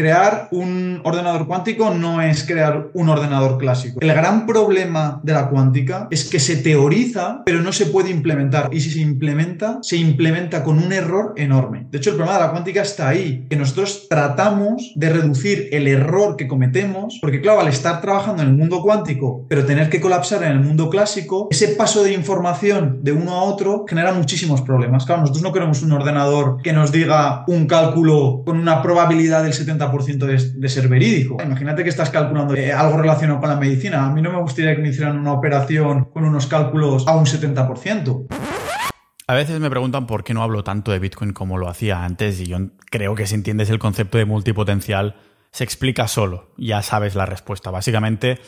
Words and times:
crear 0.00 0.48
un 0.50 1.02
ordenador 1.04 1.46
cuántico 1.46 1.90
no 1.90 2.22
es 2.22 2.44
crear 2.44 2.88
un 2.94 3.10
ordenador 3.10 3.58
clásico. 3.58 4.00
El 4.00 4.14
gran 4.14 4.46
problema 4.46 5.20
de 5.22 5.34
la 5.34 5.50
cuántica 5.50 6.08
es 6.10 6.24
que 6.24 6.40
se 6.40 6.56
teoriza, 6.56 7.42
pero 7.44 7.60
no 7.60 7.70
se 7.70 7.84
puede 7.84 8.08
implementar. 8.08 8.70
Y 8.72 8.80
si 8.80 8.90
se 8.90 9.00
implementa, 9.00 9.78
se 9.82 9.98
implementa 9.98 10.64
con 10.64 10.78
un 10.78 10.94
error 10.94 11.34
enorme. 11.36 11.86
De 11.90 11.98
hecho, 11.98 12.10
el 12.10 12.16
problema 12.16 12.38
de 12.38 12.44
la 12.46 12.50
cuántica 12.50 12.80
está 12.80 13.08
ahí, 13.08 13.46
que 13.50 13.56
nosotros 13.56 14.06
tratamos 14.08 14.92
de 14.96 15.10
reducir 15.10 15.68
el 15.72 15.86
error 15.86 16.36
que 16.36 16.48
cometemos, 16.48 17.18
porque 17.20 17.42
claro, 17.42 17.60
al 17.60 17.68
estar 17.68 18.00
trabajando 18.00 18.42
en 18.42 18.48
el 18.48 18.56
mundo 18.56 18.80
cuántico, 18.80 19.44
pero 19.50 19.66
tener 19.66 19.90
que 19.90 20.00
colapsar 20.00 20.44
en 20.44 20.52
el 20.52 20.60
mundo 20.60 20.88
clásico, 20.88 21.48
ese 21.50 21.68
paso 21.68 22.02
de 22.02 22.14
información 22.14 23.00
de 23.02 23.12
uno 23.12 23.32
a 23.32 23.42
otro 23.42 23.84
genera 23.86 24.14
muchísimos 24.14 24.62
problemas. 24.62 25.04
Claro, 25.04 25.20
nosotros 25.20 25.42
no 25.42 25.52
queremos 25.52 25.82
un 25.82 25.92
ordenador 25.92 26.62
que 26.62 26.72
nos 26.72 26.90
diga 26.90 27.44
un 27.48 27.66
cálculo 27.66 28.42
con 28.46 28.58
una 28.58 28.80
probabilidad 28.80 29.42
del 29.42 29.52
70% 29.52 29.89
de, 29.98 30.68
ser 30.68 30.88
verídico. 30.88 31.36
Imagínate 31.42 31.82
que 31.82 31.90
estás 31.90 32.10
calculando 32.10 32.54
eh, 32.54 32.72
algo 32.72 32.98
relacionado 32.98 33.40
con 33.40 33.48
la 33.48 33.56
medicina. 33.56 34.06
A 34.06 34.12
mí 34.12 34.22
no 34.22 34.30
me 34.32 34.40
gustaría 34.40 34.74
que 34.74 34.82
me 34.82 34.88
hicieran 34.88 35.18
una 35.18 35.32
operación 35.32 36.04
con 36.06 36.24
unos 36.24 36.46
cálculos 36.46 37.06
a 37.06 37.16
un 37.16 37.26
70%. 37.26 38.26
A 39.26 39.34
veces 39.34 39.60
me 39.60 39.70
preguntan 39.70 40.06
por 40.06 40.24
qué 40.24 40.34
no 40.34 40.42
hablo 40.42 40.64
tanto 40.64 40.90
de 40.90 40.98
Bitcoin 40.98 41.32
como 41.32 41.56
lo 41.56 41.68
hacía 41.68 42.04
antes 42.04 42.40
y 42.40 42.46
yo 42.46 42.58
creo 42.90 43.14
que 43.14 43.26
si 43.26 43.36
entiendes 43.36 43.70
el 43.70 43.78
concepto 43.78 44.18
de 44.18 44.24
multipotencial 44.24 45.16
se 45.52 45.64
explica 45.64 46.08
solo, 46.08 46.52
ya 46.58 46.82
sabes 46.82 47.14
la 47.14 47.26
respuesta. 47.26 47.70
Básicamente 47.70 48.40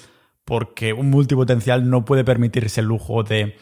porque 0.44 0.92
un 0.92 1.10
multipotencial 1.10 1.88
no 1.88 2.04
puede 2.04 2.24
permitirse 2.24 2.80
el 2.80 2.86
lujo 2.86 3.22
de 3.22 3.56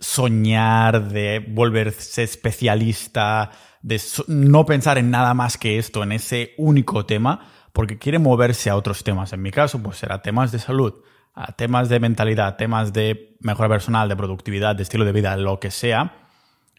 soñar, 0.00 1.08
de 1.10 1.44
volverse 1.48 2.24
especialista, 2.24 3.52
de 3.82 4.00
no 4.28 4.64
pensar 4.64 4.98
en 4.98 5.10
nada 5.10 5.34
más 5.34 5.58
que 5.58 5.78
esto, 5.78 6.02
en 6.02 6.12
ese 6.12 6.54
único 6.56 7.04
tema, 7.04 7.48
porque 7.72 7.98
quiere 7.98 8.18
moverse 8.18 8.70
a 8.70 8.76
otros 8.76 9.04
temas. 9.04 9.32
En 9.32 9.42
mi 9.42 9.50
caso, 9.50 9.82
pues 9.82 9.98
será 9.98 10.22
temas 10.22 10.52
de 10.52 10.58
salud, 10.58 10.94
a 11.34 11.52
temas 11.52 11.88
de 11.88 12.00
mentalidad, 12.00 12.56
temas 12.56 12.92
de 12.92 13.36
mejora 13.40 13.68
personal, 13.68 14.08
de 14.08 14.16
productividad, 14.16 14.76
de 14.76 14.82
estilo 14.82 15.04
de 15.04 15.12
vida, 15.12 15.36
lo 15.36 15.58
que 15.58 15.70
sea. 15.70 16.28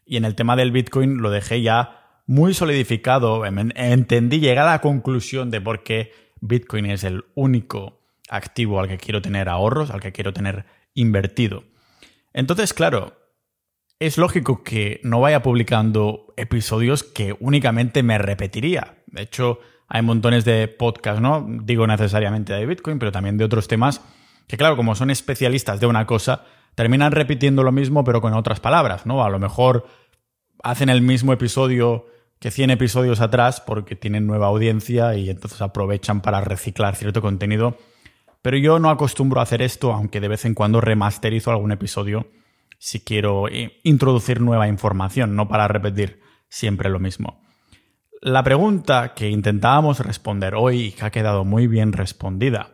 Y 0.06 0.18
en 0.18 0.26
el 0.26 0.36
tema 0.36 0.56
del 0.56 0.72
Bitcoin 0.72 1.18
lo 1.18 1.30
dejé 1.30 1.62
ya 1.62 2.22
muy 2.26 2.54
solidificado. 2.54 3.46
Entendí, 3.46 4.40
llegué 4.40 4.60
a 4.60 4.66
la 4.66 4.82
conclusión 4.82 5.52
de 5.52 5.62
por 5.62 5.84
qué 5.84 6.12
Bitcoin 6.42 6.86
es 6.86 7.04
el 7.04 7.26
único 7.36 8.02
activo 8.30 8.80
al 8.80 8.88
que 8.88 8.98
quiero 8.98 9.22
tener 9.22 9.50
ahorros, 9.50 9.92
al 9.92 10.02
que 10.02 10.12
quiero 10.12 10.34
tener 10.34 10.66
invertido. 10.94 11.64
Entonces, 12.34 12.74
claro, 12.74 13.14
es 14.00 14.18
lógico 14.18 14.64
que 14.64 15.00
no 15.04 15.22
vaya 15.22 15.42
publicando 15.42 16.34
episodios 16.38 17.04
que 17.04 17.36
únicamente 17.40 18.04
me 18.04 18.18
repetiría. 18.18 18.98
De 19.08 19.22
hecho, 19.22 19.60
hay 19.88 20.02
montones 20.02 20.46
de 20.46 20.68
podcasts, 20.68 21.22
¿no? 21.22 21.46
Digo 21.48 21.88
necesariamente 21.88 22.54
de 22.54 22.66
Bitcoin, 22.66 23.00
pero 23.00 23.12
también 23.12 23.38
de 23.38 23.46
otros 23.46 23.68
temas 23.68 24.02
que, 24.48 24.58
claro, 24.58 24.76
como 24.76 24.96
son 24.96 25.10
especialistas 25.10 25.80
de 25.80 25.88
una 25.88 26.06
cosa, 26.06 26.46
terminan 26.76 27.12
repitiendo 27.12 27.64
lo 27.64 27.72
mismo 27.72 28.04
pero 28.04 28.22
con 28.22 28.34
otras 28.34 28.60
palabras, 28.60 29.06
¿no? 29.06 29.24
A 29.24 29.30
lo 29.30 29.40
mejor 29.40 29.86
hacen 30.64 30.90
el 30.90 31.02
mismo 31.02 31.34
episodio 31.34 32.08
que 32.40 32.52
100 32.52 32.72
episodios 32.72 33.22
atrás 33.22 33.62
porque 33.62 33.96
tienen 33.96 34.28
nueva 34.28 34.48
audiencia 34.48 35.16
y 35.16 35.30
entonces 35.30 35.62
aprovechan 35.62 36.22
para 36.22 36.42
reciclar 36.42 36.96
cierto 36.96 37.22
contenido. 37.22 37.78
Pero 38.42 38.58
yo 38.58 38.80
no 38.80 38.90
acostumbro 38.90 39.40
a 39.40 39.44
hacer 39.44 39.62
esto, 39.62 39.94
aunque 39.94 40.20
de 40.20 40.28
vez 40.28 40.44
en 40.44 40.54
cuando 40.54 40.82
remasterizo 40.82 41.52
algún 41.52 41.72
episodio 41.72 42.28
si 42.84 43.00
quiero 43.00 43.46
introducir 43.84 44.42
nueva 44.42 44.68
información, 44.68 45.38
no 45.38 45.48
para 45.48 45.70
repetir 45.70 46.20
siempre 46.50 46.90
lo 46.90 47.00
mismo. 47.00 47.42
La 48.22 48.44
pregunta 48.44 49.14
que 49.14 49.30
intentábamos 49.30 50.02
responder 50.02 50.54
hoy 50.54 50.82
y 50.82 50.92
que 50.92 51.06
ha 51.06 51.10
quedado 51.10 51.46
muy 51.46 51.68
bien 51.68 51.94
respondida 51.94 52.72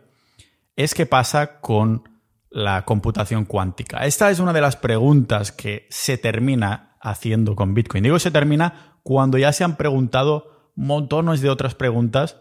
es 0.74 0.94
qué 0.94 1.06
pasa 1.06 1.60
con 1.60 2.08
la 2.50 2.84
computación 2.84 3.44
cuántica? 3.44 4.04
Esta 4.04 4.32
es 4.32 4.40
una 4.40 4.52
de 4.52 4.60
las 4.60 4.74
preguntas 4.74 5.52
que 5.52 5.86
se 5.90 6.18
termina 6.18 6.96
haciendo 7.00 7.54
con 7.54 7.72
Bitcoin. 7.72 8.02
Digo 8.02 8.18
se 8.18 8.32
termina 8.32 8.98
cuando 9.04 9.38
ya 9.38 9.52
se 9.52 9.62
han 9.62 9.76
preguntado 9.76 10.72
montones 10.74 11.40
de 11.40 11.50
otras 11.50 11.76
preguntas 11.76 12.36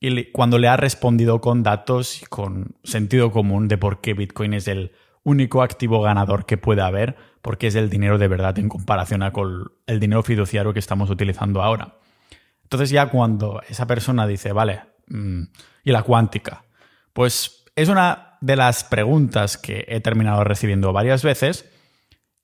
y 0.00 0.32
cuando 0.32 0.58
le 0.58 0.66
ha 0.66 0.76
respondido 0.76 1.40
con 1.40 1.62
datos 1.62 2.22
y 2.22 2.26
con 2.26 2.74
sentido 2.82 3.30
común 3.30 3.68
de 3.68 3.78
por 3.78 4.00
qué 4.00 4.14
Bitcoin 4.14 4.52
es 4.52 4.66
el 4.66 4.90
único 5.28 5.62
activo 5.62 6.00
ganador 6.00 6.46
que 6.46 6.56
puede 6.56 6.82
haber, 6.82 7.16
porque 7.42 7.68
es 7.68 7.74
el 7.74 7.90
dinero 7.90 8.18
de 8.18 8.28
verdad 8.28 8.58
en 8.58 8.68
comparación 8.68 9.22
a 9.22 9.32
con 9.32 9.72
el 9.86 10.00
dinero 10.00 10.22
fiduciario 10.22 10.72
que 10.72 10.78
estamos 10.78 11.10
utilizando 11.10 11.62
ahora. 11.62 11.96
Entonces 12.62 12.90
ya 12.90 13.06
cuando 13.06 13.62
esa 13.68 13.86
persona 13.86 14.26
dice, 14.26 14.52
vale, 14.52 14.82
mm, 15.08 15.42
¿y 15.84 15.92
la 15.92 16.02
cuántica? 16.02 16.64
Pues 17.12 17.64
es 17.76 17.88
una 17.88 18.36
de 18.40 18.56
las 18.56 18.84
preguntas 18.84 19.56
que 19.56 19.84
he 19.88 20.00
terminado 20.00 20.44
recibiendo 20.44 20.92
varias 20.92 21.22
veces 21.22 21.70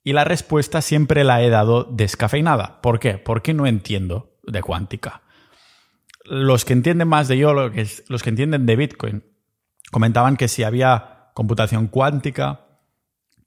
y 0.03 0.13
la 0.13 0.25
respuesta 0.25 0.83
siempre 0.83 1.25
la 1.25 1.43
he 1.43 1.51
dado 1.51 1.85
descafeinada. 1.85 2.81
¿Por 2.83 3.01
qué? 3.01 3.19
Porque 3.19 3.55
no 3.55 3.67
entiendo 3.67 4.35
de 4.43 4.63
cuántica. 4.63 5.23
Los 6.25 6.65
que 6.65 6.73
entienden 6.73 7.09
más 7.09 7.29
de 7.29 7.39
yo, 7.39 7.53
los 7.53 8.23
que 8.23 8.31
entienden 8.31 8.67
de 8.67 8.77
Bitcoin, 8.77 9.25
comentaban 9.91 10.37
que 10.37 10.49
si 10.49 10.63
había 10.63 11.31
computación 11.35 11.89
cuántica, 11.89 12.64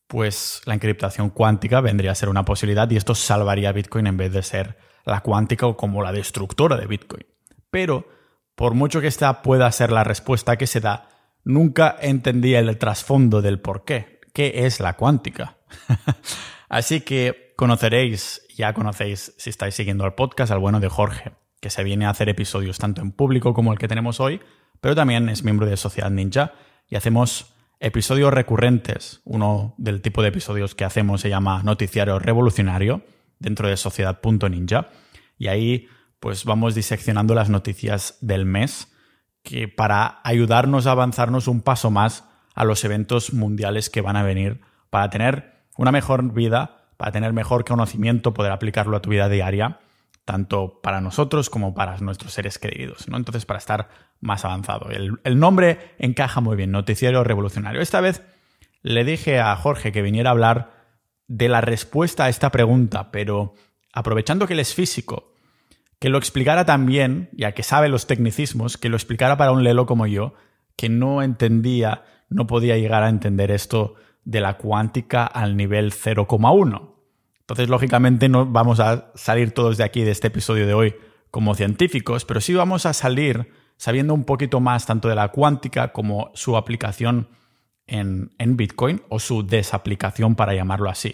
pues 0.07 0.61
la 0.65 0.73
encriptación 0.73 1.29
cuántica 1.29 1.81
vendría 1.81 2.11
a 2.11 2.15
ser 2.15 2.29
una 2.29 2.45
posibilidad 2.45 2.89
y 2.89 2.97
esto 2.97 3.13
salvaría 3.13 3.69
a 3.69 3.73
Bitcoin 3.73 4.07
en 4.07 4.17
vez 4.17 4.31
de 4.31 4.41
ser 4.41 4.77
la 5.05 5.21
cuántica 5.21 5.67
o 5.67 5.77
como 5.77 6.01
la 6.01 6.11
destructora 6.11 6.77
de 6.77 6.87
Bitcoin. 6.87 7.25
Pero, 7.69 8.07
por 8.55 8.73
mucho 8.73 9.01
que 9.01 9.07
esta 9.07 9.41
pueda 9.41 9.71
ser 9.71 9.91
la 9.91 10.03
respuesta 10.03 10.57
que 10.57 10.67
se 10.67 10.79
da, 10.79 11.09
nunca 11.43 11.95
entendí 11.99 12.55
el 12.55 12.77
trasfondo 12.77 13.41
del 13.41 13.59
por 13.59 13.83
qué. 13.83 14.19
¿Qué 14.33 14.65
es 14.65 14.79
la 14.79 14.93
cuántica? 14.93 15.57
Así 16.69 17.01
que 17.01 17.53
conoceréis, 17.55 18.41
ya 18.55 18.73
conocéis 18.73 19.33
si 19.37 19.49
estáis 19.49 19.75
siguiendo 19.75 20.05
el 20.05 20.13
podcast, 20.13 20.51
al 20.51 20.59
bueno 20.59 20.79
de 20.79 20.89
Jorge, 20.89 21.31
que 21.59 21.69
se 21.69 21.83
viene 21.83 22.05
a 22.05 22.09
hacer 22.09 22.29
episodios 22.29 22.77
tanto 22.77 23.01
en 23.01 23.11
público 23.11 23.53
como 23.53 23.73
el 23.73 23.79
que 23.79 23.87
tenemos 23.87 24.19
hoy, 24.19 24.41
pero 24.79 24.95
también 24.95 25.27
es 25.29 25.43
miembro 25.43 25.65
de 25.65 25.75
Sociedad 25.75 26.11
Ninja 26.11 26.53
y 26.87 26.95
hacemos 26.95 27.53
episodios 27.79 28.33
recurrentes. 28.33 29.21
Uno 29.23 29.75
del 29.77 30.01
tipo 30.01 30.21
de 30.21 30.29
episodios 30.29 30.75
que 30.75 30.85
hacemos 30.85 31.21
se 31.21 31.29
llama 31.29 31.61
Noticiario 31.63 32.19
Revolucionario 32.19 33.03
dentro 33.39 33.67
de 33.67 33.77
Sociedad.ninja 33.77 34.89
y 35.37 35.47
ahí 35.47 35.87
pues 36.19 36.45
vamos 36.45 36.73
diseccionando 36.75 37.35
las 37.35 37.49
noticias 37.49 38.17
del 38.21 38.45
mes 38.45 38.91
que 39.43 39.67
para 39.67 40.19
ayudarnos 40.23 40.87
a 40.87 40.91
avanzarnos 40.91 41.47
un 41.47 41.61
paso 41.61 41.91
más 41.91 42.25
a 42.55 42.65
los 42.65 42.83
eventos 42.83 43.33
mundiales 43.33 43.89
que 43.89 44.01
van 44.01 44.15
a 44.15 44.23
venir, 44.23 44.61
para 44.89 45.09
tener 45.09 45.53
una 45.77 45.91
mejor 45.91 46.33
vida, 46.33 46.89
para 46.97 47.11
tener 47.11 47.31
mejor 47.31 47.63
conocimiento, 47.63 48.33
poder 48.33 48.51
aplicarlo 48.51 48.97
a 48.97 49.01
tu 49.01 49.11
vida 49.11 49.29
diaria, 49.29 49.79
tanto 50.27 50.81
para 50.83 50.99
nosotros 50.99 51.49
como 51.49 51.73
para 51.73 51.97
nuestros 51.99 52.33
seres 52.33 52.59
queridos, 52.59 53.07
¿no? 53.07 53.15
Entonces, 53.15 53.45
para 53.45 53.59
estar 53.59 53.87
más 54.19 54.43
avanzado. 54.43 54.89
El, 54.89 55.19
el 55.23 55.39
nombre 55.39 55.95
encaja 55.97 56.41
muy 56.41 56.57
bien, 56.57 56.71
Noticiero 56.71 57.23
Revolucionario. 57.23 57.79
Esta 57.79 58.01
vez 58.01 58.21
le 58.81 59.05
dije 59.05 59.39
a 59.39 59.55
Jorge 59.55 59.93
que 59.93 60.01
viniera 60.01 60.29
a 60.29 60.33
hablar 60.33 60.71
de 61.27 61.47
la 61.47 61.61
respuesta 61.61 62.25
a 62.25 62.29
esta 62.29 62.51
pregunta, 62.51 63.09
pero 63.09 63.53
aprovechando 63.93 64.47
que 64.47 64.53
él 64.53 64.59
es 64.59 64.73
físico 64.73 65.33
que 65.99 66.09
lo 66.09 66.17
explicara 66.17 66.65
también, 66.65 67.29
ya 67.33 67.53
que 67.53 67.63
sabe 67.63 67.89
los 67.89 68.07
tecnicismos, 68.07 68.77
que 68.77 68.89
lo 68.89 68.97
explicara 68.97 69.37
para 69.37 69.51
un 69.51 69.63
lelo 69.63 69.85
como 69.85 70.05
yo, 70.05 70.33
que 70.75 70.89
no 70.89 71.23
entendía, 71.23 72.03
no 72.29 72.45
podía 72.45 72.77
llegar 72.77 73.03
a 73.03 73.09
entender 73.09 73.51
esto 73.51 73.95
de 74.23 74.41
la 74.41 74.57
cuántica 74.57 75.25
al 75.25 75.57
nivel 75.57 75.91
0,1. 75.91 76.96
Entonces, 77.47 77.69
lógicamente, 77.69 78.29
no 78.29 78.45
vamos 78.45 78.79
a 78.79 79.11
salir 79.15 79.51
todos 79.51 79.77
de 79.77 79.83
aquí, 79.83 80.03
de 80.03 80.11
este 80.11 80.27
episodio 80.27 80.67
de 80.67 80.73
hoy, 80.73 80.95
como 81.31 81.55
científicos, 81.55 82.25
pero 82.25 82.41
sí 82.41 82.53
vamos 82.53 82.85
a 82.85 82.93
salir 82.93 83.51
sabiendo 83.77 84.13
un 84.13 84.25
poquito 84.25 84.59
más 84.59 84.85
tanto 84.85 85.07
de 85.07 85.15
la 85.15 85.29
cuántica 85.29 85.91
como 85.93 86.31
su 86.33 86.57
aplicación 86.57 87.29
en, 87.85 88.31
en 88.37 88.57
Bitcoin 88.57 89.01
o 89.09 89.19
su 89.19 89.45
desaplicación, 89.45 90.35
para 90.35 90.53
llamarlo 90.53 90.89
así. 90.89 91.13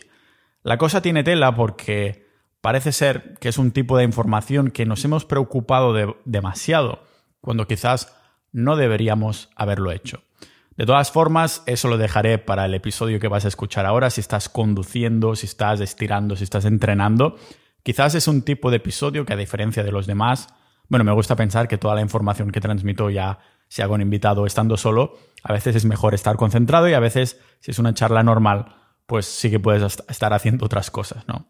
La 0.63 0.77
cosa 0.77 1.01
tiene 1.01 1.23
tela 1.23 1.55
porque 1.55 2.23
Parece 2.63 2.93
ser 2.93 3.33
que 3.41 3.49
es 3.49 3.57
un 3.57 3.71
tipo 3.71 3.97
de 3.97 4.05
información 4.05 4.71
que 4.71 4.85
nos 4.85 5.03
hemos 5.03 5.25
preocupado 5.25 5.93
demasiado, 6.23 7.03
cuando 7.41 7.67
quizás 7.67 8.15
no 8.53 8.77
deberíamos 8.77 9.49
haberlo 9.57 9.91
hecho. 9.91 10.23
De 10.77 10.85
todas 10.85 11.11
formas, 11.11 11.63
eso 11.65 11.87
lo 11.87 11.97
dejaré 11.97 12.39
para 12.39 12.65
el 12.65 12.73
episodio 12.73 13.19
que 13.19 13.27
vas 13.27 13.45
a 13.45 13.47
escuchar 13.47 13.85
ahora, 13.85 14.09
si 14.09 14.21
estás 14.21 14.49
conduciendo, 14.49 15.35
si 15.35 15.45
estás 15.45 15.79
estirando, 15.79 16.35
si 16.35 16.43
estás 16.43 16.65
entrenando. 16.65 17.37
Quizás 17.83 18.15
es 18.15 18.27
un 18.27 18.41
tipo 18.41 18.71
de 18.71 18.77
episodio 18.77 19.25
que 19.25 19.33
a 19.33 19.37
diferencia 19.37 19.83
de 19.83 19.91
los 19.91 20.07
demás, 20.07 20.47
bueno, 20.89 21.03
me 21.03 21.11
gusta 21.11 21.35
pensar 21.35 21.67
que 21.67 21.77
toda 21.77 21.95
la 21.95 22.01
información 22.01 22.51
que 22.51 22.61
transmito 22.61 23.09
ya 23.09 23.39
si 23.67 23.81
hago 23.81 23.95
un 23.95 24.01
invitado 24.01 24.45
estando 24.45 24.77
solo, 24.77 25.17
a 25.43 25.51
veces 25.51 25.75
es 25.75 25.85
mejor 25.85 26.13
estar 26.13 26.35
concentrado 26.37 26.87
y 26.87 26.93
a 26.93 26.99
veces, 26.99 27.39
si 27.59 27.71
es 27.71 27.79
una 27.79 27.93
charla 27.93 28.21
normal, 28.21 28.75
pues 29.07 29.25
sí 29.25 29.49
que 29.49 29.59
puedes 29.59 29.99
estar 30.07 30.33
haciendo 30.33 30.65
otras 30.65 30.91
cosas, 30.91 31.27
¿no? 31.27 31.47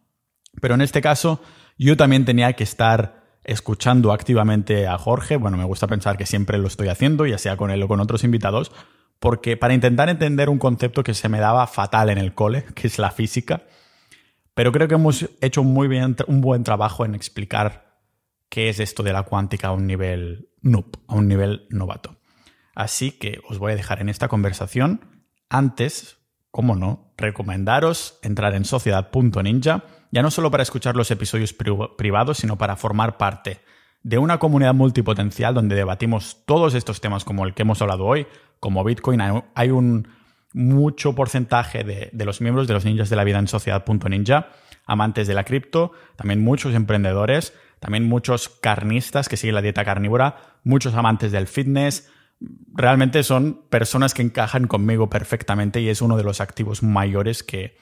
Pero 0.61 0.75
en 0.75 0.81
este 0.81 1.01
caso, 1.01 1.41
yo 1.77 1.97
también 1.97 2.25
tenía 2.25 2.53
que 2.53 2.63
estar 2.63 3.23
escuchando 3.43 4.13
activamente 4.13 4.87
a 4.87 4.97
Jorge. 4.97 5.37
Bueno, 5.37 5.57
me 5.57 5.65
gusta 5.65 5.87
pensar 5.87 6.17
que 6.17 6.25
siempre 6.25 6.57
lo 6.57 6.67
estoy 6.67 6.87
haciendo, 6.87 7.25
ya 7.25 7.37
sea 7.37 7.57
con 7.57 7.71
él 7.71 7.83
o 7.83 7.87
con 7.87 7.99
otros 7.99 8.23
invitados, 8.23 8.71
porque 9.23 9.55
para 9.55 9.73
intentar 9.73 10.09
entender 10.09 10.49
un 10.49 10.59
concepto 10.59 11.01
que 11.01 11.13
se 11.13 11.29
me 11.29 11.39
daba 11.39 11.65
fatal 11.65 12.09
en 12.09 12.17
el 12.17 12.33
cole, 12.33 12.65
que 12.75 12.87
es 12.87 12.99
la 12.99 13.09
física, 13.09 13.63
pero 14.53 14.73
creo 14.73 14.89
que 14.89 14.95
hemos 14.95 15.29
hecho 15.39 15.63
muy 15.63 15.87
bien, 15.87 16.17
un 16.27 16.41
buen 16.41 16.65
trabajo 16.65 17.05
en 17.05 17.15
explicar 17.15 18.01
qué 18.49 18.67
es 18.67 18.81
esto 18.81 19.01
de 19.01 19.13
la 19.13 19.23
cuántica 19.23 19.69
a 19.69 19.71
un 19.71 19.87
nivel 19.87 20.49
noob, 20.61 20.97
a 21.07 21.15
un 21.15 21.29
nivel 21.29 21.67
novato. 21.69 22.17
Así 22.75 23.11
que 23.11 23.39
os 23.47 23.59
voy 23.59 23.71
a 23.71 23.75
dejar 23.77 24.01
en 24.01 24.09
esta 24.09 24.27
conversación. 24.27 25.23
Antes, 25.47 26.17
como 26.51 26.75
no, 26.75 27.13
recomendaros 27.15 28.19
entrar 28.23 28.53
en 28.55 28.65
sociedad.ninja, 28.65 29.85
ya 30.11 30.21
no 30.21 30.31
solo 30.31 30.51
para 30.51 30.63
escuchar 30.63 30.97
los 30.97 31.09
episodios 31.11 31.55
privados, 31.97 32.39
sino 32.39 32.57
para 32.57 32.75
formar 32.75 33.15
parte 33.15 33.61
de 34.03 34.17
una 34.17 34.37
comunidad 34.37 34.73
multipotencial 34.73 35.53
donde 35.53 35.75
debatimos 35.75 36.43
todos 36.45 36.73
estos 36.73 36.99
temas 36.99 37.23
como 37.23 37.45
el 37.45 37.53
que 37.53 37.61
hemos 37.61 37.81
hablado 37.81 38.03
hoy, 38.03 38.27
como 38.63 38.85
Bitcoin. 38.85 39.19
Hay 39.55 39.71
un 39.71 40.07
mucho 40.53 41.13
porcentaje 41.15 41.83
de, 41.83 42.25
los 42.25 42.39
miembros 42.39 42.65
de 42.65 42.73
los 42.73 42.85
ninjas 42.85 43.09
de 43.09 43.17
la 43.17 43.25
vida 43.25 43.37
en 43.37 43.49
sociedad.ninja, 43.49 44.47
amantes 44.85 45.27
de 45.27 45.33
la 45.33 45.43
cripto, 45.43 45.91
también 46.15 46.41
muchos 46.41 46.73
emprendedores, 46.73 47.53
también 47.81 48.07
muchos 48.07 48.47
carnistas 48.47 49.27
que 49.27 49.35
siguen 49.35 49.55
la 49.55 49.61
dieta 49.61 49.83
carnívora, 49.83 50.37
muchos 50.63 50.93
amantes 50.93 51.33
del 51.33 51.47
fitness, 51.47 52.09
realmente 52.73 53.23
son 53.23 53.65
personas 53.69 54.13
que 54.13 54.21
encajan 54.21 54.67
conmigo 54.67 55.09
perfectamente 55.09 55.81
y 55.81 55.89
es 55.89 56.01
uno 56.01 56.15
de 56.15 56.23
los 56.23 56.39
activos 56.39 56.83
mayores 56.83 57.43
que, 57.43 57.75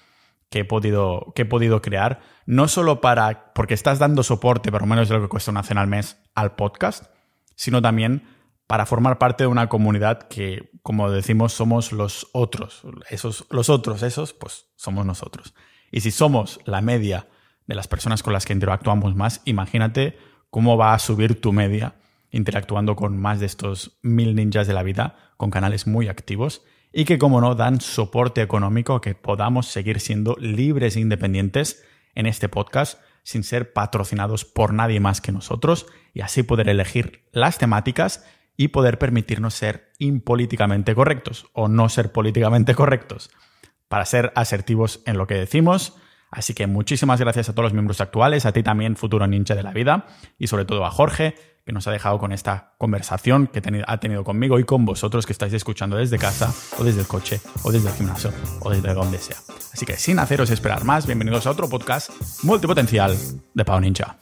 he, 0.50 0.66
podido, 0.66 1.32
que 1.36 1.44
he 1.44 1.46
podido 1.46 1.84
crear. 1.84 2.22
No 2.48 2.68
solo 2.68 3.02
para, 3.02 3.54
porque 3.54 3.76
estás 3.76 4.00
dando 4.00 4.24
soporte, 4.24 4.72
por 4.72 4.82
lo 4.82 4.88
menos 4.88 5.10
de 5.10 5.16
lo 5.16 5.22
que 5.22 5.30
cuesta 5.30 5.52
una 5.52 5.62
cena 5.62 5.82
al 5.82 5.88
mes, 5.88 6.18
al 6.34 6.56
podcast, 6.56 7.14
sino 7.54 7.84
también 7.84 8.24
para 8.72 8.86
formar 8.86 9.18
parte 9.18 9.44
de 9.44 9.48
una 9.50 9.68
comunidad 9.68 10.30
que, 10.30 10.72
como 10.82 11.12
decimos, 11.12 11.52
somos 11.52 11.92
los 11.92 12.30
otros. 12.32 12.84
Esos, 13.10 13.46
los 13.50 13.70
otros, 13.70 14.02
esos, 14.02 14.32
pues 14.32 14.68
somos 14.78 15.06
nosotros. 15.06 15.54
Y 15.92 16.00
si 16.00 16.10
somos 16.10 16.62
la 16.64 16.80
media 16.80 17.28
de 17.68 17.76
las 17.76 17.90
personas 17.90 18.24
con 18.24 18.32
las 18.32 18.46
que 18.46 18.54
interactuamos 18.54 19.14
más, 19.14 19.42
imagínate 19.44 20.18
cómo 20.50 20.78
va 20.78 20.94
a 20.94 21.00
subir 21.00 21.42
tu 21.42 21.52
media 21.52 21.96
interactuando 22.30 22.96
con 22.96 23.18
más 23.20 23.42
de 23.42 23.48
estos 23.48 24.00
mil 24.04 24.36
ninjas 24.36 24.68
de 24.68 24.74
la 24.74 24.84
vida, 24.84 25.18
con 25.36 25.52
canales 25.52 25.86
muy 25.86 26.08
activos 26.08 26.62
y 26.94 27.04
que, 27.04 27.18
como 27.18 27.42
no, 27.42 27.56
dan 27.56 27.82
soporte 27.82 28.42
económico 28.42 28.96
a 28.96 29.02
que 29.02 29.16
podamos 29.16 29.68
seguir 29.68 30.00
siendo 30.00 30.38
libres 30.40 30.96
e 30.96 31.02
independientes 31.02 31.84
en 32.16 32.26
este 32.26 32.48
podcast 32.48 33.02
sin 33.24 33.44
ser 33.44 33.74
patrocinados 33.74 34.46
por 34.46 34.74
nadie 34.74 35.02
más 35.02 35.20
que 35.20 35.34
nosotros 35.34 35.88
y 36.14 36.22
así 36.22 36.44
poder 36.44 36.70
elegir 36.70 37.26
las 37.34 37.58
temáticas 37.58 38.24
y 38.62 38.68
poder 38.68 39.00
permitirnos 39.00 39.56
ser 39.56 39.92
impolíticamente 39.98 40.94
correctos 40.94 41.48
o 41.54 41.68
no 41.68 41.90
ser 41.90 42.12
políticamente 42.12 42.76
correctos 42.76 43.32
para 43.88 44.06
ser 44.06 44.32
asertivos 44.36 45.02
en 45.08 45.18
lo 45.18 45.26
que 45.26 45.34
decimos. 45.34 45.96
Así 46.30 46.54
que 46.54 46.68
muchísimas 46.68 47.20
gracias 47.20 47.50
a 47.50 47.54
todos 47.54 47.64
los 47.64 47.74
miembros 47.74 48.02
actuales, 48.02 48.46
a 48.46 48.54
ti 48.54 48.62
también, 48.62 48.96
futuro 48.98 49.26
ninja 49.26 49.56
de 49.56 49.64
la 49.64 49.74
vida, 49.74 50.06
y 50.38 50.46
sobre 50.46 50.66
todo 50.66 50.86
a 50.86 50.92
Jorge, 50.92 51.34
que 51.66 51.72
nos 51.72 51.88
ha 51.88 51.92
dejado 51.92 52.20
con 52.20 52.32
esta 52.32 52.74
conversación 52.78 53.48
que 53.48 53.64
ha 53.88 53.98
tenido 53.98 54.24
conmigo 54.24 54.60
y 54.60 54.64
con 54.64 54.86
vosotros 54.86 55.26
que 55.26 55.34
estáis 55.34 55.54
escuchando 55.54 55.98
desde 55.98 56.20
casa 56.20 56.54
o 56.78 56.84
desde 56.84 57.02
el 57.02 57.08
coche 57.08 57.42
o 57.64 57.72
desde 57.72 57.90
el 57.90 57.96
gimnasio 57.96 58.32
o 58.60 58.70
desde 58.70 58.94
donde 58.94 59.18
sea. 59.18 59.38
Así 59.74 59.88
que 59.88 59.98
sin 59.98 60.20
haceros 60.20 60.52
esperar 60.52 60.86
más, 60.86 61.08
bienvenidos 61.08 61.48
a 61.48 61.50
otro 61.50 61.68
podcast 61.68 62.12
multipotencial 62.44 63.18
de 63.56 63.66
Pau 63.66 63.82
Ninja. 63.82 64.18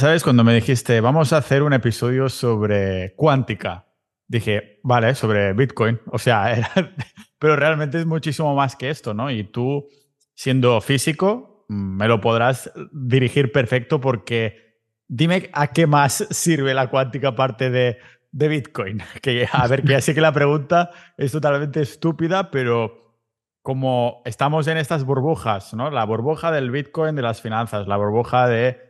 ¿Sabes? 0.00 0.24
Cuando 0.24 0.44
me 0.44 0.54
dijiste, 0.54 1.02
vamos 1.02 1.34
a 1.34 1.36
hacer 1.36 1.62
un 1.62 1.74
episodio 1.74 2.30
sobre 2.30 3.14
cuántica, 3.16 3.86
dije, 4.26 4.80
vale, 4.82 5.14
sobre 5.14 5.52
Bitcoin. 5.52 6.00
O 6.06 6.18
sea, 6.18 6.72
pero 7.38 7.54
realmente 7.54 7.98
es 7.98 8.06
muchísimo 8.06 8.54
más 8.54 8.76
que 8.76 8.88
esto, 8.88 9.12
¿no? 9.12 9.30
Y 9.30 9.44
tú 9.44 9.86
siendo 10.34 10.80
físico, 10.80 11.66
me 11.68 12.08
lo 12.08 12.18
podrás 12.18 12.72
dirigir 12.92 13.52
perfecto 13.52 14.00
porque 14.00 14.80
dime 15.06 15.50
a 15.52 15.66
qué 15.66 15.86
más 15.86 16.26
sirve 16.30 16.72
la 16.72 16.88
cuántica 16.88 17.28
aparte 17.28 17.68
de, 17.68 17.98
de 18.32 18.48
Bitcoin. 18.48 19.02
Que, 19.20 19.46
a 19.52 19.66
ver, 19.66 19.82
que 19.82 19.92
ya 19.92 20.00
sé 20.00 20.14
que 20.14 20.22
la 20.22 20.32
pregunta 20.32 20.92
es 21.18 21.30
totalmente 21.30 21.82
estúpida, 21.82 22.50
pero 22.50 23.18
como 23.60 24.22
estamos 24.24 24.66
en 24.66 24.78
estas 24.78 25.04
burbujas, 25.04 25.74
¿no? 25.74 25.90
La 25.90 26.06
burbuja 26.06 26.50
del 26.50 26.70
Bitcoin 26.70 27.16
de 27.16 27.22
las 27.22 27.42
finanzas, 27.42 27.86
la 27.86 27.98
burbuja 27.98 28.48
de 28.48 28.89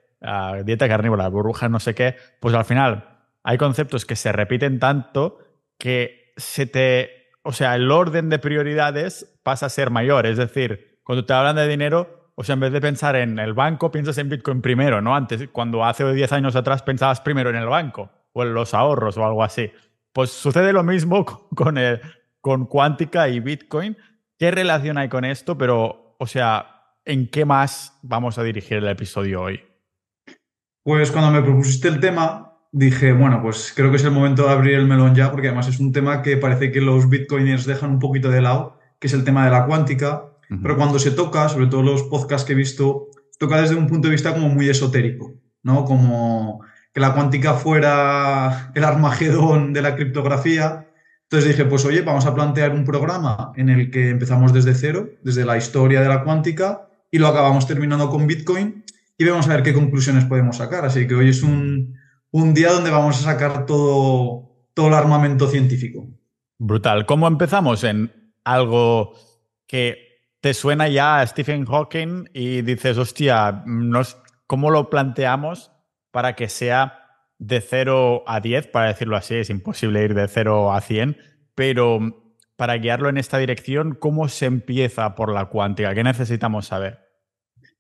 dieta 0.65 0.89
carnívora, 0.89 1.29
burbuja 1.29 1.69
no 1.69 1.81
sé 1.81 1.95
qué, 1.95 2.17
pues 2.41 2.55
al 2.55 2.65
final 2.65 3.21
hay 3.43 3.59
conceptos 3.59 4.05
que 4.05 4.17
se 4.17 4.33
repiten 4.33 4.79
tanto 4.79 5.39
que 5.79 6.33
se 6.37 6.67
te, 6.67 7.31
o 7.43 7.53
sea, 7.53 7.75
el 7.75 7.91
orden 7.91 8.29
de 8.29 8.39
prioridades 8.39 9.39
pasa 9.43 9.67
a 9.67 9.71
ser 9.71 9.91
mayor, 9.91 10.27
es 10.27 10.37
decir, 10.37 11.01
cuando 11.03 11.25
te 11.25 11.33
hablan 11.33 11.57
de 11.57 11.67
dinero, 11.67 12.31
o 12.35 12.45
sea, 12.45 12.55
en 12.55 12.61
vez 12.61 12.73
de 12.73 12.81
pensar 12.81 13.17
en 13.17 13.39
el 13.39 13.53
banco, 13.53 13.91
piensas 13.91 14.17
en 14.19 14.29
Bitcoin 14.29 14.63
primero, 14.63 15.01
¿no? 15.01 15.15
Antes, 15.15 15.49
cuando 15.53 15.85
hace 15.85 16.11
10 16.11 16.33
años 16.33 16.57
atrás 16.57 16.83
pensabas 16.83 17.21
primero 17.21 17.51
en 17.51 17.57
el 17.57 17.67
banco 17.67 18.11
o 18.33 18.43
en 18.43 18.55
los 18.55 18.75
ahorros 18.75 19.17
o 19.19 19.25
algo 19.25 19.43
así. 19.43 19.71
Pues 20.13 20.31
sucede 20.31 20.73
lo 20.73 20.83
mismo 20.83 21.25
con, 21.57 21.79
el, 21.79 22.01
con 22.41 22.67
cuántica 22.67 23.29
y 23.29 23.41
Bitcoin. 23.41 23.97
¿Qué 24.39 24.51
relación 24.51 24.97
hay 24.97 25.09
con 25.09 25.25
esto? 25.25 25.59
Pero, 25.59 26.17
o 26.19 26.27
sea, 26.27 26.95
¿en 27.05 27.29
qué 27.29 27.45
más 27.45 27.99
vamos 28.03 28.39
a 28.39 28.43
dirigir 28.43 28.79
el 28.79 28.89
episodio 28.89 29.43
hoy? 29.43 29.70
Pues 30.83 31.11
cuando 31.11 31.31
me 31.31 31.43
propusiste 31.43 31.89
el 31.89 32.01
tema, 32.01 32.55
dije, 32.73 33.13
bueno, 33.13 33.43
pues 33.43 33.73
creo 33.77 33.91
que 33.91 33.97
es 33.97 34.05
el 34.05 34.13
momento 34.13 34.47
de 34.47 34.53
abrir 34.53 34.75
el 34.75 34.87
melón 34.87 35.15
ya, 35.15 35.31
porque 35.31 35.49
además 35.49 35.69
es 35.69 35.79
un 35.79 35.93
tema 35.93 36.23
que 36.23 36.37
parece 36.37 36.73
que 36.73 36.81
los 36.81 37.09
bitcoiners 37.09 37.67
dejan 37.67 37.91
un 37.91 37.99
poquito 37.99 38.31
de 38.31 38.41
lado, 38.41 38.79
que 38.99 39.07
es 39.07 39.13
el 39.13 39.25
tema 39.25 39.45
de 39.45 39.51
la 39.51 39.67
cuántica. 39.67 40.27
Pero 40.63 40.77
cuando 40.77 40.99
se 40.99 41.13
toca, 41.13 41.49
sobre 41.49 41.69
todo 41.69 41.83
los 41.83 42.03
podcasts 42.05 42.45
que 42.45 42.55
he 42.55 42.57
visto, 42.57 43.07
toca 43.39 43.61
desde 43.61 43.77
un 43.77 43.87
punto 43.87 44.09
de 44.09 44.13
vista 44.13 44.33
como 44.33 44.49
muy 44.49 44.69
esotérico, 44.69 45.35
¿no? 45.63 45.85
Como 45.85 46.65
que 46.93 47.01
la 47.01 47.15
cuántica 47.15 47.55
fuera 47.55 48.73
el 48.75 48.83
armagedón 48.83 49.73
de 49.73 49.83
la 49.83 49.95
criptografía. 49.95 50.89
Entonces 51.23 51.51
dije, 51.51 51.65
pues 51.67 51.85
oye, 51.85 52.03
vamos 52.03 52.27
a 52.27 52.35
plantear 52.35 52.73
un 52.73 52.85
programa 52.85 53.53
en 53.55 53.69
el 53.69 53.93
que 53.93 54.11
empezamos 54.11 54.53
desde 54.53 54.75
cero, 54.75 55.09
desde 55.23 55.45
la 55.45 55.57
historia 55.57 56.01
de 56.01 56.09
la 56.09 56.25
cuántica, 56.25 56.89
y 57.13 57.19
lo 57.19 57.29
acabamos 57.29 57.69
terminando 57.69 58.11
con 58.11 58.27
Bitcoin 58.27 58.85
y 59.21 59.29
vamos 59.29 59.47
a 59.47 59.51
ver 59.51 59.63
qué 59.63 59.75
conclusiones 59.75 60.25
podemos 60.25 60.57
sacar. 60.57 60.87
Así 60.87 61.07
que 61.07 61.15
hoy 61.15 61.29
es 61.29 61.43
un, 61.43 61.95
un 62.31 62.55
día 62.55 62.73
donde 62.73 62.91
vamos 62.91 63.19
a 63.19 63.33
sacar 63.33 63.67
todo, 63.67 64.51
todo 64.73 64.89
el 64.89 64.95
armamento 64.95 65.47
científico. 65.47 66.09
Brutal. 66.57 67.05
¿Cómo 67.05 67.29
empezamos 67.29 67.85
en 67.85 68.33
algo 68.45 69.13
que 69.67 70.25
te 70.41 70.55
suena 70.55 70.89
ya 70.89 71.21
a 71.21 71.27
Stephen 71.27 71.67
Hawking 71.67 72.31
y 72.33 72.63
dices, 72.63 72.97
hostia, 72.97 73.63
¿cómo 74.47 74.71
lo 74.71 74.89
planteamos 74.89 75.71
para 76.11 76.35
que 76.35 76.49
sea 76.49 77.27
de 77.39 77.61
0 77.61 78.25
a 78.27 78.41
10, 78.41 78.69
para 78.69 78.89
decirlo 78.89 79.19
así? 79.19 79.35
Es 79.35 79.51
imposible 79.51 80.03
ir 80.03 80.15
de 80.15 80.29
0 80.29 80.73
a 80.73 80.81
100, 80.81 81.19
pero 81.55 82.33
para 82.57 82.79
guiarlo 82.79 83.11
en 83.11 83.19
esta 83.19 83.37
dirección, 83.37 83.95
¿cómo 84.01 84.31
se 84.31 84.47
empieza 84.47 85.15
por 85.15 85.31
la 85.31 85.45
cuántica? 85.45 85.95
¿Qué 85.95 86.05
necesitamos 86.05 86.69
saber? 86.69 87.10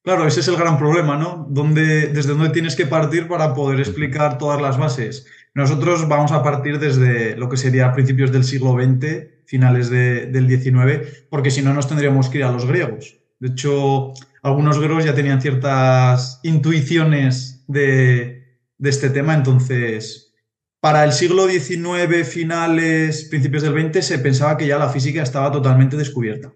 Claro, 0.03 0.27
ese 0.27 0.41
es 0.41 0.49
el 0.49 0.57
gran 0.57 0.79
problema, 0.79 1.17
¿no? 1.17 1.47
¿Desde 1.51 2.33
dónde 2.33 2.49
tienes 2.51 2.75
que 2.75 2.87
partir 2.87 3.29
para 3.29 3.53
poder 3.53 3.81
explicar 3.81 4.39
todas 4.39 4.61
las 4.61 4.79
bases? 4.79 5.27
Nosotros 5.55 6.09
vamos 6.09 6.33
a 6.33 6.43
partir 6.43 6.79
desde 6.79 7.37
lo 7.37 7.51
que 7.51 7.59
sería 7.59 7.93
principios 7.93 8.33
del 8.33 8.45
siglo 8.45 8.73
XX 8.73 9.29
finales 9.45 9.91
del 9.91 10.47
19, 10.47 11.27
porque 11.29 11.51
si 11.51 11.61
no 11.61 11.75
nos 11.75 11.87
tendríamos 11.87 12.29
que 12.29 12.39
ir 12.39 12.45
a 12.45 12.53
los 12.53 12.67
griegos. 12.67 13.19
De 13.41 13.49
hecho, 13.49 14.13
algunos 14.43 14.79
griegos 14.79 15.05
ya 15.05 15.15
tenían 15.15 15.43
ciertas 15.43 16.41
intuiciones 16.45 17.65
de, 17.67 18.59
este 18.79 19.11
tema, 19.11 19.35
entonces, 19.35 20.33
para 20.81 21.05
el 21.05 21.13
siglo 21.13 21.47
XIX, 21.47 22.27
finales, 22.27 23.25
principios 23.25 23.63
del 23.63 23.75
20, 23.75 24.01
se 24.01 24.19
pensaba 24.19 24.57
que 24.57 24.67
ya 24.67 24.79
la 24.79 24.89
física 24.89 25.23
estaba 25.23 25.53
totalmente 25.53 25.97
descubierta. 25.97 26.53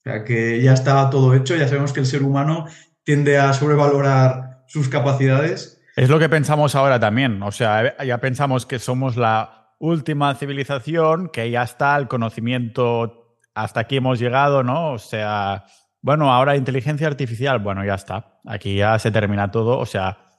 O 0.00 0.10
sea, 0.10 0.24
que 0.24 0.62
ya 0.62 0.72
estaba 0.72 1.10
todo 1.10 1.34
hecho, 1.34 1.56
ya 1.56 1.68
sabemos 1.68 1.92
que 1.92 2.00
el 2.00 2.06
ser 2.06 2.22
humano 2.22 2.66
tiende 3.04 3.38
a 3.38 3.52
sobrevalorar 3.52 4.64
sus 4.66 4.88
capacidades. 4.88 5.82
Es 5.96 6.08
lo 6.08 6.18
que 6.18 6.28
pensamos 6.28 6.74
ahora 6.74 6.98
también, 6.98 7.42
o 7.42 7.52
sea, 7.52 8.02
ya 8.02 8.18
pensamos 8.18 8.64
que 8.64 8.78
somos 8.78 9.16
la 9.16 9.74
última 9.78 10.34
civilización, 10.34 11.28
que 11.28 11.50
ya 11.50 11.62
está 11.62 11.96
el 11.96 12.08
conocimiento, 12.08 13.36
hasta 13.54 13.80
aquí 13.80 13.96
hemos 13.96 14.18
llegado, 14.18 14.62
¿no? 14.62 14.92
O 14.92 14.98
sea, 14.98 15.64
bueno, 16.00 16.32
ahora 16.32 16.56
inteligencia 16.56 17.06
artificial, 17.06 17.58
bueno, 17.58 17.84
ya 17.84 17.94
está, 17.94 18.38
aquí 18.46 18.76
ya 18.76 18.98
se 18.98 19.10
termina 19.10 19.50
todo, 19.50 19.78
o 19.78 19.86
sea, 19.86 20.30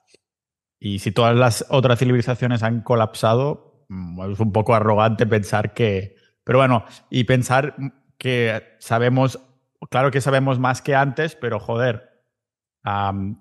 y 0.79 0.97
si 0.99 1.11
todas 1.11 1.35
las 1.35 1.65
otras 1.69 1.99
civilizaciones 1.99 2.63
han 2.63 2.81
colapsado, 2.81 3.85
mm, 3.89 4.31
es 4.31 4.39
un 4.39 4.51
poco 4.51 4.73
arrogante 4.73 5.27
pensar 5.27 5.75
que, 5.75 6.15
pero 6.43 6.57
bueno, 6.57 6.85
y 7.11 7.25
pensar 7.25 7.75
que 8.17 8.77
sabemos 8.79 9.39
claro 9.89 10.11
que 10.11 10.21
sabemos 10.21 10.59
más 10.59 10.81
que 10.81 10.95
antes, 10.95 11.35
pero 11.35 11.59
joder, 11.59 12.11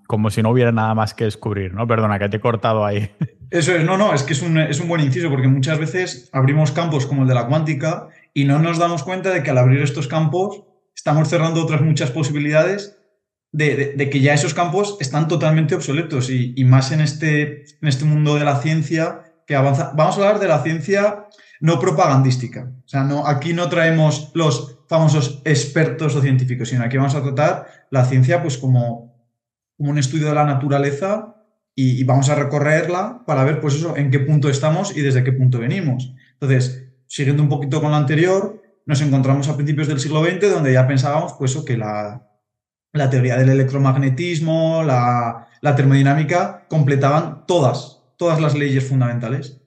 como 0.07 0.29
si 0.29 0.41
no 0.41 0.51
hubiera 0.51 0.71
nada 0.71 0.93
más 0.93 1.13
que 1.13 1.23
descubrir, 1.23 1.73
¿no? 1.73 1.87
Perdona, 1.87 2.19
que 2.19 2.29
te 2.29 2.37
he 2.37 2.41
cortado 2.41 2.85
ahí. 2.85 3.11
Eso 3.49 3.75
es, 3.75 3.83
no, 3.83 3.97
no, 3.97 4.13
es 4.13 4.23
que 4.23 4.33
es 4.33 4.41
un, 4.41 4.57
es 4.57 4.79
un 4.79 4.87
buen 4.87 5.01
inciso 5.01 5.29
porque 5.29 5.47
muchas 5.47 5.77
veces 5.77 6.29
abrimos 6.31 6.71
campos 6.71 7.05
como 7.05 7.23
el 7.23 7.27
de 7.27 7.35
la 7.35 7.47
cuántica 7.47 8.07
y 8.33 8.45
no 8.45 8.59
nos 8.59 8.77
damos 8.77 9.03
cuenta 9.03 9.29
de 9.31 9.43
que 9.43 9.49
al 9.49 9.57
abrir 9.57 9.81
estos 9.81 10.07
campos 10.07 10.63
estamos 10.95 11.27
cerrando 11.27 11.61
otras 11.61 11.81
muchas 11.81 12.11
posibilidades 12.11 12.97
de, 13.51 14.09
que 14.09 14.21
ya 14.21 14.33
esos 14.33 14.53
campos 14.53 14.97
están 15.01 15.27
totalmente 15.27 15.75
obsoletos 15.75 16.29
y, 16.29 16.63
más 16.63 16.91
en 16.91 17.01
este, 17.01 17.63
en 17.81 17.87
este 17.87 18.05
mundo 18.05 18.35
de 18.35 18.45
la 18.45 18.61
ciencia 18.61 19.33
que 19.45 19.55
avanza. 19.55 19.91
Vamos 19.95 20.17
a 20.17 20.21
hablar 20.21 20.39
de 20.39 20.47
la 20.47 20.63
ciencia 20.63 21.25
no 21.59 21.79
propagandística. 21.79 22.71
O 22.85 22.87
sea, 22.87 23.03
no, 23.03 23.27
aquí 23.27 23.53
no 23.53 23.69
traemos 23.69 24.31
los 24.33 24.80
famosos 24.91 25.41
expertos 25.45 26.17
o 26.17 26.21
científicos, 26.21 26.67
sino 26.67 26.83
aquí 26.83 26.97
vamos 26.97 27.15
a 27.15 27.23
tratar 27.23 27.87
la 27.91 28.03
ciencia 28.03 28.41
pues 28.41 28.57
como, 28.57 29.15
como 29.77 29.89
un 29.89 29.97
estudio 29.97 30.27
de 30.27 30.35
la 30.35 30.43
naturaleza 30.43 31.33
y, 31.73 32.03
vamos 32.03 32.27
a 32.27 32.35
recorrerla 32.35 33.23
para 33.25 33.45
ver 33.45 33.61
pues 33.61 33.75
eso, 33.75 33.95
en 33.95 34.11
qué 34.11 34.19
punto 34.19 34.49
estamos 34.49 34.93
y 34.93 34.99
desde 34.99 35.23
qué 35.23 35.31
punto 35.31 35.59
venimos. 35.59 36.13
Entonces, 36.33 36.89
siguiendo 37.07 37.41
un 37.41 37.47
poquito 37.47 37.79
con 37.79 37.91
lo 37.91 37.95
anterior, 37.95 38.61
nos 38.85 39.01
encontramos 39.01 39.47
a 39.47 39.55
principios 39.55 39.87
del 39.87 40.01
siglo 40.01 40.25
XX 40.25 40.51
donde 40.51 40.73
ya 40.73 40.85
pensábamos 40.85 41.35
pues, 41.39 41.55
que 41.65 41.77
la, 41.77 42.27
la 42.91 43.09
teoría 43.09 43.37
del 43.37 43.47
electromagnetismo, 43.47 44.83
la, 44.83 45.47
termodinámica, 45.77 46.65
completaban 46.67 47.45
todas, 47.47 48.01
todas 48.17 48.41
las 48.41 48.55
leyes 48.55 48.85
fundamentales. 48.85 49.60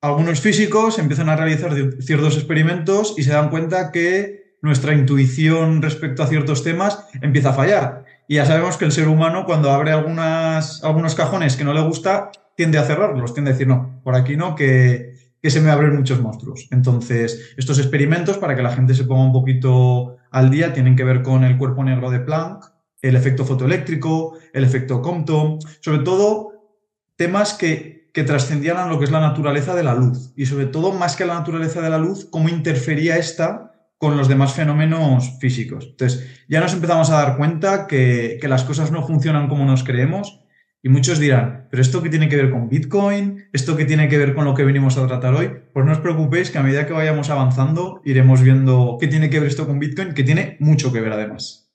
Algunos 0.00 0.40
físicos 0.40 1.00
empiezan 1.00 1.28
a 1.28 1.34
realizar 1.34 1.74
ciertos 2.00 2.36
experimentos 2.36 3.14
y 3.16 3.24
se 3.24 3.32
dan 3.32 3.50
cuenta 3.50 3.90
que 3.90 4.54
nuestra 4.62 4.94
intuición 4.94 5.82
respecto 5.82 6.22
a 6.22 6.28
ciertos 6.28 6.62
temas 6.62 7.04
empieza 7.20 7.50
a 7.50 7.54
fallar. 7.54 8.04
Y 8.28 8.36
ya 8.36 8.46
sabemos 8.46 8.76
que 8.76 8.84
el 8.84 8.92
ser 8.92 9.08
humano, 9.08 9.44
cuando 9.44 9.72
abre 9.72 9.90
algunas, 9.90 10.84
algunos 10.84 11.16
cajones 11.16 11.56
que 11.56 11.64
no 11.64 11.72
le 11.72 11.80
gusta, 11.80 12.30
tiende 12.56 12.78
a 12.78 12.84
cerrarlos, 12.84 13.34
tiende 13.34 13.50
a 13.50 13.54
decir, 13.54 13.66
no, 13.66 14.00
por 14.04 14.14
aquí 14.14 14.36
no, 14.36 14.54
que, 14.54 15.14
que 15.42 15.50
se 15.50 15.60
me 15.60 15.70
abren 15.70 15.96
muchos 15.96 16.20
monstruos. 16.20 16.68
Entonces, 16.70 17.54
estos 17.56 17.80
experimentos, 17.80 18.38
para 18.38 18.54
que 18.54 18.62
la 18.62 18.70
gente 18.70 18.94
se 18.94 19.02
ponga 19.02 19.24
un 19.24 19.32
poquito 19.32 20.16
al 20.30 20.50
día 20.50 20.72
tienen 20.72 20.94
que 20.94 21.04
ver 21.04 21.22
con 21.22 21.42
el 21.42 21.58
cuerpo 21.58 21.82
negro 21.82 22.10
de 22.10 22.20
Planck, 22.20 22.66
el 23.02 23.16
efecto 23.16 23.44
fotoeléctrico, 23.44 24.38
el 24.52 24.62
efecto 24.62 25.02
Compton, 25.02 25.58
sobre 25.80 26.00
todo 26.00 26.57
temas 27.18 27.52
que, 27.52 28.10
que 28.14 28.22
trascendían 28.22 28.88
lo 28.88 28.98
que 28.98 29.04
es 29.04 29.10
la 29.10 29.20
naturaleza 29.20 29.74
de 29.74 29.82
la 29.82 29.94
luz 29.94 30.32
y 30.36 30.46
sobre 30.46 30.66
todo 30.66 30.92
más 30.92 31.16
que 31.16 31.26
la 31.26 31.34
naturaleza 31.34 31.82
de 31.82 31.90
la 31.90 31.98
luz, 31.98 32.28
cómo 32.30 32.48
interfería 32.48 33.18
esta 33.18 33.72
con 33.98 34.16
los 34.16 34.28
demás 34.28 34.52
fenómenos 34.52 35.38
físicos. 35.40 35.88
Entonces, 35.90 36.44
ya 36.48 36.60
nos 36.60 36.72
empezamos 36.72 37.10
a 37.10 37.16
dar 37.16 37.36
cuenta 37.36 37.88
que, 37.88 38.38
que 38.40 38.46
las 38.46 38.62
cosas 38.62 38.92
no 38.92 39.04
funcionan 39.04 39.48
como 39.48 39.64
nos 39.64 39.82
creemos 39.82 40.44
y 40.80 40.88
muchos 40.90 41.18
dirán, 41.18 41.66
pero 41.72 41.82
esto 41.82 42.04
qué 42.04 42.08
tiene 42.08 42.28
que 42.28 42.36
ver 42.36 42.52
con 42.52 42.68
Bitcoin, 42.68 43.46
esto 43.52 43.76
qué 43.76 43.84
tiene 43.84 44.08
que 44.08 44.16
ver 44.16 44.32
con 44.34 44.44
lo 44.44 44.54
que 44.54 44.62
venimos 44.62 44.96
a 44.96 45.06
tratar 45.08 45.34
hoy, 45.34 45.50
pues 45.72 45.84
no 45.84 45.90
os 45.90 45.98
preocupéis 45.98 46.52
que 46.52 46.58
a 46.58 46.62
medida 46.62 46.86
que 46.86 46.92
vayamos 46.92 47.30
avanzando 47.30 48.00
iremos 48.04 48.42
viendo 48.42 48.96
qué 49.00 49.08
tiene 49.08 49.28
que 49.28 49.40
ver 49.40 49.48
esto 49.48 49.66
con 49.66 49.80
Bitcoin, 49.80 50.14
que 50.14 50.22
tiene 50.22 50.56
mucho 50.60 50.92
que 50.92 51.00
ver 51.00 51.12
además. 51.12 51.68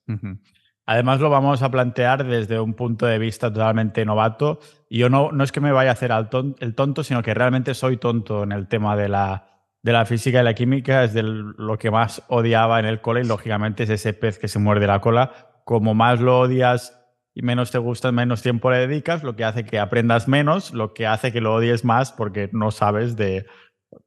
Además 0.85 1.19
lo 1.21 1.29
vamos 1.29 1.61
a 1.63 1.71
plantear 1.71 2.25
desde 2.25 2.59
un 2.59 2.73
punto 2.73 3.05
de 3.05 3.17
vista 3.17 3.51
totalmente 3.51 4.05
novato. 4.05 4.59
Yo 4.89 5.09
no, 5.09 5.31
no 5.31 5.43
es 5.43 5.51
que 5.51 5.61
me 5.61 5.71
vaya 5.71 5.91
a 5.91 5.93
hacer 5.93 6.11
el 6.11 6.75
tonto, 6.75 7.03
sino 7.03 7.23
que 7.23 7.33
realmente 7.33 7.73
soy 7.73 7.97
tonto 7.97 8.43
en 8.43 8.51
el 8.51 8.67
tema 8.67 8.97
de 8.97 9.07
la, 9.07 9.47
de 9.81 9.93
la 9.93 10.05
física 10.05 10.41
y 10.41 10.43
la 10.43 10.53
química. 10.53 11.03
Es 11.03 11.13
de 11.13 11.23
lo 11.23 11.77
que 11.79 11.89
más 11.89 12.23
odiaba 12.27 12.79
en 12.79 12.85
el 12.85 12.99
cole 12.99 13.21
y 13.21 13.25
lógicamente 13.25 13.83
es 13.83 13.89
ese 13.89 14.13
pez 14.13 14.37
que 14.37 14.49
se 14.49 14.59
muerde 14.59 14.87
la 14.87 14.99
cola. 14.99 15.31
Como 15.63 15.93
más 15.93 16.19
lo 16.19 16.39
odias 16.39 16.99
y 17.33 17.41
menos 17.41 17.71
te 17.71 17.77
gusta, 17.77 18.11
menos 18.11 18.41
tiempo 18.41 18.69
le 18.69 18.85
dedicas, 18.85 19.23
lo 19.23 19.35
que 19.35 19.45
hace 19.45 19.65
que 19.65 19.79
aprendas 19.79 20.27
menos, 20.27 20.73
lo 20.73 20.93
que 20.93 21.07
hace 21.07 21.31
que 21.31 21.41
lo 21.41 21.53
odies 21.55 21.83
más 21.83 22.11
porque 22.11 22.49
no 22.51 22.71
sabes 22.71 23.15
de 23.15 23.47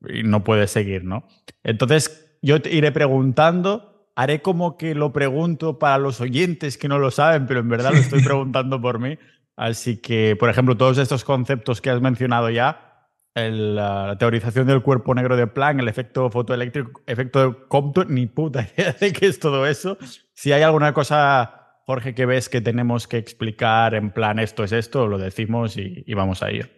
y 0.09 0.23
no 0.23 0.45
puedes 0.45 0.71
seguir, 0.71 1.05
¿no? 1.05 1.27
Entonces, 1.63 2.39
yo 2.43 2.61
te 2.61 2.73
iré 2.75 2.93
preguntando, 2.93 3.96
haré 4.17 4.43
como 4.43 4.77
que 4.77 4.95
lo 4.95 5.13
pregunto 5.13 5.79
para 5.79 5.99
los 5.99 6.21
oyentes 6.21 6.77
que 6.77 6.89
no 6.89 6.99
lo 6.99 7.11
saben, 7.11 7.47
pero 7.47 7.61
en 7.61 7.69
verdad 7.69 7.93
lo 7.93 7.99
estoy 7.99 8.23
preguntando 8.25 8.81
por 8.81 8.99
mí. 8.99 9.19
Así 9.57 9.99
que, 9.99 10.37
por 10.37 10.51
ejemplo, 10.51 10.77
todos 10.77 10.99
estos 10.99 11.25
conceptos 11.25 11.81
que 11.81 11.91
has 11.91 12.01
mencionado 12.01 12.51
ya, 12.51 13.09
la 13.35 14.17
teorización 14.19 14.67
del 14.67 14.83
cuerpo 14.83 15.15
negro 15.15 15.37
de 15.37 15.47
Planck, 15.47 15.81
el 15.81 15.89
efecto 15.89 16.31
fotoeléctrico, 16.31 17.03
efecto 17.07 17.41
de 17.51 17.57
Compton, 17.69 18.13
ni 18.15 18.27
puta 18.27 18.67
idea 18.77 18.97
de 18.99 19.13
qué 19.13 19.27
es 19.27 19.39
todo 19.39 19.67
eso. 19.67 19.99
Si 20.35 20.53
hay 20.53 20.63
alguna 20.63 20.93
cosa 20.93 21.67
Jorge, 21.87 22.17
¿qué 22.17 22.27
ves 22.27 22.49
que 22.49 22.61
tenemos 22.61 23.07
que 23.07 23.17
explicar 23.17 23.95
en 23.95 24.11
plan 24.11 24.41
esto 24.41 24.65
es 24.65 24.73
esto? 24.73 25.07
Lo 25.07 25.19
decimos 25.19 25.77
y, 25.77 26.13
vamos 26.15 26.43
a 26.43 26.51
ir. 26.51 26.76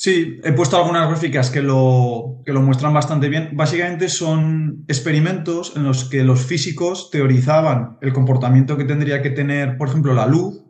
Sí, 0.00 0.40
he 0.44 0.52
puesto 0.52 0.76
algunas 0.76 1.08
gráficas 1.08 1.50
que 1.50 1.60
lo, 1.60 2.40
que 2.46 2.52
lo 2.52 2.62
muestran 2.62 2.94
bastante 2.94 3.28
bien. 3.28 3.50
Básicamente 3.54 4.08
son 4.08 4.84
experimentos 4.86 5.72
en 5.74 5.82
los 5.82 6.04
que 6.04 6.22
los 6.22 6.46
físicos 6.46 7.10
teorizaban 7.10 7.98
el 8.00 8.12
comportamiento 8.12 8.76
que 8.76 8.84
tendría 8.84 9.22
que 9.22 9.30
tener, 9.30 9.76
por 9.76 9.88
ejemplo, 9.88 10.14
la 10.14 10.28
luz 10.28 10.62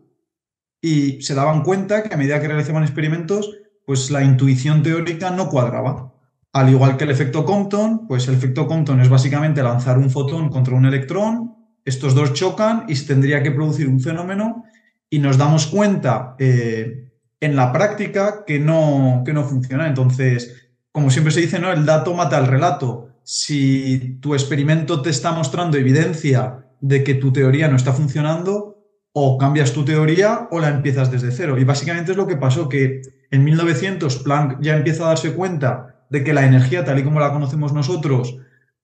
y 0.81 1.21
se 1.21 1.35
daban 1.35 1.63
cuenta 1.63 2.03
que 2.03 2.15
a 2.15 2.17
medida 2.17 2.41
que 2.41 2.49
realizaban 2.49 2.85
experimentos, 2.85 3.55
pues 3.85 4.11
la 4.11 4.25
intuición 4.25 4.83
teórica 4.83 5.31
no 5.31 5.51
cuadraba. 5.51 6.15
Al 6.55 6.71
igual 6.71 6.97
que 6.97 7.05
el 7.05 7.11
efecto 7.11 7.45
Compton, 7.45 8.09
pues 8.09 8.29
el 8.29 8.35
efecto 8.35 8.67
Compton 8.67 9.03
es 9.03 9.11
básicamente 9.11 9.63
lanzar 9.63 9.99
un 9.99 10.11
fotón 10.11 10.49
contra 10.49 10.75
un 10.75 10.87
electrón 10.87 11.55
estos 11.85 12.15
dos 12.15 12.33
chocan 12.33 12.87
y 12.89 12.97
se 12.97 13.07
tendría 13.07 13.43
que 13.43 13.51
producir 13.51 13.89
un 13.89 14.01
fenómeno 14.01 14.65
y 15.11 15.19
nos 15.19 15.37
damos 15.37 15.67
cuenta 15.67 16.35
eh, 16.39 17.08
en 17.41 17.57
la 17.57 17.73
práctica 17.73 18.45
que 18.47 18.59
no, 18.59 19.23
que 19.25 19.33
no 19.33 19.45
funciona. 19.45 19.87
Entonces, 19.87 20.71
como 20.93 21.11
siempre 21.11 21.33
se 21.33 21.41
dice, 21.41 21.59
¿no? 21.59 21.73
el 21.73 21.87
dato 21.87 22.15
mata 22.15 22.37
al 22.37 22.47
relato. 22.47 23.09
Si 23.23 24.19
tu 24.21 24.35
experimento 24.35 25.03
te 25.03 25.11
está 25.11 25.33
mostrando 25.33 25.77
evidencia 25.77 26.67
de 26.81 27.05
que 27.05 27.15
tu 27.15 27.33
teoría 27.33 27.69
no 27.69 27.77
está 27.77 27.93
funcionando, 27.93 28.79
o 29.13 29.37
cambias 29.37 29.73
tu 29.73 29.85
teoría 29.85 30.49
o 30.51 30.61
la 30.61 30.69
empiezas 30.69 31.11
desde 31.11 31.33
cero. 31.33 31.59
Y 31.59 31.65
básicamente 31.65 32.13
es 32.13 32.17
lo 32.17 32.27
que 32.27 32.37
pasó, 32.37 32.69
que 32.69 33.03
en 33.31 33.45
1900 33.45 34.19
Planck 34.19 34.59
ya 34.61 34.77
empieza 34.77 35.05
a 35.05 35.09
darse 35.09 35.33
cuenta 35.33 36.05
de 36.11 36.23
que 36.23 36.33
la 36.33 36.47
energía, 36.47 36.85
tal 36.85 36.99
y 36.99 37.05
como 37.05 37.21
la 37.21 37.33
conocemos 37.33 37.73
nosotros, 37.73 38.39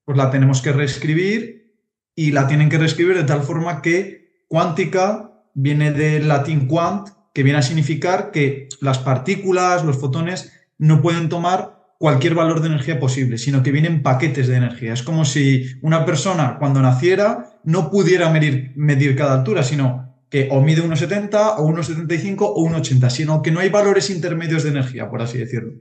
pues 0.05 0.19
la 0.19 0.31
tenemos 0.31 0.61
que 0.61 0.73
reescribir 0.73 1.73
y 2.17 2.33
la 2.33 2.47
tienen 2.47 2.69
que 2.69 2.79
reescribir 2.79 3.17
de 3.17 3.25
tal 3.25 3.43
forma 3.43 3.81
que 3.81 4.45
cuántica 4.49 5.31
viene 5.55 5.93
del 5.93 6.29
latín 6.29 6.67
quant, 6.67 7.09
que 7.35 7.43
viene 7.43 7.59
a 7.59 7.63
significar 7.63 8.31
que 8.31 8.69
las 8.81 8.99
partículas, 8.99 9.85
los 9.85 9.99
fotones, 9.99 10.53
no 10.79 11.03
pueden 11.03 11.29
tomar 11.29 11.75
cualquier 11.99 12.35
valor 12.35 12.61
de 12.61 12.69
energía 12.69 13.01
posible, 13.01 13.39
sino 13.39 13.63
que 13.63 13.73
vienen 13.73 14.03
paquetes 14.03 14.47
de 14.47 14.57
energía. 14.57 14.93
Es 14.93 15.03
como 15.03 15.25
si 15.25 15.67
una 15.83 16.07
persona 16.07 16.57
cuando 16.59 16.81
naciera 16.81 17.59
no 17.65 17.91
pudiera 17.91 18.31
medir, 18.31 18.73
medir 18.77 19.17
cada 19.17 19.35
altura, 19.35 19.63
sino 19.63 20.15
que 20.31 20.49
o 20.51 20.61
mide 20.61 20.83
1,70 20.83 21.55
o 21.59 21.69
1,75 21.69 22.37
o 22.41 22.69
1,80, 22.69 23.11
sino 23.11 23.43
que 23.43 23.51
no 23.51 23.61
hay 23.61 23.69
valores 23.69 24.11
intermedios 24.11 24.63
de 24.63 24.71
energía, 24.71 25.11
por 25.11 25.23
así 25.23 25.39
decirlo. 25.39 25.73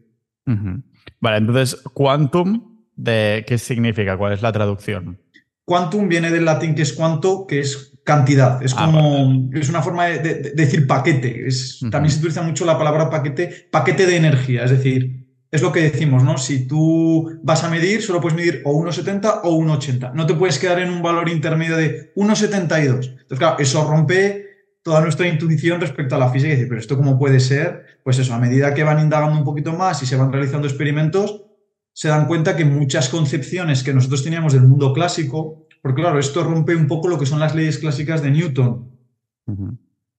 Vale, 1.20 1.38
entonces, 1.38 1.82
quantum, 1.94 2.86
de, 2.96 3.44
¿qué 3.48 3.58
significa? 3.58 4.18
¿Cuál 4.18 4.34
es 4.34 4.42
la 4.42 4.52
traducción? 4.52 5.20
Quantum 5.66 6.08
viene 6.10 6.30
del 6.32 6.46
latín 6.46 6.76
que 6.76 6.82
es 6.82 6.94
cuanto, 6.94 7.48
que 7.48 7.60
es 7.60 7.93
cantidad. 8.04 8.62
Es 8.62 8.74
ah, 8.78 8.86
como, 8.86 9.50
es 9.54 9.70
una 9.70 9.82
forma 9.82 10.08
de, 10.08 10.52
decir 10.56 10.88
paquete. 10.88 11.48
Es, 11.48 11.80
También 11.92 12.12
se 12.12 12.20
utiliza 12.20 12.42
mucho 12.42 12.66
la 12.66 12.78
palabra 12.78 13.10
paquete, 13.10 13.68
paquete 13.72 14.06
de 14.06 14.18
energía. 14.18 14.64
Es 14.64 14.72
decir, 14.72 15.24
es 15.52 15.62
lo 15.62 15.72
que 15.72 15.82
decimos, 15.82 16.24
¿no? 16.24 16.38
Si 16.38 16.68
tú 16.68 17.40
vas 17.44 17.64
a 17.64 17.70
medir, 17.70 18.02
solo 18.02 18.20
puedes 18.20 18.36
medir 18.36 18.62
o 18.66 18.74
1,70 18.74 19.42
o 19.44 19.58
1,80. 19.58 20.14
No 20.14 20.26
te 20.26 20.34
puedes 20.34 20.58
quedar 20.58 20.80
en 20.80 20.90
un 20.90 21.02
valor 21.02 21.30
intermedio 21.30 21.78
de 21.78 22.12
1,72. 22.16 23.10
Entonces, 23.12 23.38
claro, 23.38 23.58
eso 23.60 23.88
rompe 23.88 24.44
toda 24.82 25.02
nuestra 25.02 25.28
intuición 25.28 25.80
respecto 25.80 26.16
a 26.16 26.18
la 26.20 26.30
física 26.30 26.50
y 26.50 26.56
decir, 26.56 26.68
pero 26.68 26.80
esto 26.80 26.98
cómo 26.98 27.18
puede 27.18 27.40
ser, 27.40 28.00
pues 28.04 28.20
eso, 28.20 28.34
a 28.34 28.40
medida 28.40 28.74
que 28.74 28.84
van 28.84 29.00
indagando 29.00 29.38
un 29.38 29.46
poquito 29.46 29.74
más 29.74 30.04
y 30.04 30.06
se 30.06 30.18
van 30.18 30.32
realizando 30.32 30.68
experimentos, 30.68 31.46
se 31.94 32.10
dan 32.10 32.26
cuenta 32.26 32.56
que 32.56 32.66
muchas 32.66 33.08
concepciones 33.10 33.84
que 33.84 33.94
nosotros 33.94 34.24
teníamos 34.24 34.54
del 34.54 34.64
mundo 34.64 34.92
clásico, 34.92 35.68
porque 35.84 36.02
claro, 36.02 36.18
esto 36.18 36.46
rompe 36.46 36.78
un 36.78 36.88
poco 36.88 37.10
lo 37.10 37.20
que 37.20 37.25
son 37.25 37.42
las 37.42 37.54
leyes 37.54 37.78
clásicas 37.78 38.24
de 38.24 38.32
Newton. 38.32 38.90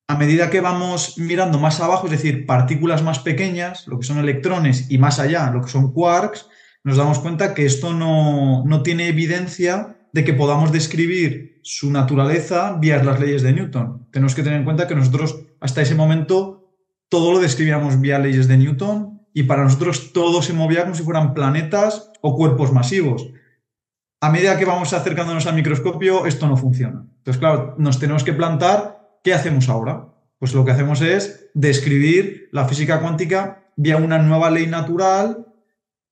A 0.06 0.18
medida 0.18 0.50
que 0.50 0.61
vamos 0.61 1.16
mirando 1.16 1.59
más 1.59 1.80
abajo, 1.80 2.04
es 2.06 2.12
decir, 2.12 2.44
partículas 2.44 3.02
más 3.02 3.21
pequeñas, 3.21 3.88
lo 3.88 3.99
que 3.99 4.04
son 4.04 4.18
electrones, 4.18 4.90
y 4.90 4.99
más 4.99 5.18
allá, 5.18 5.50
lo 5.50 5.62
que 5.62 5.71
son 5.71 5.92
quarks, 5.94 6.47
nos 6.85 6.99
damos 6.99 7.18
cuenta 7.18 7.54
que 7.54 7.64
esto 7.64 7.94
no, 7.94 8.62
no 8.66 8.83
tiene 8.83 9.09
evidencia 9.09 9.97
de 10.12 10.23
que 10.23 10.35
podamos 10.35 10.71
describir 10.71 11.61
su 11.62 11.90
naturaleza 11.90 12.76
vía 12.78 13.02
las 13.02 13.18
leyes 13.18 13.42
de 13.42 13.54
Newton. 13.54 14.06
Tenemos 14.11 14.35
que 14.35 14.42
tener 14.42 14.59
en 14.59 14.66
cuenta 14.66 14.87
que 14.87 14.94
nosotros 14.94 15.47
hasta 15.61 15.80
ese 15.80 15.94
momento 15.94 16.75
todo 17.09 17.33
lo 17.33 17.38
describíamos 17.38 17.99
vía 18.02 18.18
leyes 18.18 18.49
de 18.49 18.59
Newton 18.59 19.23
y 19.33 19.44
para 19.44 19.64
nosotros 19.64 20.12
todo 20.12 20.42
se 20.42 20.52
movía 20.52 20.83
como 20.83 20.94
si 20.94 21.02
fueran 21.02 21.33
planetas 21.33 22.12
o 22.21 22.37
cuerpos 22.37 22.71
masivos. 22.71 23.30
A 24.25 24.31
medida 24.31 24.59
que 24.59 24.64
vamos 24.64 24.95
acercándonos 24.95 25.47
al 25.47 25.54
microscopio, 25.54 26.25
esto 26.25 26.47
no 26.47 26.57
funciona. 26.57 27.04
Entonces, 27.19 27.38
claro, 27.38 27.75
nos 27.76 27.99
tenemos 27.99 28.25
que 28.25 28.33
plantar, 28.33 29.19
¿qué 29.23 29.35
hacemos 29.35 29.69
ahora? 29.69 30.09
Pues 30.38 30.54
lo 30.54 30.64
que 30.64 30.71
hacemos 30.71 31.02
es 31.02 31.50
describir 31.52 32.49
la 32.50 32.66
física 32.66 33.00
cuántica 33.00 33.66
vía 33.76 33.99
una 33.99 34.16
nueva 34.16 34.50
ley 34.50 34.66
natural, 34.66 35.47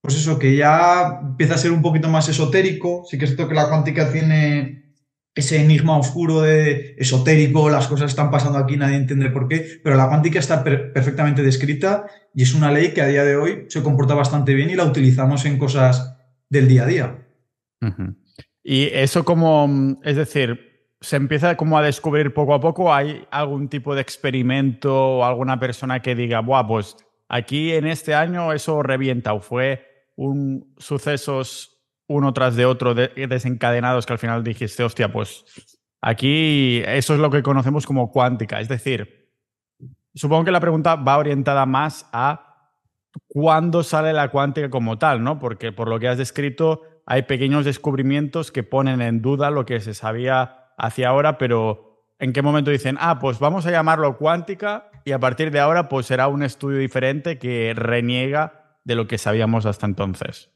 pues 0.03 0.17
eso, 0.17 0.39
que 0.39 0.55
ya 0.55 1.21
empieza 1.23 1.55
a 1.55 1.59
ser 1.59 1.73
un 1.73 1.81
poquito 1.81 2.11
más 2.11 2.29
esotérico. 2.29 3.03
Sí 3.09 3.17
que 3.17 3.25
es 3.25 3.31
cierto 3.31 3.49
que 3.49 3.55
la 3.55 3.71
cuántica 3.71 4.13
tiene 4.13 4.93
ese 5.35 5.63
enigma 5.63 5.97
oscuro 5.97 6.43
de 6.43 6.95
esotérico, 6.99 7.71
las 7.71 7.87
cosas 7.87 8.11
están 8.11 8.31
pasando 8.31 8.59
aquí, 8.59 8.77
nadie 8.77 8.97
entiende 8.97 9.31
por 9.31 9.49
qué, 9.49 9.81
pero 9.83 9.97
la 9.97 10.09
cuántica 10.09 10.39
está 10.39 10.63
perfectamente 10.63 11.43
descrita 11.43 12.05
y 12.35 12.43
es 12.43 12.53
una 12.53 12.71
ley 12.71 12.93
que 12.93 13.01
a 13.01 13.07
día 13.07 13.25
de 13.25 13.37
hoy 13.37 13.65
se 13.69 13.83
comporta 13.83 14.13
bastante 14.13 14.53
bien 14.53 14.69
y 14.69 14.75
la 14.75 14.85
utilizamos 14.85 15.47
en 15.47 15.57
cosas 15.57 16.19
del 16.51 16.69
día 16.69 16.83
a 16.83 16.87
día. 16.87 17.22
Y 18.63 18.85
eso 18.93 19.25
como, 19.25 19.99
es 20.03 20.17
decir, 20.17 20.73
se 21.01 21.17
empieza 21.17 21.57
como 21.57 21.77
a 21.77 21.83
descubrir 21.83 22.33
poco 22.33 22.55
a 22.55 22.61
poco, 22.61 22.95
¿hay 22.95 23.27
algún 23.31 23.69
tipo 23.69 23.95
de 23.95 24.03
experimento 24.03 24.95
o 24.95 25.25
alguna 25.25 25.59
persona 25.59 26.01
que 26.01 26.15
diga, 26.15 26.41
Buah, 26.41 26.67
pues 26.67 26.97
aquí 27.29 27.73
en 27.73 27.87
este 27.87 28.15
año 28.15 28.53
eso 28.53 28.83
revienta 28.83 29.33
o 29.33 29.41
fue 29.41 29.87
un 30.17 30.75
sucesos 30.79 31.73
uno 32.07 32.33
tras 32.33 32.57
de 32.57 32.67
otro 32.67 32.95
desencadenados 32.95 34.07
que 34.07 34.13
al 34.13 34.19
final 34.19 34.45
dijiste, 34.45 34.85
hostia, 34.85 35.11
pues 35.13 35.45
aquí 36.01 36.83
eso 36.87 37.15
es 37.15 37.21
lo 37.21 37.31
que 37.31 37.43
conocemos 37.43 37.87
como 37.87 38.11
cuántica. 38.11 38.61
Es 38.61 38.69
decir, 38.69 39.31
supongo 40.15 40.45
que 40.45 40.51
la 40.51 40.61
pregunta 40.61 40.97
va 40.97 41.19
orientada 41.19 41.65
más 41.65 42.09
a 42.13 42.71
cuándo 43.29 43.83
sale 43.83 44.13
la 44.13 44.29
cuántica 44.31 44.71
como 44.71 44.99
tal, 44.99 45.23
¿no? 45.23 45.39
Porque 45.39 45.73
por 45.73 45.89
lo 45.89 45.99
que 45.99 46.09
has 46.09 46.19
descrito, 46.19 46.83
hay 47.07 47.23
pequeños 47.23 47.65
descubrimientos 47.65 48.53
que 48.53 48.63
ponen 48.63 49.01
en 49.03 49.23
duda 49.23 49.51
lo 49.51 49.67
que 49.67 49.81
se 49.81 49.95
sabía 49.95 50.73
hacia 50.79 51.09
ahora, 51.09 51.39
pero 51.39 52.07
¿en 52.19 52.33
qué 52.33 52.43
momento 52.43 52.71
dicen, 52.71 52.97
ah, 53.01 53.19
pues 53.19 53.39
vamos 53.39 53.67
a 53.67 53.71
llamarlo 53.71 54.17
cuántica 54.19 54.91
y 55.05 55.13
a 55.13 55.19
partir 55.19 55.51
de 55.51 55.61
ahora 55.61 55.89
pues 55.89 56.07
será 56.07 56.29
un 56.29 56.43
estudio 56.43 56.79
diferente 56.79 57.39
que 57.39 57.73
reniega 57.75 58.79
de 58.85 58.95
lo 58.95 59.07
que 59.07 59.19
sabíamos 59.19 59.67
hasta 59.67 59.87
entonces? 59.87 60.51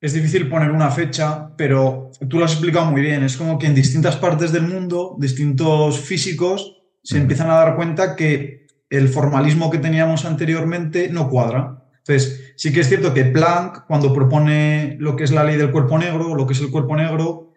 Es 0.00 0.12
difícil 0.12 0.48
poner 0.48 0.70
una 0.70 0.90
fecha, 0.90 1.56
pero 1.56 2.10
tú 2.28 2.38
lo 2.38 2.44
has 2.44 2.52
explicado 2.52 2.86
muy 2.90 3.00
bien. 3.00 3.22
Es 3.22 3.36
como 3.36 3.58
que 3.58 3.66
en 3.66 3.74
distintas 3.74 4.16
partes 4.16 4.52
del 4.52 4.68
mundo, 4.68 5.16
distintos 5.18 5.98
físicos 6.00 6.82
se 7.02 7.18
empiezan 7.18 7.50
a 7.50 7.54
dar 7.54 7.76
cuenta 7.76 8.14
que 8.14 8.66
el 8.90 9.08
formalismo 9.08 9.70
que 9.70 9.78
teníamos 9.78 10.24
anteriormente 10.24 11.08
no 11.08 11.30
cuadra. 11.30 11.85
Entonces, 12.06 12.54
sí 12.56 12.72
que 12.72 12.80
es 12.80 12.88
cierto 12.88 13.12
que 13.12 13.24
Planck, 13.24 13.86
cuando 13.86 14.12
propone 14.12 14.96
lo 15.00 15.16
que 15.16 15.24
es 15.24 15.32
la 15.32 15.42
ley 15.42 15.56
del 15.56 15.72
cuerpo 15.72 15.98
negro, 15.98 16.36
lo 16.36 16.46
que 16.46 16.52
es 16.52 16.60
el 16.60 16.70
cuerpo 16.70 16.94
negro, 16.94 17.52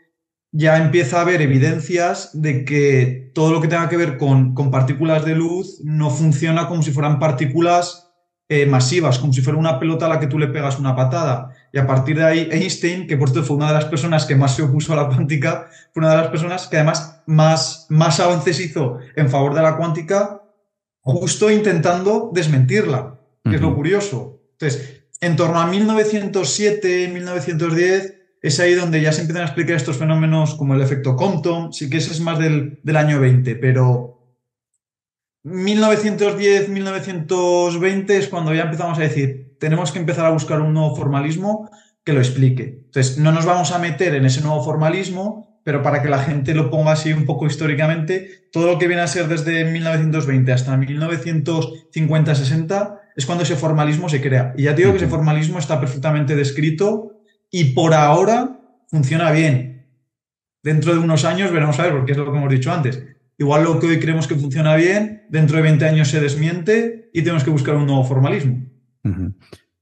ya 0.51 0.77
empieza 0.77 1.17
a 1.17 1.21
haber 1.21 1.41
evidencias 1.41 2.31
de 2.33 2.65
que 2.65 3.31
todo 3.35 3.53
lo 3.53 3.61
que 3.61 3.67
tenga 3.67 3.89
que 3.89 3.97
ver 3.97 4.17
con, 4.17 4.55
partículas 4.71 5.23
de 5.23 5.35
luz 5.35 5.79
no 5.83 6.09
funciona 6.09 6.67
como 6.67 6.81
si 6.81 6.91
fueran 6.91 7.19
partículas 7.19 8.11
eh, 8.47 8.65
masivas, 8.65 9.19
como 9.19 9.31
si 9.33 9.41
fuera 9.41 9.59
una 9.59 9.79
pelota 9.79 10.07
a 10.07 10.09
la 10.09 10.19
que 10.19 10.25
tú 10.25 10.39
le 10.39 10.47
pegas 10.47 10.79
una 10.79 10.95
patada. 10.95 11.53
Y 11.71 11.77
a 11.77 11.85
partir 11.85 12.17
de 12.17 12.25
ahí, 12.25 12.49
Einstein, 12.51 13.05
que 13.05 13.17
por 13.17 13.29
cierto 13.29 13.45
fue 13.45 13.57
una 13.57 13.67
de 13.67 13.75
las 13.75 13.85
personas 13.85 14.25
que 14.25 14.35
más 14.35 14.55
se 14.55 14.63
opuso 14.63 14.93
a 14.93 14.95
la 14.95 15.07
cuántica, 15.07 15.67
fue 15.93 16.01
una 16.01 16.09
de 16.09 16.17
las 16.17 16.29
personas 16.29 16.67
que 16.67 16.77
además 16.77 17.21
más, 17.27 17.85
más 17.89 18.19
avances 18.19 18.59
hizo 18.59 18.97
en 19.15 19.29
favor 19.29 19.53
de 19.53 19.61
la 19.61 19.77
cuántica, 19.77 20.41
justo 21.01 21.51
intentando 21.51 22.31
desmentirla, 22.33 23.19
que 23.43 23.55
es 23.55 23.61
lo 23.61 23.75
curioso. 23.75 24.38
Entonces, 24.59 25.03
en 25.21 25.35
torno 25.35 25.59
a 25.59 25.67
1907, 25.67 27.09
1910, 27.13 28.15
es 28.41 28.59
ahí 28.59 28.73
donde 28.73 29.01
ya 29.01 29.13
se 29.13 29.21
empiezan 29.21 29.43
a 29.43 29.47
explicar 29.47 29.75
estos 29.75 29.97
fenómenos 29.97 30.55
como 30.55 30.75
el 30.75 30.81
efecto 30.81 31.15
Compton, 31.15 31.71
sí 31.73 31.89
que 31.89 31.97
ese 31.97 32.11
es 32.11 32.19
más 32.19 32.37
del, 32.39 32.79
año 32.95 33.19
20, 33.19 33.55
pero 33.55 34.37
1910, 35.43 36.69
1920 36.69 38.17
es 38.17 38.27
cuando 38.27 38.53
ya 38.53 38.63
empezamos 38.63 38.99
a 38.99 39.03
decir, 39.03 39.55
tenemos 39.59 39.91
que 39.91 39.99
empezar 39.99 40.25
a 40.25 40.31
buscar 40.31 40.61
un 40.61 40.73
nuevo 40.73 40.95
formalismo 40.95 41.69
que 42.03 42.13
lo 42.13 42.19
explique. 42.19 42.83
Entonces, 42.85 43.17
no 43.17 43.31
nos 43.31 43.45
vamos 43.45 43.71
a 43.71 43.79
meter 43.79 44.15
en 44.15 44.25
ese 44.25 44.41
nuevo 44.41 44.63
formalismo, 44.63 45.61
pero 45.63 45.83
para 45.83 46.01
que 46.01 46.09
la 46.09 46.19
gente 46.19 46.53
lo 46.53 46.69
ponga 46.69 46.91
así 46.93 47.13
un 47.13 47.25
poco 47.25 47.45
históricamente, 47.45 48.47
todo 48.51 48.67
lo 48.67 48.77
que 48.79 48.87
viene 48.87 49.03
a 49.03 49.07
ser 49.07 49.27
desde 49.27 49.65
1920 49.65 50.51
hasta 50.51 50.77
1950-60 50.77 52.98
es 53.15 53.25
cuando 53.25 53.43
ese 53.43 53.55
formalismo 53.55 54.09
se 54.09 54.21
crea. 54.21 54.53
Y 54.57 54.63
ya 54.63 54.73
digo 54.73 54.91
que 54.91 54.97
ese 54.97 55.07
formalismo 55.07 55.59
está 55.59 55.79
perfectamente 55.79 56.35
descrito 56.35 57.21
y 57.51 57.73
por 57.73 57.93
ahora 57.93 58.59
funciona 58.87 59.31
bien. 59.31 59.87
Dentro 60.63 60.93
de 60.93 60.99
unos 60.99 61.25
años 61.25 61.51
veremos 61.51 61.79
a 61.79 61.83
ver, 61.83 61.93
porque 61.93 62.11
es 62.11 62.17
lo 62.17 62.31
que 62.31 62.37
hemos 62.37 62.51
dicho 62.51 62.71
antes. 62.71 63.03
Igual 63.37 63.63
lo 63.63 63.79
que 63.79 63.87
hoy 63.87 63.99
creemos 63.99 64.27
que 64.27 64.35
funciona 64.35 64.75
bien, 64.75 65.25
dentro 65.29 65.57
de 65.57 65.63
20 65.63 65.85
años 65.87 66.09
se 66.09 66.19
desmiente 66.19 67.09
y 67.13 67.21
tenemos 67.21 67.43
que 67.43 67.49
buscar 67.49 67.75
un 67.75 67.85
nuevo 67.85 68.03
formalismo. 68.03 68.65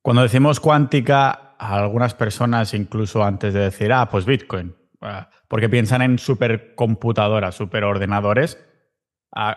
Cuando 0.01 0.21
decimos 0.21 0.59
cuántica, 0.59 1.47
a 1.57 1.75
algunas 1.75 2.13
personas, 2.13 2.73
incluso 2.73 3.23
antes 3.23 3.53
de 3.53 3.61
decir, 3.61 3.91
ah, 3.91 4.07
pues 4.09 4.25
Bitcoin, 4.25 4.75
ah, 5.01 5.29
porque 5.47 5.69
piensan 5.69 6.01
en 6.01 6.19
supercomputadoras, 6.19 7.55
superordenadores, 7.55 8.63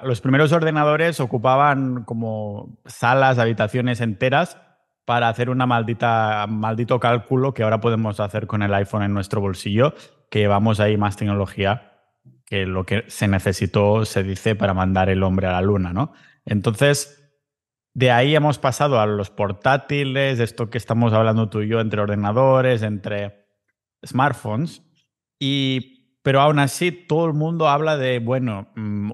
los 0.02 0.20
primeros 0.20 0.52
ordenadores 0.52 1.20
ocupaban 1.20 2.04
como 2.04 2.78
salas, 2.86 3.38
habitaciones 3.38 4.00
enteras 4.00 4.58
para 5.04 5.28
hacer 5.28 5.50
una 5.50 5.66
maldita 5.66 6.46
maldito 6.48 7.00
cálculo 7.00 7.54
que 7.54 7.62
ahora 7.62 7.80
podemos 7.80 8.20
hacer 8.20 8.46
con 8.46 8.62
el 8.62 8.74
iPhone 8.74 9.02
en 9.02 9.14
nuestro 9.14 9.40
bolsillo, 9.40 9.94
que 10.30 10.40
llevamos 10.40 10.80
ahí 10.80 10.96
más 10.96 11.16
tecnología 11.16 11.90
que 12.50 12.66
lo 12.66 12.84
que 12.84 13.04
se 13.06 13.28
necesitó, 13.28 14.04
se 14.04 14.24
dice, 14.24 14.56
para 14.56 14.74
mandar 14.74 15.08
el 15.08 15.22
hombre 15.22 15.46
a 15.46 15.52
la 15.52 15.62
luna, 15.62 15.92
¿no? 15.92 16.12
Entonces, 16.44 17.32
de 17.94 18.10
ahí 18.10 18.34
hemos 18.34 18.58
pasado 18.58 19.00
a 19.00 19.06
los 19.06 19.30
portátiles, 19.30 20.40
esto 20.40 20.68
que 20.68 20.78
estamos 20.78 21.12
hablando 21.12 21.48
tú 21.48 21.62
y 21.62 21.68
yo, 21.68 21.80
entre 21.80 22.00
ordenadores, 22.00 22.82
entre 22.82 23.46
smartphones, 24.04 24.82
y 25.38 25.99
pero 26.22 26.40
aún 26.40 26.58
así 26.58 26.92
todo 26.92 27.26
el 27.26 27.32
mundo 27.32 27.68
habla 27.68 27.96
de, 27.96 28.18
bueno, 28.18 28.68
mm, 28.76 29.12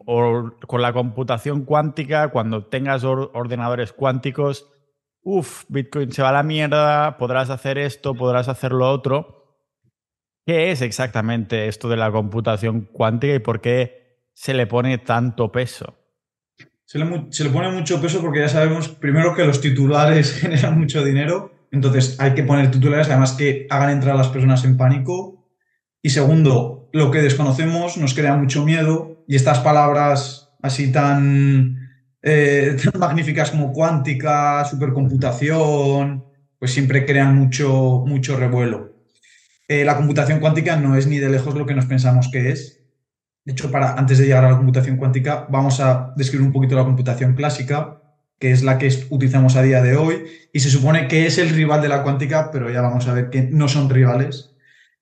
con 0.66 0.83
la 0.83 0.92
computación 0.92 1.64
cuántica, 1.64 2.29
cuando 2.29 2.66
tengas 2.66 3.05
ordenadores 3.05 3.92
cuánticos, 3.92 4.69
uff, 5.23 5.64
Bitcoin 5.69 6.12
se 6.12 6.23
va 6.23 6.31
a 6.31 6.33
la 6.33 6.42
mierda, 6.42 7.16
podrás 7.19 7.51
hacer 7.51 7.79
esto, 7.79 8.14
podrás 8.14 8.49
hacer 8.49 8.73
lo 8.73 8.90
otro. 8.90 9.37
¿Qué 10.47 10.71
es 10.71 10.83
exactamente 10.83 11.66
esto 11.66 11.88
de 11.88 11.97
la 11.97 12.11
computación 12.11 12.83
cuántica 12.92 13.35
y 13.35 13.40
por 13.40 13.61
qué 13.61 14.29
se 14.33 14.55
le 14.55 14.66
pone 14.66 14.99
tanto 14.99 15.51
peso? 15.51 15.99
Se 16.85 17.01
le, 17.01 17.27
se 17.31 17.42
le 17.42 17.51
pone 17.51 17.71
mucho 17.71 18.01
peso 18.01 18.21
porque 18.21 18.40
ya 18.40 18.49
sabemos, 18.49 18.88
primero, 18.88 19.35
que 19.35 19.45
los 19.45 19.61
titulares 19.61 20.33
generan 20.40 20.79
mucho 20.79 21.05
dinero, 21.05 21.53
entonces 21.73 22.19
hay 22.21 22.35
que 22.35 22.45
poner 22.45 22.71
titulares, 22.71 23.09
además 23.09 23.33
que 23.33 23.66
hagan 23.71 23.90
entrar 23.90 24.14
a 24.14 24.19
las 24.19 24.29
personas 24.29 24.64
en 24.64 24.77
pánico. 24.77 25.36
Y 26.07 26.11
segundo, 26.11 26.88
lo 26.92 27.11
que 27.11 27.21
desconocemos 27.21 27.97
nos 27.97 28.14
crea 28.14 28.37
mucho 28.37 28.64
miedo 28.64 29.25
y 29.27 29.35
estas 29.35 29.59
palabras 29.59 30.53
así 30.62 30.92
tan, 30.92 31.90
eh, 32.23 32.77
magníficas 32.97 33.51
como 33.51 33.73
cuántica, 33.73 34.64
supercomputación, 34.66 36.25
pues 36.61 36.71
siempre 36.71 37.05
crean 37.05 37.35
mucho, 37.35 38.05
mucho 38.07 38.37
revuelo. 38.37 38.95
Eh, 39.66 39.85
la 39.85 39.97
computación 39.97 40.38
cuántica 40.38 40.77
no 40.77 40.95
es 40.95 41.09
ni 41.09 41.19
de 41.19 41.29
lejos 41.29 41.57
lo 41.57 41.66
que 41.66 41.75
nos 41.75 41.87
pensamos 41.87 42.29
que 42.31 42.51
es. 42.51 42.85
De 43.45 43.51
hecho, 43.51 43.73
para, 43.73 43.95
antes 43.95 44.19
de 44.19 44.27
llegar 44.27 44.45
a 44.45 44.53
la 44.53 44.59
computación 44.59 44.99
cuántica, 44.99 45.49
vamos 45.51 45.81
a 45.81 46.12
describir 46.16 46.47
un 46.47 46.53
poquito 46.53 46.77
la 46.77 46.85
computación 46.85 47.35
clásica, 47.35 48.01
que 48.38 48.53
es 48.53 48.62
la 48.62 48.79
que 48.79 48.97
utilizamos 49.11 49.57
a 49.57 49.62
día 49.62 49.83
de 49.83 49.97
hoy, 49.97 50.23
y 50.53 50.61
se 50.61 50.71
supone 50.71 51.09
que 51.09 51.27
es 51.27 51.38
el 51.38 51.49
rival 51.49 51.83
de 51.83 51.88
la 51.88 52.05
cuántica, 52.05 52.53
pero 52.53 52.71
ya 52.71 52.81
vamos 52.81 53.09
a 53.09 53.12
ver 53.12 53.29
que 53.29 53.42
no 53.42 53.66
son 53.66 53.90
rivales. 53.90 54.53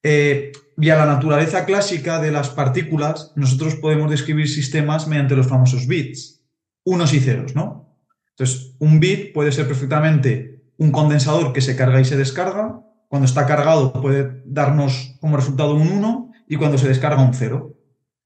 Eh, 0.03 0.53
y 0.77 0.91
a 0.91 0.97
la 0.97 1.07
naturaleza 1.07 1.65
clásica 1.65 2.21
de 2.21 2.33
las 2.33 2.51
partículas, 2.51 3.33
nosotros 3.37 3.77
podemos 3.77 4.11
describir 4.11 4.49
sistemas 4.49 5.07
mediante 5.07 5.37
los 5.37 5.47
famosos 5.47 5.87
bits, 5.87 6.43
unos 6.85 7.13
y 7.15 7.21
ceros, 7.21 7.55
¿no? 7.55 7.99
Entonces, 8.31 8.75
un 8.81 8.99
bit 8.99 9.33
puede 9.33 9.53
ser 9.53 9.69
perfectamente 9.69 10.63
un 10.77 10.91
condensador 10.91 11.53
que 11.53 11.61
se 11.61 11.77
carga 11.77 12.01
y 12.01 12.05
se 12.05 12.17
descarga. 12.17 12.81
Cuando 13.09 13.27
está 13.27 13.47
cargado 13.47 13.93
puede 13.93 14.43
darnos 14.45 15.17
como 15.21 15.37
resultado 15.37 15.75
un 15.75 15.89
1 15.89 16.33
y 16.49 16.57
cuando 16.57 16.79
se 16.79 16.89
descarga 16.89 17.23
un 17.23 17.35
0. 17.35 17.73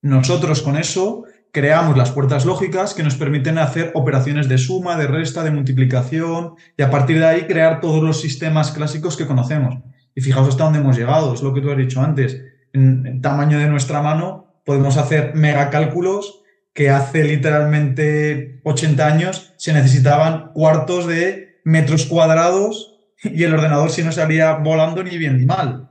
Nosotros 0.00 0.62
con 0.62 0.76
eso 0.76 1.24
creamos 1.52 1.96
las 1.96 2.10
puertas 2.10 2.46
lógicas 2.46 2.94
que 2.94 3.02
nos 3.02 3.16
permiten 3.16 3.58
hacer 3.58 3.90
operaciones 3.94 4.48
de 4.48 4.58
suma, 4.58 4.96
de 4.96 5.06
resta, 5.06 5.42
de 5.42 5.50
multiplicación 5.50 6.54
y 6.76 6.82
a 6.82 6.90
partir 6.90 7.18
de 7.18 7.26
ahí 7.26 7.46
crear 7.46 7.80
todos 7.80 8.02
los 8.02 8.20
sistemas 8.20 8.70
clásicos 8.70 9.16
que 9.16 9.26
conocemos. 9.26 9.76
Y 10.18 10.20
fijaos 10.20 10.48
hasta 10.48 10.64
dónde 10.64 10.80
hemos 10.80 10.98
llegado, 10.98 11.32
es 11.32 11.42
lo 11.42 11.54
que 11.54 11.60
tú 11.60 11.70
has 11.70 11.76
dicho 11.76 12.02
antes. 12.02 12.42
En 12.72 13.06
el 13.06 13.20
tamaño 13.20 13.58
de 13.60 13.68
nuestra 13.68 14.02
mano 14.02 14.62
podemos 14.64 14.96
hacer 14.96 15.34
megacálculos 15.34 16.40
que 16.74 16.90
hace 16.90 17.22
literalmente 17.22 18.60
80 18.64 19.06
años 19.06 19.54
se 19.58 19.72
necesitaban 19.72 20.52
cuartos 20.52 21.06
de 21.06 21.60
metros 21.64 22.06
cuadrados 22.06 22.98
y 23.22 23.44
el 23.44 23.54
ordenador 23.54 23.90
si 23.90 24.02
no 24.02 24.10
salía 24.10 24.54
volando 24.54 25.04
ni 25.04 25.16
bien 25.16 25.38
ni 25.38 25.46
mal. 25.46 25.88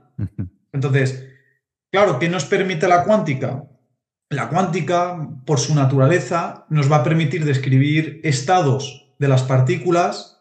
Entonces, 0.72 1.24
Claro, 1.90 2.18
¿qué 2.18 2.28
nos 2.28 2.44
permite 2.44 2.86
la 2.86 3.04
cuántica? 3.04 3.64
La 4.28 4.50
cuántica, 4.50 5.26
por 5.46 5.58
su 5.58 5.74
naturaleza, 5.74 6.66
nos 6.68 6.92
va 6.92 6.96
a 6.96 7.02
permitir 7.02 7.46
describir 7.46 8.20
estados 8.24 9.14
de 9.18 9.28
las 9.28 9.42
partículas 9.42 10.34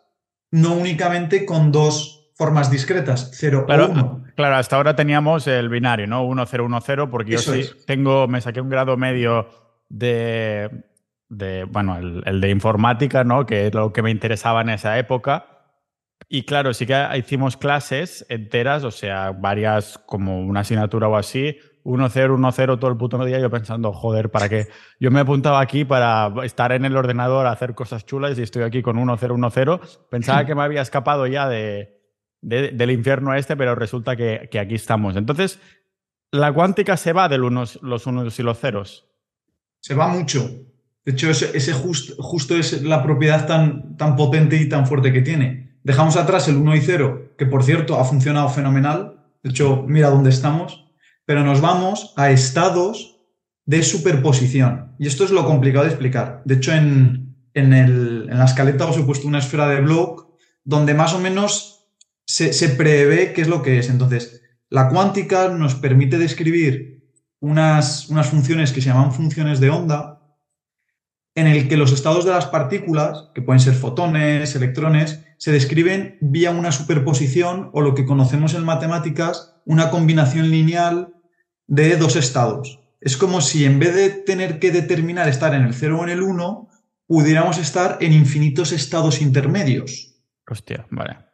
no 0.52 0.74
únicamente 0.74 1.46
con 1.46 1.72
dos 1.72 2.17
formas 2.38 2.70
discretas, 2.70 3.32
0 3.34 3.66
claro, 3.66 3.86
o 3.86 3.92
1. 3.92 4.24
Claro, 4.36 4.56
hasta 4.56 4.76
ahora 4.76 4.96
teníamos 4.96 5.48
el 5.48 5.70
binario, 5.70 6.06
¿no? 6.08 6.24
1, 6.24 6.46
0, 6.46 6.66
1, 6.66 6.82
0, 6.82 7.10
porque 7.10 7.32
yo 7.32 7.40
sí 7.40 7.70
tengo, 7.86 8.28
me 8.28 8.42
saqué 8.42 8.62
un 8.62 8.70
grado 8.70 8.96
medio 8.96 9.48
de, 9.90 10.70
de 11.30 11.64
bueno, 11.64 11.98
el, 11.98 12.24
el, 12.26 12.40
de 12.40 12.50
informática, 12.50 13.24
¿no? 13.24 13.46
Que 13.46 13.68
es 13.68 13.74
lo 13.74 13.92
que 13.92 14.04
me 14.04 14.12
interesaba 14.12 14.62
en 14.62 14.70
esa 14.70 15.00
época. 15.00 15.48
Y 16.30 16.44
claro, 16.44 16.74
sí 16.74 16.86
que 16.86 17.08
hicimos 17.18 17.58
clases 17.58 18.26
enteras, 18.30 18.84
o 18.84 18.92
sea, 18.92 19.32
varias, 19.32 19.98
como 20.06 20.42
una 20.42 20.60
asignatura 20.60 21.08
o 21.08 21.16
así, 21.16 21.58
1-0, 21.84 22.38
1-0 22.38 22.80
todo 22.80 22.92
el 22.92 22.98
puto 22.98 23.24
día, 23.24 23.40
yo 23.40 23.50
pensando, 23.50 23.94
joder, 23.94 24.30
¿para 24.30 24.50
qué? 24.50 24.68
Yo 25.00 25.10
me 25.10 25.22
apuntaba 25.22 25.62
aquí 25.62 25.86
para 25.86 26.32
estar 26.44 26.74
en 26.74 26.84
el 26.86 26.98
ordenador 26.98 27.48
a 27.48 27.52
hacer 27.52 27.76
cosas 27.76 28.06
chulas 28.06 28.38
y 28.38 28.44
estoy 28.44 28.64
aquí 28.64 28.82
con 28.82 28.98
1-0, 28.98 29.18
1-0. 29.20 30.08
Pensaba 30.10 30.46
que 30.46 30.54
me 30.54 30.64
había 30.64 30.82
escapado 30.82 31.28
ya 31.28 31.48
de, 31.48 31.97
de, 32.48 32.72
del 32.72 32.92
infierno 32.92 33.34
este, 33.34 33.56
pero 33.56 33.76
resulta 33.76 34.16
que, 34.16 34.50
aquí 34.60 34.76
estamos. 34.76 35.16
Entonces, 35.16 35.60
¿la 36.32 36.52
cuántica 36.52 36.98
se 36.98 37.14
va 37.14 37.30
de 37.30 37.38
los 37.38 38.08
unos 38.08 38.40
y 38.40 38.44
los 38.44 38.60
ceros? 38.60 39.08
Se 39.80 39.94
va 39.94 40.08
mucho. 40.08 40.50
De 41.06 41.14
hecho, 41.14 41.30
ese, 41.30 41.56
ese 41.56 41.74
just, 41.74 42.12
justo 42.20 42.56
es 42.56 42.82
la 42.84 43.04
propiedad 43.04 43.48
tan, 43.48 43.96
tan 43.96 44.16
potente 44.16 44.58
y 44.58 44.68
tan 44.68 44.88
fuerte 44.88 45.14
que 45.14 45.22
tiene. 45.22 45.78
Dejamos 45.84 46.18
atrás 46.18 46.48
el 46.48 46.58
1 46.58 46.76
y 46.76 46.82
0, 46.82 47.36
que 47.38 47.46
por 47.46 47.64
cierto 47.64 48.00
ha 48.00 48.04
funcionado 48.04 48.50
fenomenal. 48.50 49.24
De 49.42 49.52
hecho, 49.52 49.86
mira 49.88 50.10
dónde 50.10 50.32
estamos 50.32 50.88
pero 51.28 51.44
nos 51.44 51.60
vamos 51.60 52.14
a 52.16 52.32
estados 52.32 53.20
de 53.66 53.84
superposición. 53.84 54.96
Y 54.98 55.08
esto 55.08 55.26
es 55.26 55.30
lo 55.30 55.46
complicado 55.46 55.84
de 55.84 55.92
explicar. 55.92 56.42
De 56.46 56.56
hecho, 56.56 56.72
en, 56.72 57.36
en, 57.54 57.74
el, 57.74 58.30
en 58.32 58.40
la 58.40 58.46
escaleta 58.46 58.86
os 58.86 58.98
he 58.98 59.04
puesto 59.04 59.28
una 59.28 59.40
esfera 59.40 59.68
de 59.68 59.82
Bloch 59.82 60.26
donde 60.64 60.94
más 60.94 61.14
o 61.14 61.20
menos 61.20 61.77
se, 62.28 62.70
prevé 62.70 63.34
qué 63.34 63.42
es 63.42 63.48
lo 63.48 63.64
que 63.64 63.80
es. 63.80 63.90
Entonces, 63.90 64.44
la 64.70 64.90
cuántica 64.90 65.48
nos 65.50 65.76
permite 65.76 66.18
describir 66.18 67.12
unas, 67.40 68.10
unas 68.10 68.30
funciones 68.30 68.72
que 68.72 68.82
se 68.82 68.90
llaman 68.90 69.14
funciones 69.14 69.60
de 69.60 69.70
onda, 69.70 70.14
en 71.36 71.48
el 71.48 71.68
que 71.68 71.78
los 71.78 71.94
estados 71.94 72.26
de 72.26 72.32
las 72.32 72.48
partículas, 72.48 73.30
que 73.34 73.42
pueden 73.42 73.60
ser 73.60 73.76
fotones, 73.76 74.56
electrones, 74.56 75.24
se 75.38 75.52
describen 75.52 76.18
vía 76.20 76.52
una 76.52 76.72
superposición 76.72 77.70
o 77.74 77.82
lo 77.82 77.94
que 77.94 78.06
conocemos 78.06 78.56
en 78.56 78.66
matemáticas, 78.66 79.56
una 79.64 79.92
combinación 79.92 80.50
lineal 80.50 81.14
de 81.68 81.96
dos 81.96 82.16
estados. 82.16 82.80
Es 83.00 83.18
como 83.18 83.42
si 83.42 83.66
en 83.66 83.78
vez 83.78 83.96
de 83.96 84.10
tener 84.10 84.60
que 84.60 84.72
determinar 84.72 85.30
estar 85.30 85.54
en 85.54 85.64
el 85.64 85.76
0 85.76 86.00
o 86.00 86.04
en 86.04 86.10
el 86.10 86.24
1, 86.24 86.70
pudiéramos 87.06 87.60
estar 87.60 88.00
en 88.02 88.14
infinitos 88.14 88.72
estados 88.72 89.22
intermedios. 89.22 90.16
Hostia, 90.50 90.88
vale. 90.90 91.27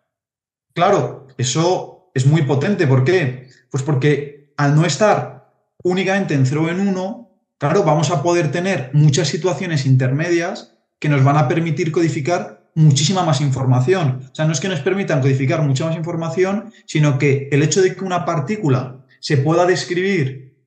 Claro, 0.73 1.27
eso 1.37 2.11
es 2.13 2.25
muy 2.25 2.43
potente. 2.43 2.87
¿Por 2.87 3.03
qué? 3.03 3.49
Pues 3.69 3.83
porque 3.83 4.53
al 4.57 4.75
no 4.75 4.85
estar 4.85 5.51
únicamente 5.83 6.33
en 6.33 6.45
0 6.45 6.63
o 6.63 6.69
en 6.69 6.87
1, 6.87 7.29
claro, 7.57 7.83
vamos 7.83 8.11
a 8.11 8.23
poder 8.23 8.51
tener 8.51 8.89
muchas 8.93 9.27
situaciones 9.27 9.85
intermedias 9.85 10.75
que 10.99 11.09
nos 11.09 11.23
van 11.23 11.37
a 11.37 11.47
permitir 11.47 11.91
codificar 11.91 12.71
muchísima 12.75 13.23
más 13.23 13.41
información. 13.41 14.29
O 14.31 14.35
sea, 14.35 14.45
no 14.45 14.53
es 14.53 14.59
que 14.59 14.69
nos 14.69 14.79
permitan 14.79 15.21
codificar 15.21 15.61
mucha 15.61 15.85
más 15.85 15.95
información, 15.95 16.71
sino 16.85 17.19
que 17.19 17.49
el 17.51 17.61
hecho 17.61 17.81
de 17.81 17.95
que 17.95 18.03
una 18.03 18.25
partícula 18.25 19.05
se 19.19 19.37
pueda 19.37 19.65
describir 19.65 20.57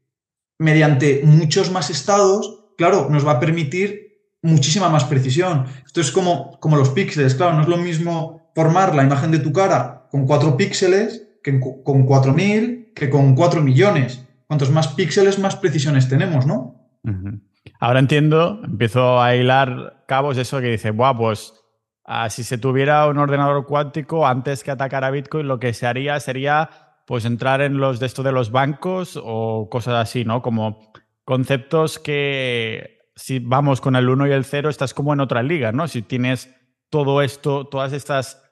mediante 0.58 1.22
muchos 1.24 1.70
más 1.70 1.90
estados, 1.90 2.66
claro, 2.76 3.08
nos 3.10 3.26
va 3.26 3.32
a 3.32 3.40
permitir 3.40 4.06
muchísima 4.42 4.88
más 4.88 5.04
precisión. 5.04 5.66
Esto 5.84 6.00
es 6.00 6.12
como, 6.12 6.58
como 6.60 6.76
los 6.76 6.90
píxeles, 6.90 7.34
claro, 7.34 7.54
no 7.54 7.62
es 7.62 7.68
lo 7.68 7.76
mismo 7.76 8.52
formar 8.54 8.94
la 8.94 9.02
imagen 9.02 9.32
de 9.32 9.40
tu 9.40 9.52
cara 9.52 9.95
con 10.10 10.26
cuatro 10.26 10.56
píxeles 10.56 11.38
que 11.42 11.60
con 11.60 12.04
cuatro 12.04 12.32
mil 12.32 12.92
que 12.94 13.10
con 13.10 13.34
cuatro 13.34 13.62
millones. 13.62 14.24
Cuantos 14.46 14.70
más 14.70 14.88
píxeles, 14.88 15.38
más 15.38 15.56
precisiones 15.56 16.08
tenemos, 16.08 16.46
¿no? 16.46 16.88
Ahora 17.80 17.98
entiendo, 17.98 18.60
empiezo 18.64 19.20
a 19.20 19.34
hilar 19.34 20.04
cabos 20.06 20.38
eso 20.38 20.60
que 20.60 20.68
dice, 20.68 20.90
Buah, 20.90 21.16
pues 21.16 21.52
uh, 22.06 22.30
si 22.30 22.44
se 22.44 22.58
tuviera 22.58 23.06
un 23.08 23.18
ordenador 23.18 23.66
cuántico 23.66 24.26
antes 24.26 24.64
que 24.64 24.70
atacar 24.70 25.04
a 25.04 25.10
Bitcoin, 25.10 25.48
lo 25.48 25.58
que 25.58 25.74
se 25.74 25.86
haría 25.86 26.18
sería 26.20 26.70
pues 27.06 27.24
entrar 27.24 27.60
en 27.60 27.78
los 27.78 28.00
de 28.00 28.06
esto 28.06 28.22
de 28.22 28.32
los 28.32 28.50
bancos 28.50 29.20
o 29.22 29.68
cosas 29.70 29.94
así, 29.94 30.24
¿no? 30.24 30.42
Como 30.42 30.92
conceptos 31.24 31.98
que 31.98 33.10
si 33.14 33.38
vamos 33.38 33.80
con 33.80 33.96
el 33.96 34.08
1 34.08 34.28
y 34.28 34.32
el 34.32 34.44
0 34.44 34.68
estás 34.68 34.92
como 34.92 35.12
en 35.12 35.20
otra 35.20 35.42
liga, 35.42 35.72
¿no? 35.72 35.88
Si 35.88 36.02
tienes 36.02 36.54
todo 36.90 37.22
esto, 37.22 37.66
todas 37.66 37.92
estas, 37.92 38.42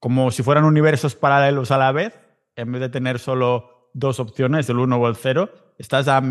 como 0.00 0.30
si 0.30 0.42
fueran 0.42 0.64
universos 0.64 1.14
paralelos 1.14 1.70
a 1.70 1.78
la 1.78 1.92
vez, 1.92 2.18
en 2.56 2.72
vez 2.72 2.80
de 2.80 2.88
tener 2.88 3.18
solo 3.18 3.90
dos 3.94 4.18
opciones, 4.18 4.68
el 4.68 4.78
1 4.78 4.96
o 4.96 5.08
el 5.08 5.16
0, 5.16 5.50
estás 5.78 6.08
a... 6.08 6.22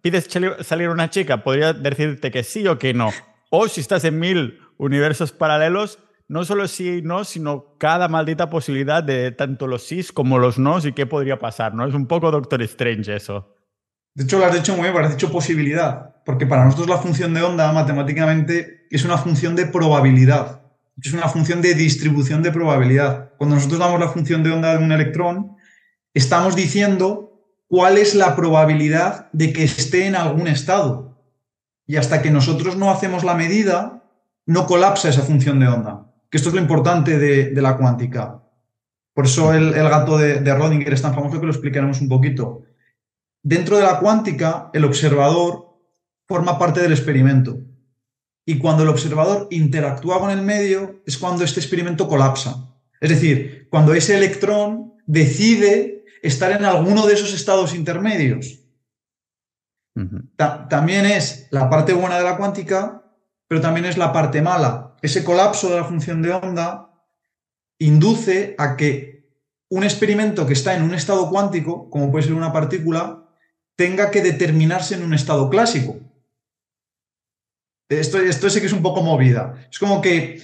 Pides 0.00 0.28
salir 0.60 0.88
una 0.88 1.10
chica, 1.10 1.42
podría 1.42 1.72
decirte 1.72 2.30
que 2.30 2.42
sí 2.42 2.66
o 2.66 2.78
que 2.78 2.94
no. 2.94 3.10
O 3.50 3.68
si 3.68 3.80
estás 3.80 4.04
en 4.04 4.18
mil 4.18 4.60
universos 4.78 5.32
paralelos, 5.32 5.98
no 6.28 6.44
solo 6.44 6.68
sí 6.68 6.98
y 6.98 7.02
no, 7.02 7.24
sino 7.24 7.76
cada 7.76 8.06
maldita 8.06 8.48
posibilidad 8.48 9.02
de 9.02 9.32
tanto 9.32 9.66
los 9.66 9.82
sís 9.82 10.12
como 10.12 10.38
los 10.38 10.58
no 10.58 10.78
y 10.78 10.92
qué 10.92 11.04
podría 11.04 11.40
pasar, 11.40 11.74
¿no? 11.74 11.84
Es 11.84 11.94
un 11.94 12.06
poco 12.06 12.30
Doctor 12.30 12.62
Strange 12.62 13.16
eso. 13.16 13.56
De 14.14 14.24
hecho, 14.24 14.38
lo 14.38 14.46
has 14.46 14.54
dicho 14.54 14.76
muy 14.76 14.88
bien, 14.88 15.04
has 15.04 15.10
dicho 15.10 15.32
posibilidad, 15.32 16.22
porque 16.24 16.46
para 16.46 16.64
nosotros 16.64 16.88
la 16.88 16.98
función 16.98 17.34
de 17.34 17.42
onda 17.42 17.72
matemáticamente 17.72 18.86
es 18.90 19.04
una 19.04 19.18
función 19.18 19.56
de 19.56 19.66
probabilidad, 19.66 20.59
es 21.08 21.12
una 21.12 21.28
función 21.28 21.62
de 21.62 21.74
distribución 21.74 22.42
de 22.42 22.52
probabilidad. 22.52 23.32
Cuando 23.38 23.56
nosotros 23.56 23.80
damos 23.80 24.00
la 24.00 24.08
función 24.08 24.42
de 24.42 24.50
onda 24.50 24.76
de 24.76 24.84
un 24.84 24.92
electrón, 24.92 25.56
estamos 26.14 26.56
diciendo 26.56 27.42
cuál 27.68 27.98
es 27.98 28.14
la 28.14 28.36
probabilidad 28.36 29.30
de 29.32 29.52
que 29.52 29.64
esté 29.64 30.06
en 30.06 30.16
algún 30.16 30.48
estado. 30.48 31.18
Y 31.86 31.96
hasta 31.96 32.22
que 32.22 32.30
nosotros 32.30 32.76
no 32.76 32.90
hacemos 32.90 33.24
la 33.24 33.34
medida, 33.34 34.04
no 34.46 34.66
colapsa 34.66 35.08
esa 35.08 35.22
función 35.22 35.58
de 35.60 35.68
onda 35.68 36.10
que 36.30 36.38
esto 36.38 36.48
es 36.48 36.54
lo 36.54 36.60
importante 36.60 37.18
de, 37.18 37.60
la 37.60 37.76
cuántica. 37.76 38.40
Por 39.12 39.26
eso 39.26 39.52
el, 39.52 39.74
el 39.74 39.88
gato 39.88 40.16
de, 40.16 40.40
de 40.40 40.54
Rodinger 40.54 40.92
es 40.92 41.02
tan 41.02 41.14
famoso 41.14 41.40
que 41.40 41.46
lo 41.46 41.52
explicaremos 41.52 42.00
un 42.00 42.08
poquito. 42.08 42.62
Dentro 43.42 43.76
de 43.76 43.82
la 43.82 43.98
cuántica, 43.98 44.70
el 44.72 44.84
observador 44.84 45.76
forma 46.28 46.58
parte 46.58 46.80
del 46.80 46.92
experimento. 46.92 47.58
Y 48.46 48.58
cuando 48.58 48.82
el 48.82 48.88
observador 48.88 49.48
interactúa 49.50 50.18
con 50.18 50.30
el 50.30 50.42
medio 50.42 51.02
es 51.06 51.18
cuando 51.18 51.44
este 51.44 51.60
experimento 51.60 52.08
colapsa. 52.08 52.74
Es 53.00 53.10
decir, 53.10 53.68
cuando 53.70 53.94
ese 53.94 54.16
electrón 54.16 54.94
decide 55.06 56.04
estar 56.22 56.52
en 56.52 56.64
alguno 56.64 57.06
de 57.06 57.14
esos 57.14 57.32
estados 57.32 57.74
intermedios. 57.74 58.60
Uh 59.94 60.02
-huh. 60.02 60.30
Ta 60.36 60.68
también 60.68 61.06
es 61.06 61.48
la 61.50 61.68
parte 61.68 61.92
buena 61.92 62.18
de 62.18 62.24
la 62.24 62.36
cuántica, 62.36 63.02
pero 63.48 63.60
también 63.60 63.86
es 63.86 63.96
la 63.96 64.12
parte 64.12 64.42
mala, 64.42 64.90
ese 65.02 65.24
colapso 65.24 65.70
de 65.70 65.76
la 65.76 65.84
función 65.84 66.22
de 66.22 66.32
onda 66.32 66.90
induce 67.78 68.54
a 68.58 68.76
que 68.76 69.30
un 69.68 69.84
experimento 69.84 70.46
que 70.46 70.52
está 70.52 70.74
en 70.74 70.82
un 70.82 70.94
estado 70.94 71.30
cuántico, 71.30 71.88
como 71.90 72.10
puede 72.10 72.26
ser 72.26 72.34
una 72.34 72.52
partícula, 72.52 73.24
tenga 73.76 74.10
que 74.10 74.20
determinarse 74.20 74.94
en 74.94 75.02
un 75.02 75.14
estado 75.14 75.48
clásico. 75.48 75.96
Esto, 77.90 78.18
esto 78.18 78.48
sé 78.48 78.60
que 78.60 78.66
es 78.66 78.72
un 78.72 78.82
poco 78.82 79.02
movida. 79.02 79.54
Es 79.70 79.78
como 79.78 80.00
que 80.00 80.40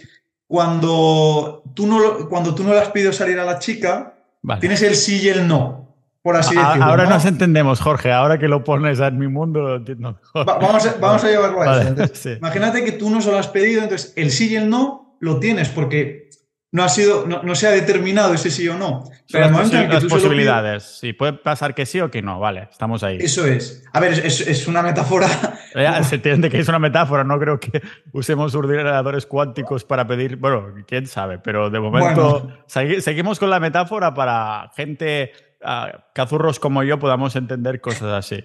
cuando 0.49 1.63
tú 1.75 1.87
no, 1.87 2.29
cuando 2.29 2.55
tú 2.55 2.65
no 2.65 2.73
le 2.73 2.81
has 2.81 2.89
pedido 2.89 3.13
salir 3.13 3.39
a 3.39 3.45
la 3.45 3.59
chica, 3.59 4.15
vale. 4.43 4.61
tienes 4.61 4.83
el 4.83 4.97
sí 4.97 5.21
y 5.23 5.29
el 5.29 5.47
no. 5.47 5.87
Por 6.23 6.37
así 6.37 6.57
a, 6.59 6.67
decirlo, 6.67 6.85
ahora 6.87 7.05
¿no? 7.05 7.11
nos 7.11 7.25
entendemos, 7.25 7.81
Jorge. 7.81 8.11
Ahora 8.11 8.37
que 8.37 8.49
lo 8.49 8.65
pones 8.65 8.99
en 8.99 9.17
mi 9.17 9.29
mundo, 9.29 9.61
lo 9.61 9.77
entiendo 9.77 10.19
mejor. 10.21 10.49
Va, 10.49 10.59
vamos, 10.59 10.85
a, 10.85 10.95
vamos 11.01 11.23
a 11.23 11.29
llevarlo 11.29 11.63
a 11.63 11.81
eso. 11.81 11.89
Entonces, 11.89 12.19
sí. 12.23 12.31
Imagínate 12.33 12.85
que 12.85 12.93
tú 12.93 13.11
no 13.11 13.21
se 13.21 13.31
lo 13.31 13.39
has 13.39 13.47
pedido, 13.47 13.83
entonces 13.83 14.13
el 14.17 14.33
sí 14.33 14.49
y 14.51 14.57
el 14.57 14.69
no 14.69 15.17
lo 15.21 15.39
tienes 15.39 15.69
porque 15.69 16.29
no 16.73 16.83
ha 16.83 16.89
sido, 16.89 17.27
no, 17.27 17.43
no 17.43 17.55
se 17.55 17.69
ha 17.69 17.71
determinado 17.71 18.35
ese 18.35 18.51
sí 18.51 18.69
o 18.69 18.77
no. 18.77 19.05
Pero 19.31 19.51
momento 19.51 19.77
en 19.77 19.87
que 19.89 19.95
las 19.95 20.03
tú 20.03 20.09
posibilidades. 20.09 20.99
Sí, 21.01 21.13
puede 21.13 21.35
pasar 21.35 21.75
que 21.75 21.87
sí 21.87 22.01
o 22.01 22.11
que 22.11 22.23
no. 22.23 22.39
Vale, 22.39 22.69
estamos 22.71 23.03
ahí. 23.03 23.19
Eso 23.21 23.47
es. 23.47 23.85
A 23.93 24.01
ver, 24.01 24.13
es, 24.13 24.41
es 24.41 24.67
una 24.67 24.83
metáfora. 24.83 25.29
Ya, 25.75 26.03
se 26.05 26.15
entiende 26.15 26.49
que 26.49 26.59
es 26.59 26.69
una 26.69 26.79
metáfora. 26.79 27.23
No 27.23 27.39
creo 27.39 27.61
que 27.61 27.83
usemos 28.13 28.55
ordenadores 28.55 29.27
cuánticos 29.27 29.85
para 29.85 30.07
pedir. 30.07 30.37
Bueno, 30.37 30.73
quién 30.87 31.07
sabe, 31.07 31.39
pero 31.39 31.69
de 31.69 31.81
momento 31.81 32.41
bueno. 32.41 32.57
segui 32.67 33.03
seguimos 33.03 33.39
con 33.39 33.51
la 33.51 33.61
metáfora 33.61 34.15
para 34.15 34.71
gente 34.75 35.33
uh, 35.63 35.99
cazurros 36.15 36.59
como 36.61 36.83
yo 36.83 36.99
podamos 36.99 37.37
entender 37.37 37.83
cosas 37.83 38.05
así. 38.05 38.43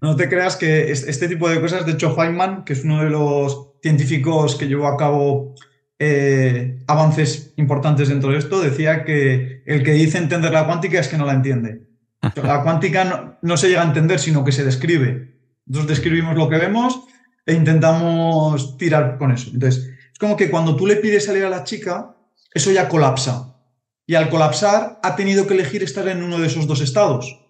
No 0.00 0.16
te 0.16 0.30
creas 0.30 0.56
que 0.56 0.90
este 0.90 1.28
tipo 1.28 1.46
de 1.48 1.60
cosas, 1.60 1.84
de 1.84 1.92
hecho, 1.92 2.14
Feynman, 2.14 2.64
que 2.64 2.72
es 2.72 2.84
uno 2.84 3.04
de 3.04 3.10
los 3.10 3.72
científicos 3.82 4.56
que 4.56 4.66
llevó 4.66 4.86
a 4.86 4.96
cabo 4.96 5.54
eh, 5.98 6.82
avances 6.86 7.54
importantes 7.56 8.08
dentro 8.08 8.30
de 8.30 8.38
esto, 8.38 8.60
decía 8.60 9.04
que 9.04 9.62
el 9.66 9.82
que 9.82 9.92
dice 9.92 10.18
entender 10.18 10.52
la 10.52 10.66
cuántica 10.66 11.00
es 11.00 11.08
que 11.08 11.16
no 11.16 11.26
la 11.26 11.34
entiende. 11.34 11.86
La 12.42 12.62
cuántica 12.62 13.38
no, 13.40 13.56
se 13.56 13.68
llega 13.68 13.82
a 13.82 13.86
entender, 13.86 14.18
sino 14.18 14.44
que 14.44 14.52
se 14.52 14.64
describe. 14.64 15.36
Nosotros 15.66 15.98
describimos 15.98 16.36
lo 16.36 16.48
que 16.48 16.58
vemos 16.58 17.00
e 17.44 17.54
intentamos 17.54 18.76
tirar 18.76 19.16
con 19.18 19.30
eso. 19.30 19.50
Entonces, 19.52 19.88
es 20.12 20.18
como 20.18 20.36
que 20.36 20.50
cuando 20.50 20.76
tú 20.76 20.86
le 20.86 20.96
pides 20.96 21.26
salir 21.26 21.44
a 21.44 21.50
la 21.50 21.64
chica, 21.64 22.16
eso 22.52 22.72
ya 22.72 22.88
colapsa. 22.88 23.54
Y 24.06 24.14
al 24.14 24.28
colapsar, 24.28 24.98
ha 25.02 25.16
tenido 25.16 25.46
que 25.46 25.54
elegir 25.54 25.82
estar 25.82 26.08
en 26.08 26.22
uno 26.22 26.38
de 26.38 26.46
esos 26.46 26.66
dos 26.66 26.80
estados. 26.80 27.40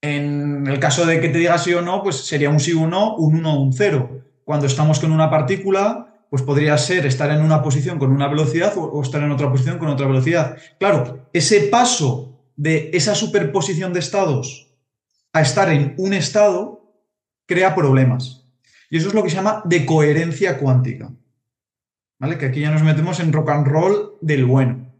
En 0.00 0.66
el 0.66 0.78
caso 0.80 1.06
de 1.06 1.20
que 1.20 1.28
te 1.28 1.38
diga 1.38 1.58
sí 1.58 1.72
o 1.74 1.82
no, 1.82 2.02
pues 2.02 2.16
sería 2.16 2.50
un 2.50 2.60
sí 2.60 2.72
o 2.72 2.86
no, 2.86 3.16
un 3.16 3.36
1 3.36 3.54
o 3.54 3.62
un 3.62 3.72
0. 3.72 4.22
Cuando 4.44 4.66
estamos 4.66 4.98
con 4.98 5.12
una 5.12 5.30
partícula, 5.30 6.11
pues 6.32 6.40
podría 6.40 6.78
ser 6.78 7.04
estar 7.04 7.30
en 7.30 7.42
una 7.42 7.62
posición 7.62 7.98
con 7.98 8.10
una 8.10 8.26
velocidad 8.26 8.72
o, 8.78 9.02
estar 9.02 9.22
en 9.22 9.32
otra 9.32 9.50
posición 9.50 9.76
con 9.76 9.88
otra 9.88 10.06
velocidad. 10.06 10.56
Claro, 10.80 11.28
ese 11.34 11.64
paso 11.64 12.40
de 12.56 12.88
esa 12.94 13.14
superposición 13.14 13.92
de 13.92 14.00
estados 14.00 14.72
a 15.34 15.42
estar 15.42 15.70
en 15.70 15.94
un 15.98 16.14
estado 16.14 16.96
crea 17.46 17.74
problemas. 17.74 18.46
Y 18.88 18.96
eso 18.96 19.08
es 19.08 19.14
lo 19.14 19.22
que 19.22 19.28
se 19.28 19.36
llama 19.36 19.60
de 19.66 19.84
coherencia 19.84 20.56
cuántica. 20.56 21.12
¿Vale? 22.18 22.38
Que 22.38 22.46
aquí 22.46 22.60
ya 22.60 22.70
nos 22.70 22.82
metemos 22.82 23.20
en 23.20 23.30
rock 23.30 23.50
and 23.50 23.66
roll 23.66 24.14
del 24.22 24.46
bueno. 24.46 24.90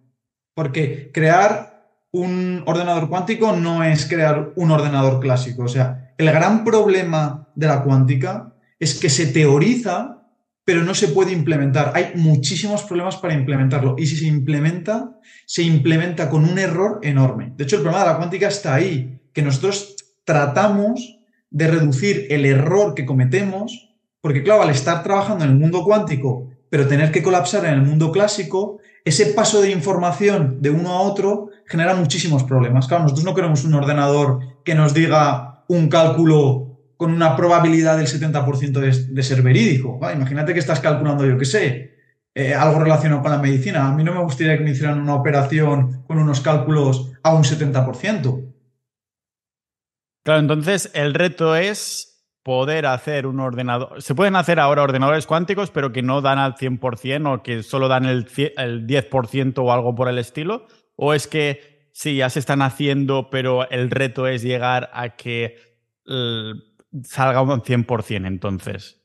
Porque 0.53 1.11
crear 1.15 1.89
un 2.11 2.63
ordenador 2.67 3.09
cuántico 3.09 3.57
no 3.57 3.83
es 3.83 4.05
crear 4.05 4.53
un 4.57 4.71
ordenador 4.71 5.19
clásico. 5.19 5.63
O 5.63 5.69
sea, 5.69 6.13
el 6.19 6.27
gran 6.27 6.63
problema 6.63 7.49
de 7.55 7.69
la 7.69 7.83
cuántica 7.83 8.53
es 8.79 9.01
que 9.01 9.09
se 9.09 9.29
teoriza, 9.29 10.22
pero 10.65 10.85
no 10.85 10.95
se 10.95 11.09
puede 11.09 11.33
implementar. 11.33 11.93
Hay 11.95 12.13
muchísimos 12.15 12.83
problemas 12.83 13.17
para 13.17 13.35
implementarlo. 13.35 13.97
Y 13.99 14.07
si 14.07 14.17
se 14.17 14.27
implementa, 14.27 15.19
se 15.47 15.63
implementa 15.63 16.31
con 16.31 16.45
un 16.45 16.59
error 16.59 17.01
enorme. 17.03 17.53
De 17.57 17.65
hecho, 17.65 17.77
el 17.77 17.83
problema 17.83 18.05
de 18.05 18.11
la 18.13 18.19
cuántica 18.19 18.49
está 18.49 18.75
ahí, 18.75 19.21
que 19.33 19.43
nosotros 19.43 19.97
tratamos 20.25 21.19
de 21.51 21.69
reducir 21.69 22.27
el 22.31 22.47
error 22.47 22.95
que 22.95 23.05
cometemos, 23.05 23.97
porque 24.21 24.43
claro, 24.43 24.63
al 24.63 24.71
estar 24.71 25.03
trabajando 25.03 25.45
en 25.45 25.51
el 25.51 25.59
mundo 25.59 25.83
cuántico, 25.85 26.49
pero 26.71 26.87
tener 26.87 27.11
que 27.11 27.23
colapsar 27.23 27.67
en 27.67 27.75
el 27.75 27.83
mundo 27.83 28.13
clásico, 28.13 28.79
ese 29.05 29.27
paso 29.27 29.61
de 29.61 29.71
información 29.73 30.63
de 30.63 30.71
uno 30.71 30.91
a 30.91 31.01
otro 31.01 31.51
genera 31.67 31.95
muchísimos 31.95 32.45
problemas. 32.45 32.87
Claro, 32.87 33.03
nosotros 33.03 33.25
no 33.25 33.35
queremos 33.35 33.65
un 33.65 33.75
ordenador 33.75 34.39
que 34.65 34.75
nos 34.75 34.95
diga 34.95 35.65
un 35.69 35.89
cálculo 35.89 36.72
con 37.03 37.13
una 37.13 37.35
probabilidad 37.35 37.97
del 37.97 38.07
70% 38.07 38.79
de, 39.09 39.23
ser 39.25 39.43
verídico. 39.43 39.99
imagínate 40.15 40.53
que 40.53 40.61
estás 40.61 40.79
calculando, 40.79 41.27
yo 41.27 41.37
qué 41.37 41.45
sé, 41.45 41.97
eh, 42.33 42.55
algo 42.55 42.79
relacionado 42.79 43.23
con 43.23 43.33
la 43.33 43.39
medicina. 43.39 43.89
A 43.89 43.93
mí 43.93 44.05
no 44.05 44.15
me 44.15 44.23
gustaría 44.23 44.57
que 44.57 44.63
me 44.63 44.71
hicieran 44.71 45.01
una 45.01 45.17
operación 45.17 46.05
con 46.07 46.21
unos 46.21 46.41
cálculos 46.41 47.11
a 47.25 47.35
un 47.35 47.43
70%. 47.43 48.55
Claro, 50.23 50.39
entonces 50.39 50.93
el 50.95 51.13
reto 51.13 51.57
es 51.57 52.25
poder 52.45 52.87
hacer 52.87 53.27
un 53.27 53.41
ordenador. 53.41 54.01
Se 54.01 54.15
pueden 54.15 54.37
hacer 54.37 54.61
ahora 54.61 54.85
ordenadores 54.85 55.27
cuánticos, 55.27 55.73
pero 55.73 55.91
que 55.91 56.03
no 56.03 56.21
dan 56.21 56.39
al 56.39 56.55
100% 56.55 57.35
o 57.35 57.43
que 57.43 57.65
solo 57.65 57.89
dan 57.89 58.05
el, 58.05 58.29
10% 58.29 59.59
o 59.59 59.73
algo 59.73 59.97
por 59.97 60.09
el 60.09 60.19
estilo. 60.19 60.69
¿O 60.95 61.15
es 61.15 61.27
que 61.27 61.89
sí, 61.93 62.15
ya 62.15 62.31
se 62.31 62.39
están 62.39 62.63
haciendo, 62.63 63.29
pero 63.29 63.69
el 63.71 63.91
reto 63.91 64.29
es 64.29 64.43
llegar 64.43 64.89
a 64.93 65.17
que 65.17 65.57
salga 67.05 67.43
un 67.43 67.63
100% 67.63 68.27
entonces? 68.27 69.01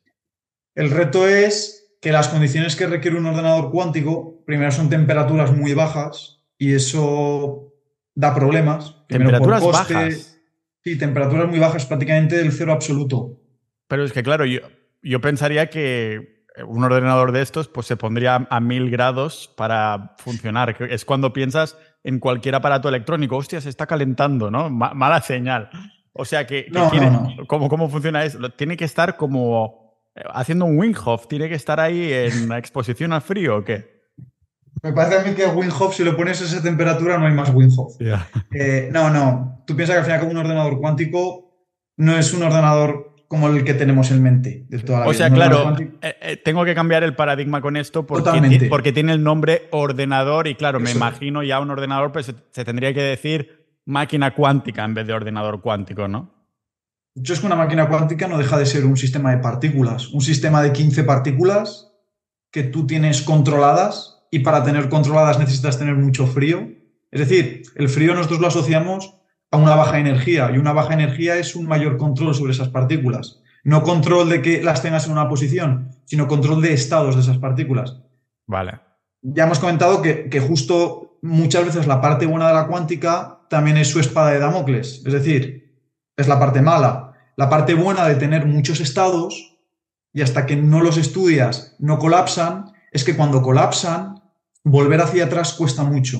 El 0.75 0.91
reto 0.91 1.27
es 1.27 1.97
que 2.01 2.11
las 2.11 2.29
condiciones 2.29 2.75
que 2.75 2.87
requiere 2.87 3.17
un 3.17 3.25
ordenador 3.25 3.71
cuántico, 3.71 4.43
primero 4.45 4.71
son 4.71 4.89
temperaturas 4.89 5.51
muy 5.51 5.73
bajas 5.73 6.43
y 6.57 6.73
eso 6.73 7.73
da 8.13 8.33
problemas. 8.35 8.95
Temperaturas 9.07 9.63
bajas. 9.63 10.39
Sí, 10.83 10.97
temperaturas 10.97 11.49
muy 11.49 11.59
bajas, 11.59 11.85
prácticamente 11.85 12.37
del 12.37 12.51
cero 12.51 12.71
absoluto. 12.71 13.41
Pero 13.87 14.05
es 14.05 14.13
que, 14.13 14.23
claro, 14.23 14.45
yo, 14.45 14.59
yo 15.01 15.19
pensaría 15.19 15.69
que 15.69 16.45
un 16.65 16.83
ordenador 16.83 17.31
de 17.31 17.41
estos 17.41 17.67
pues, 17.67 17.87
se 17.87 17.97
pondría 17.97 18.47
a 18.49 18.59
mil 18.59 18.89
grados 18.89 19.53
para 19.55 20.15
funcionar. 20.17 20.77
Es 20.89 21.05
cuando 21.05 21.33
piensas 21.33 21.77
en 22.03 22.19
cualquier 22.19 22.55
aparato 22.55 22.89
electrónico, 22.89 23.37
hostia, 23.37 23.61
se 23.61 23.69
está 23.69 23.85
calentando, 23.85 24.49
¿no? 24.49 24.69
mala 24.69 25.21
señal. 25.21 25.69
O 26.17 26.25
sea 26.25 26.45
que, 26.45 26.67
¿cómo, 27.47 27.69
¿cómo 27.69 27.89
funciona 27.89 28.23
eso? 28.23 28.49
Tiene 28.51 28.77
que 28.77 28.85
estar 28.85 29.17
como 29.17 30.01
eh, 30.15 30.21
haciendo 30.33 30.65
un 30.65 30.77
Winghoff, 30.77 31.27
tiene 31.27 31.49
que 31.49 31.55
estar 31.55 31.79
ahí 31.79 32.11
en 32.11 32.51
exposición 32.53 33.13
al 33.13 33.21
frío 33.21 33.57
o 33.57 33.63
qué? 33.63 33.97
Me 34.83 34.93
parece 34.93 35.17
a 35.17 35.23
mí 35.23 35.33
que 35.33 35.47
Winhoff, 35.47 35.95
si 35.95 36.03
lo 36.03 36.15
pones 36.15 36.41
a 36.41 36.45
esa 36.45 36.61
temperatura, 36.61 37.17
no 37.17 37.25
hay 37.25 37.33
más 37.33 37.53
Winhoff. 37.53 37.95
Eh, 38.51 38.89
no, 38.91 39.09
no. 39.09 39.63
Tú 39.65 39.75
piensas 39.75 39.95
que 39.95 39.99
al 39.99 40.05
final, 40.05 40.19
como 40.19 40.31
un 40.31 40.37
ordenador 40.37 40.79
cuántico, 40.79 41.51
no 41.97 42.17
es 42.17 42.33
un 42.33 42.43
ordenador 42.43 43.15
como 43.27 43.49
el 43.49 43.63
que 43.65 43.73
tenemos 43.73 44.09
en 44.11 44.23
mente 44.23 44.65
de 44.69 44.79
toda 44.79 45.01
la 45.01 45.07
o 45.07 45.13
sea, 45.13 45.29
claro, 45.29 45.75
eh, 46.01 46.15
eh, 46.21 46.37
tengo 46.37 46.63
que 46.63 46.73
cambiar 46.73 47.03
el 47.03 47.13
paradigma 47.13 47.59
con 47.59 47.75
esto 47.75 48.07
porque, 48.07 48.67
porque 48.69 48.93
tiene 48.93 49.11
el 49.11 49.21
nombre 49.21 49.67
ordenador 49.71 50.47
y 50.47 50.55
claro, 50.55 50.79
me 50.79 50.91
imagino 50.91 51.43
ya 51.43 51.59
un 51.59 51.69
ordenador, 51.69 52.13
pues 52.13 52.33
se, 52.51 52.63
tendría 52.63 52.93
que 52.93 53.01
decir 53.01 53.56
máquina 53.87 54.35
cuántica 54.35 54.83
en 54.83 54.93
vez 54.93 55.07
de 55.07 55.13
ordenador 55.13 55.61
cuántico, 55.61 56.07
¿no? 56.07 56.29
Yo 57.15 57.33
es 57.33 57.39
que 57.39 57.47
una 57.47 57.55
máquina 57.55 57.87
cuántica 57.87 58.27
no 58.27 58.37
deja 58.37 58.57
de 58.59 58.65
ser 58.65 58.85
un 58.85 58.97
sistema 58.97 59.31
de 59.31 59.37
partículas, 59.37 60.09
un 60.09 60.21
sistema 60.21 60.61
de 60.61 60.71
15 60.71 61.03
partículas 61.03 61.91
que 62.51 62.63
tú 62.63 62.85
tienes 62.85 63.21
controladas 63.21 64.27
y 64.29 64.39
para 64.39 64.63
tener 64.63 64.89
controladas 64.89 65.39
necesitas 65.39 65.79
tener 65.79 65.95
mucho 65.95 66.27
frío. 66.27 66.69
Es 67.11 67.21
decir, 67.21 67.63
el 67.75 67.89
frío 67.89 68.13
nosotros 68.13 68.39
lo 68.39 68.47
asociamos 68.47 69.15
a 69.51 69.57
una 69.57 69.75
baja 69.75 69.99
energía 69.99 70.51
y 70.53 70.57
una 70.57 70.73
baja 70.73 70.93
energía 70.93 71.37
es 71.37 71.55
un 71.55 71.65
mayor 71.65 71.97
control 71.97 72.35
sobre 72.35 72.51
esas 72.51 72.69
partículas. 72.69 73.41
No 73.63 73.83
control 73.83 74.29
de 74.29 74.41
que 74.41 74.61
las 74.61 74.81
tengas 74.81 75.07
en 75.07 75.13
una 75.13 75.29
posición, 75.29 75.91
sino 76.05 76.27
control 76.27 76.61
de 76.61 76.73
estados 76.73 77.15
de 77.15 77.21
esas 77.21 77.37
partículas. 77.37 77.97
Vale. 78.45 78.81
Ya 79.21 79.45
hemos 79.45 79.59
comentado 79.59 80.01
que, 80.01 80.29
que 80.29 80.39
justo 80.39 81.06
muchas 81.21 81.65
veces 81.65 81.87
la 81.87 82.01
parte 82.01 82.25
buena 82.25 82.47
de 82.47 82.53
la 82.53 82.67
cuántica 82.67 83.41
también 83.49 83.77
es 83.77 83.89
su 83.89 83.99
espada 83.99 84.31
de 84.31 84.39
Damocles. 84.39 85.03
Es 85.05 85.13
decir, 85.13 85.81
es 86.15 86.27
la 86.27 86.39
parte 86.39 86.61
mala. 86.61 87.13
La 87.35 87.49
parte 87.49 87.73
buena 87.73 88.07
de 88.07 88.15
tener 88.15 88.45
muchos 88.45 88.79
estados 88.79 89.57
y 90.13 90.21
hasta 90.21 90.45
que 90.45 90.55
no 90.55 90.81
los 90.81 90.97
estudias 90.97 91.75
no 91.79 91.99
colapsan, 91.99 92.73
es 92.91 93.03
que 93.03 93.15
cuando 93.15 93.41
colapsan, 93.41 94.23
volver 94.63 95.01
hacia 95.01 95.25
atrás 95.25 95.53
cuesta 95.53 95.83
mucho. 95.83 96.19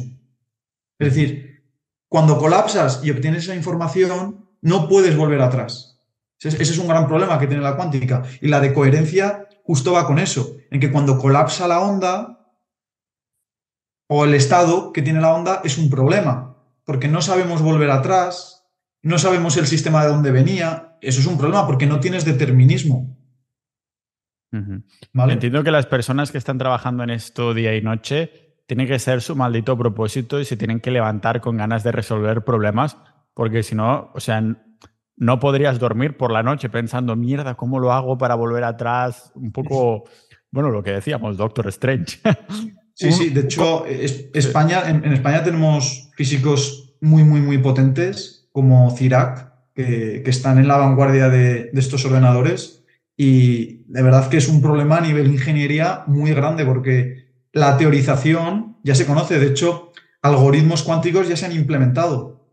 Es 1.00 1.14
decir, 1.14 1.64
cuando 2.08 2.38
colapsas 2.38 3.02
y 3.04 3.12
obtienes 3.12 3.44
esa 3.44 3.56
información, 3.56 4.48
no 4.62 4.88
puedes 4.88 5.16
volver 5.18 5.42
atrás. 5.42 6.00
Ese 6.40 6.62
es 6.62 6.78
un 6.78 6.88
gran 6.88 7.08
problema 7.08 7.40
que 7.40 7.48
tiene 7.48 7.64
la 7.64 7.76
cuántica. 7.76 8.24
Y 8.42 8.48
la 8.48 8.60
de 8.60 8.74
coherencia 8.74 9.48
justo 9.64 9.94
va 9.94 10.06
con 10.06 10.20
eso, 10.20 10.56
en 10.72 10.80
que 10.80 10.92
cuando 10.92 11.18
colapsa 11.18 11.68
la 11.68 11.82
onda 11.82 12.37
o 14.08 14.26
el 14.26 14.34
estado 14.34 14.94
que 14.94 15.02
tiene 15.02 15.22
la 15.22 15.34
onda 15.34 15.62
es 15.64 15.78
un 15.78 15.90
problema, 15.90 16.58
porque 16.86 17.08
no 17.08 17.22
sabemos 17.22 17.62
volver 17.62 17.92
atrás, 17.92 18.66
no 19.02 19.20
sabemos 19.20 19.58
el 19.58 19.68
sistema 19.68 20.04
de 20.04 20.10
dónde 20.10 20.32
venía, 20.32 20.98
eso 21.02 21.20
es 21.20 21.28
un 21.28 21.38
problema 21.38 21.66
porque 21.68 21.86
no 21.86 22.00
tienes 22.00 22.26
determinismo. 22.26 23.16
Entiendo 24.52 25.64
que 25.64 25.72
las 25.72 25.86
personas 25.86 26.32
que 26.32 26.38
están 26.38 26.58
trabajando 26.58 27.04
en 27.04 27.10
esto 27.10 27.54
día 27.54 27.76
y 27.76 27.82
noche 27.82 28.62
tienen 28.66 28.88
que 28.88 28.98
ser 28.98 29.22
su 29.22 29.36
maldito 29.36 29.78
propósito 29.78 30.40
y 30.40 30.46
se 30.46 30.58
tienen 30.58 30.80
que 30.80 30.92
levantar 30.92 31.42
con 31.42 31.58
ganas 31.58 31.84
de 31.84 31.92
resolver 31.92 32.44
problemas, 32.44 32.98
porque 33.34 33.62
si 33.62 33.76
no, 33.76 34.12
o 34.14 34.20
sea, 34.20 34.42
no 35.16 35.40
podrías 35.40 35.80
dormir 35.80 36.18
por 36.18 36.32
la 36.32 36.44
noche 36.44 36.70
pensando, 36.70 37.16
mierda, 37.16 37.56
¿cómo 37.56 37.80
lo 37.80 37.92
hago 37.92 38.18
para 38.18 38.36
volver 38.36 38.64
atrás? 38.64 39.32
Un 39.36 39.52
poco, 39.52 40.06
bueno, 40.52 40.70
lo 40.70 40.82
que 40.82 40.92
decíamos, 40.92 41.38
Doctor 41.38 41.68
Strange. 41.68 42.20
Sí, 42.98 43.12
sí, 43.12 43.30
de 43.30 43.42
hecho, 43.42 43.86
España, 43.86 44.90
en, 44.90 45.06
España 45.14 45.44
tenemos 45.44 46.10
físicos 46.16 46.96
muy, 47.00 47.24
muy, 47.24 47.42
muy 47.42 47.60
potentes, 47.60 48.50
como 48.52 48.90
CIRAC, 48.90 49.54
que, 49.76 50.24
están 50.26 50.58
en 50.58 50.68
la 50.68 50.78
vanguardia 50.78 51.30
de, 51.30 51.66
de 51.66 51.80
estos 51.80 52.04
ordenadores 52.06 52.84
y 53.16 53.84
de 53.86 54.02
verdad 54.02 54.30
que 54.30 54.38
es 54.38 54.48
un 54.48 54.64
problema 54.64 54.98
a 54.98 55.02
nivel 55.02 55.28
ingeniería 55.28 56.04
muy 56.08 56.34
grande 56.34 56.66
porque 56.66 57.28
la 57.54 57.78
teorización 57.78 58.78
ya 58.84 58.96
se 58.96 59.06
conoce, 59.06 59.38
de 59.38 59.48
hecho, 59.48 59.92
algoritmos 60.24 60.82
cuánticos 60.82 61.28
ya 61.28 61.38
se 61.38 61.46
han 61.46 61.52
implementado, 61.52 62.48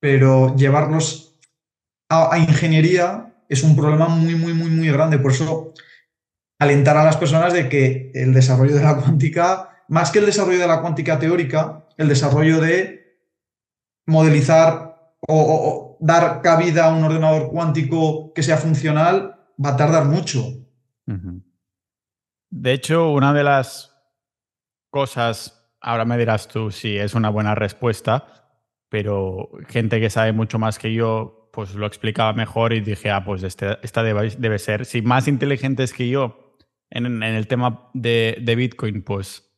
pero 0.00 0.56
llevarlos 0.56 1.38
a, 2.08 2.38
ingeniería 2.38 3.34
es 3.48 3.62
un 3.62 3.76
problema 3.76 4.08
muy, 4.08 4.34
muy, 4.36 4.54
muy, 4.54 4.70
muy 4.70 4.88
grande. 4.88 5.18
Por 5.18 5.32
eso, 5.32 5.74
alentar 6.58 6.96
a 6.96 7.04
las 7.04 7.16
personas 7.16 7.52
de 7.52 7.68
que 7.68 8.10
el 8.14 8.32
desarrollo 8.32 8.74
de 8.74 8.82
la 8.82 8.96
cuántica, 8.96 9.82
más 9.88 10.10
que 10.10 10.18
el 10.20 10.26
desarrollo 10.26 10.58
de 10.58 10.66
la 10.66 10.80
cuántica 10.80 11.18
teórica, 11.18 11.86
el 11.96 12.08
desarrollo 12.08 12.60
de 12.60 13.20
modelizar 14.06 15.14
o 15.28 15.98
dar 16.00 16.40
cabida 16.42 16.86
a 16.86 16.94
un 16.94 17.04
ordenador 17.04 17.50
cuántico 17.50 18.32
que 18.32 18.42
sea 18.42 18.56
funcional, 18.56 19.36
va 19.62 19.70
a 19.70 19.76
tardar 19.76 20.04
mucho. 20.04 20.44
De 22.50 22.72
hecho, 22.72 23.10
una 23.10 23.32
de 23.32 23.44
las 23.44 23.94
cosas, 24.90 25.68
ahora 25.80 26.04
me 26.04 26.16
dirás 26.16 26.48
tú 26.48 26.70
si 26.70 26.96
es 26.96 27.14
una 27.14 27.30
buena 27.30 27.54
respuesta, 27.54 28.52
pero 28.88 29.50
gente 29.68 30.00
que 30.00 30.10
sabe 30.10 30.32
mucho 30.32 30.58
más 30.58 30.78
que 30.78 30.92
yo, 30.92 31.50
pues 31.52 31.74
lo 31.74 31.86
explicaba 31.86 32.32
mejor 32.32 32.72
y 32.72 32.80
dije, 32.80 33.10
ah, 33.10 33.24
pues 33.24 33.42
este, 33.42 33.78
esta 33.82 34.02
debe, 34.02 34.58
ser. 34.58 34.84
Si 34.84 35.02
más 35.02 35.26
inteligentes 35.28 35.92
que 35.92 36.08
yo 36.08 36.45
en, 36.90 37.22
el 37.22 37.46
tema 37.46 37.90
de, 37.94 38.38
de, 38.40 38.56
Bitcoin, 38.56 39.02
pues 39.02 39.52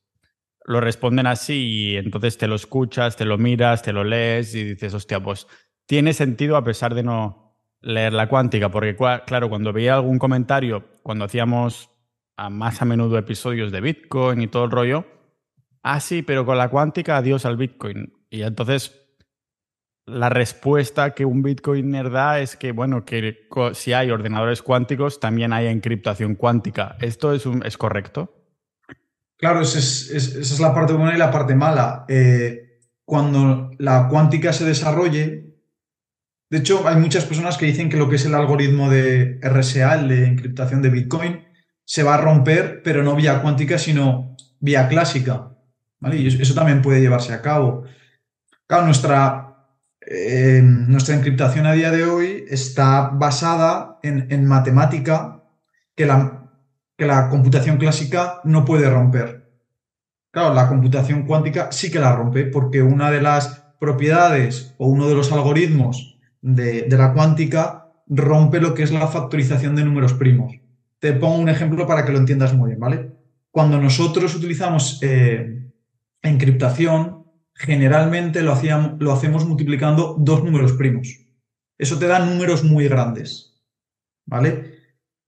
lo 0.64 0.80
responden 0.80 1.26
así 1.26 1.54
y 1.54 1.96
entonces 1.96 2.38
te 2.38 2.46
lo 2.46 2.54
escuchas, 2.54 3.16
te 3.16 3.24
lo 3.24 3.38
miras, 3.38 3.82
te 3.82 3.92
lo 3.92 4.04
lees 4.04 4.54
y 4.54 4.64
dices, 4.64 4.94
hostia, 4.94 5.20
pues 5.20 5.46
tiene 5.86 6.12
sentido 6.12 6.56
a 6.56 6.64
pesar 6.64 6.94
de 6.94 7.02
no 7.02 7.56
leer 7.80 8.12
la 8.12 8.28
cuántica, 8.28 8.70
porque 8.70 8.96
claro, 9.26 9.48
cuando 9.48 9.72
veía 9.72 9.94
algún 9.94 10.18
comentario, 10.18 10.84
cuando 11.02 11.24
hacíamos 11.24 11.90
a 12.36 12.50
más 12.50 12.82
a 12.82 12.84
menudo 12.84 13.18
episodios 13.18 13.72
de 13.72 13.80
Bitcoin 13.80 14.42
y 14.42 14.48
todo 14.48 14.64
el 14.64 14.70
rollo, 14.70 15.06
ah, 15.82 16.00
sí, 16.00 16.22
pero 16.22 16.44
con 16.44 16.58
la 16.58 16.68
cuántica, 16.68 17.16
adiós 17.16 17.46
al 17.46 17.56
Bitcoin. 17.56 18.12
Y 18.30 18.42
entonces 18.42 19.07
la 20.08 20.28
respuesta 20.28 21.14
que 21.14 21.24
un 21.24 21.42
Bitcoiner 21.42 22.10
da 22.10 22.40
es 22.40 22.56
que, 22.56 22.72
bueno, 22.72 23.04
que 23.04 23.46
si 23.74 23.92
hay 23.92 24.10
ordenadores 24.10 24.62
cuánticos, 24.62 25.20
también 25.20 25.52
hay 25.52 25.66
encriptación 25.66 26.34
cuántica. 26.34 26.96
¿Esto 27.00 27.32
es, 27.32 27.44
es 27.64 27.76
correcto? 27.76 28.34
Claro, 29.36 29.60
esa 29.60 29.78
es, 29.78 30.58
la 30.58 30.74
parte 30.74 30.94
buena 30.94 31.14
y 31.14 31.18
la 31.18 31.30
parte 31.30 31.54
mala. 31.54 32.04
Eh, 32.08 32.80
cuando 33.04 33.70
la 33.78 34.08
cuántica 34.08 34.52
se 34.52 34.64
desarrolle, 34.64 35.54
de 36.50 36.58
hecho, 36.58 36.88
hay 36.88 36.96
muchas 36.96 37.24
personas 37.24 37.58
que 37.58 37.66
dicen 37.66 37.88
que 37.88 37.98
lo 37.98 38.08
que 38.08 38.16
es 38.16 38.24
el 38.24 38.34
algoritmo 38.34 38.90
de 38.90 39.38
RSA, 39.42 39.94
el 39.94 40.08
de 40.08 40.26
encriptación 40.26 40.82
de 40.82 40.90
Bitcoin, 40.90 41.44
se 41.84 42.02
va 42.02 42.14
a 42.14 42.20
romper, 42.20 42.82
pero 42.82 43.02
no 43.02 43.14
vía 43.14 43.40
cuántica, 43.42 43.78
sino 43.78 44.36
vía 44.58 44.88
clásica. 44.88 45.50
Y 46.12 46.26
eso 46.26 46.54
también 46.54 46.82
puede 46.82 47.00
llevarse 47.00 47.32
a 47.32 47.42
cabo. 47.42 47.84
Claro, 48.66 48.86
nuestra 48.86 49.47
eh, 50.10 50.62
nuestra 50.62 51.14
encriptación 51.14 51.66
a 51.66 51.72
día 51.72 51.90
de 51.90 52.04
hoy 52.04 52.46
está 52.48 53.10
basada 53.10 53.98
en, 54.02 54.46
matemática 54.46 55.42
que 55.94 56.06
la, 56.06 56.50
que 56.96 57.04
la 57.04 57.28
computación 57.28 57.76
clásica 57.76 58.40
no 58.44 58.64
puede 58.64 58.88
romper. 58.88 59.50
Claro, 60.30 60.54
la 60.54 60.66
computación 60.66 61.26
cuántica 61.26 61.72
sí 61.72 61.90
que 61.90 61.98
la 61.98 62.16
rompe 62.16 62.46
porque 62.46 62.80
una 62.80 63.10
de 63.10 63.20
las 63.20 63.64
propiedades 63.78 64.74
o 64.78 64.86
uno 64.86 65.08
de 65.08 65.14
los 65.14 65.30
algoritmos 65.30 66.18
de, 66.40 66.86
la 66.88 67.12
cuántica 67.12 67.92
rompe 68.06 68.62
lo 68.62 68.72
que 68.72 68.84
es 68.84 68.92
la 68.92 69.08
factorización 69.08 69.76
de 69.76 69.84
números 69.84 70.14
primos. 70.14 70.54
Te 71.00 71.12
pongo 71.12 71.36
un 71.36 71.50
ejemplo 71.50 71.86
para 71.86 72.06
que 72.06 72.12
lo 72.12 72.18
entiendas 72.18 72.54
muy 72.54 72.68
bien, 72.68 72.80
¿vale? 72.80 73.10
Cuando 73.50 73.78
nosotros 73.78 74.34
utilizamos 74.34 75.00
eh, 75.02 75.70
encriptación, 76.22 77.17
generalmente 77.58 78.42
lo, 78.42 78.56
lo 78.98 79.12
hacemos 79.12 79.44
multiplicando 79.44 80.14
dos 80.18 80.44
números 80.44 80.72
primos. 80.72 81.26
Eso 81.76 81.98
te 81.98 82.06
da 82.06 82.20
números 82.20 82.62
muy 82.62 82.86
grandes. 82.88 83.60
¿Vale? 84.26 84.78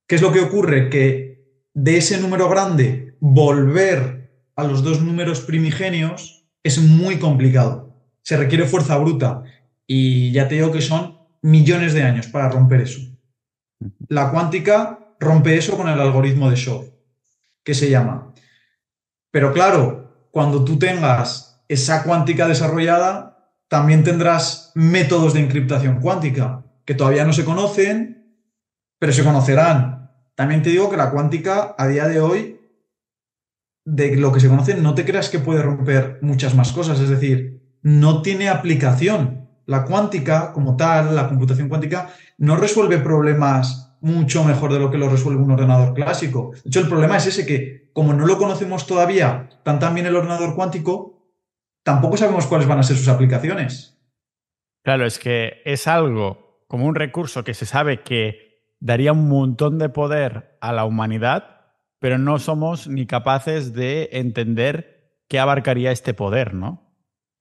¿Qué 0.07 0.15
es 0.15 0.23
lo 0.23 0.33
que 0.33 0.41
ocurre? 0.41 0.91
Que 0.91 1.45
de 1.75 1.97
ese 1.97 2.21
número 2.21 2.49
grande 2.49 3.17
volver 3.21 4.31
a 4.55 4.65
los 4.65 4.83
dos 4.83 5.01
números 5.01 5.41
primigenios 5.41 6.47
es 6.63 6.79
muy 6.79 7.19
complicado. 7.19 7.97
Se 8.23 8.37
requiere 8.37 8.67
fuerza 8.67 8.97
bruta. 8.99 9.43
Y 9.87 10.31
ya 10.31 10.47
te 10.47 10.55
digo 10.55 10.71
que 10.71 10.83
son 10.83 11.19
millones 11.43 11.95
de 11.95 12.05
años 12.05 12.29
para 12.29 12.49
romper 12.49 12.83
eso. 12.83 13.01
La 14.09 14.31
cuántica 14.31 15.15
rompe 15.19 15.57
eso 15.57 15.77
con 15.77 15.89
el 15.89 15.99
algoritmo 15.99 16.49
de 16.49 16.57
Shor, 16.57 16.85
que 17.65 17.75
se 17.75 17.91
llama. 17.91 18.33
Pero 19.33 19.53
claro, 19.53 20.29
cuando 20.31 20.65
tú 20.65 20.79
tengas 20.79 21.50
esa 21.71 22.03
cuántica 22.03 22.49
desarrollada, 22.49 23.55
también 23.69 24.03
tendrás 24.03 24.73
métodos 24.75 25.35
de 25.35 25.41
encriptación 25.41 26.01
cuántica 26.01 26.65
que 26.85 26.97
todavía 26.97 27.25
no 27.25 27.33
se 27.33 27.45
conocen, 27.45 28.37
pero 28.99 29.13
se 29.13 29.23
conocerán. 29.23 30.11
También 30.35 30.63
te 30.63 30.71
digo 30.71 30.91
que 30.91 30.97
la 30.97 31.13
cuántica 31.13 31.77
a 31.79 31.87
día 31.87 32.09
de 32.09 32.21
hoy, 32.21 32.61
de 33.85 34.17
lo 34.17 34.33
que 34.33 34.41
se 34.41 34.49
conoce, 34.49 34.75
no 34.75 34.97
te 34.97 35.05
creas 35.05 35.29
que 35.29 35.39
puede 35.39 35.63
romper 35.63 36.19
muchas 36.23 36.57
más 36.57 36.73
cosas, 36.73 36.99
es 36.99 37.09
decir, 37.09 37.79
no 37.83 38.21
tiene 38.21 38.49
aplicación. 38.49 39.49
La 39.67 39.85
cuántica 39.85 40.53
como 40.53 40.77
tal, 40.77 41.15
la 41.15 41.29
computación 41.29 41.69
cuántica, 41.69 42.13
no 42.37 42.57
resuelve 42.57 42.99
problemas 42.99 43.97
mucho 44.01 44.43
mejor 44.43 44.73
de 44.73 44.81
lo 44.81 44.91
que 44.91 44.99
lo 44.99 45.09
resuelve 45.09 45.41
un 45.41 45.53
ordenador 45.53 45.95
clásico. 45.95 46.51
De 46.65 46.69
hecho, 46.69 46.81
el 46.81 46.89
problema 46.89 47.17
es 47.19 47.27
ese 47.27 47.47
que, 47.47 47.91
como 47.93 48.13
no 48.13 48.27
lo 48.27 48.39
conocemos 48.39 48.89
todavía 48.89 49.49
tan 49.63 49.79
tan 49.79 49.95
bien 49.95 50.07
el 50.07 50.17
ordenador 50.17 50.57
cuántico, 50.57 51.20
tampoco 51.83 52.17
sabemos 52.17 52.47
cuáles 52.47 52.69
van 52.69 52.79
a 52.79 52.83
ser 52.83 52.97
sus 52.97 53.09
aplicaciones. 53.09 53.99
Claro, 54.83 55.07
es 55.07 55.19
que 55.19 55.63
es 55.65 55.87
algo 55.87 56.65
como 56.67 56.87
un 56.87 56.95
recurso 56.95 57.45
que 57.45 57.55
se 57.55 57.67
sabe 57.67 58.03
que 58.03 58.75
daría 58.81 59.13
un 59.13 59.29
montón 59.29 59.79
de 59.79 59.89
poder 59.89 60.57
a 60.61 60.73
la 60.73 60.85
humanidad, 60.85 61.75
pero 61.99 62.19
no 62.19 62.39
somos 62.39 62.89
ni 62.89 63.07
capaces 63.07 63.75
de 63.75 64.09
entender 64.13 65.21
qué 65.29 65.39
abarcaría 65.39 65.93
este 65.93 66.15
poder, 66.15 66.55
¿no? 66.55 66.91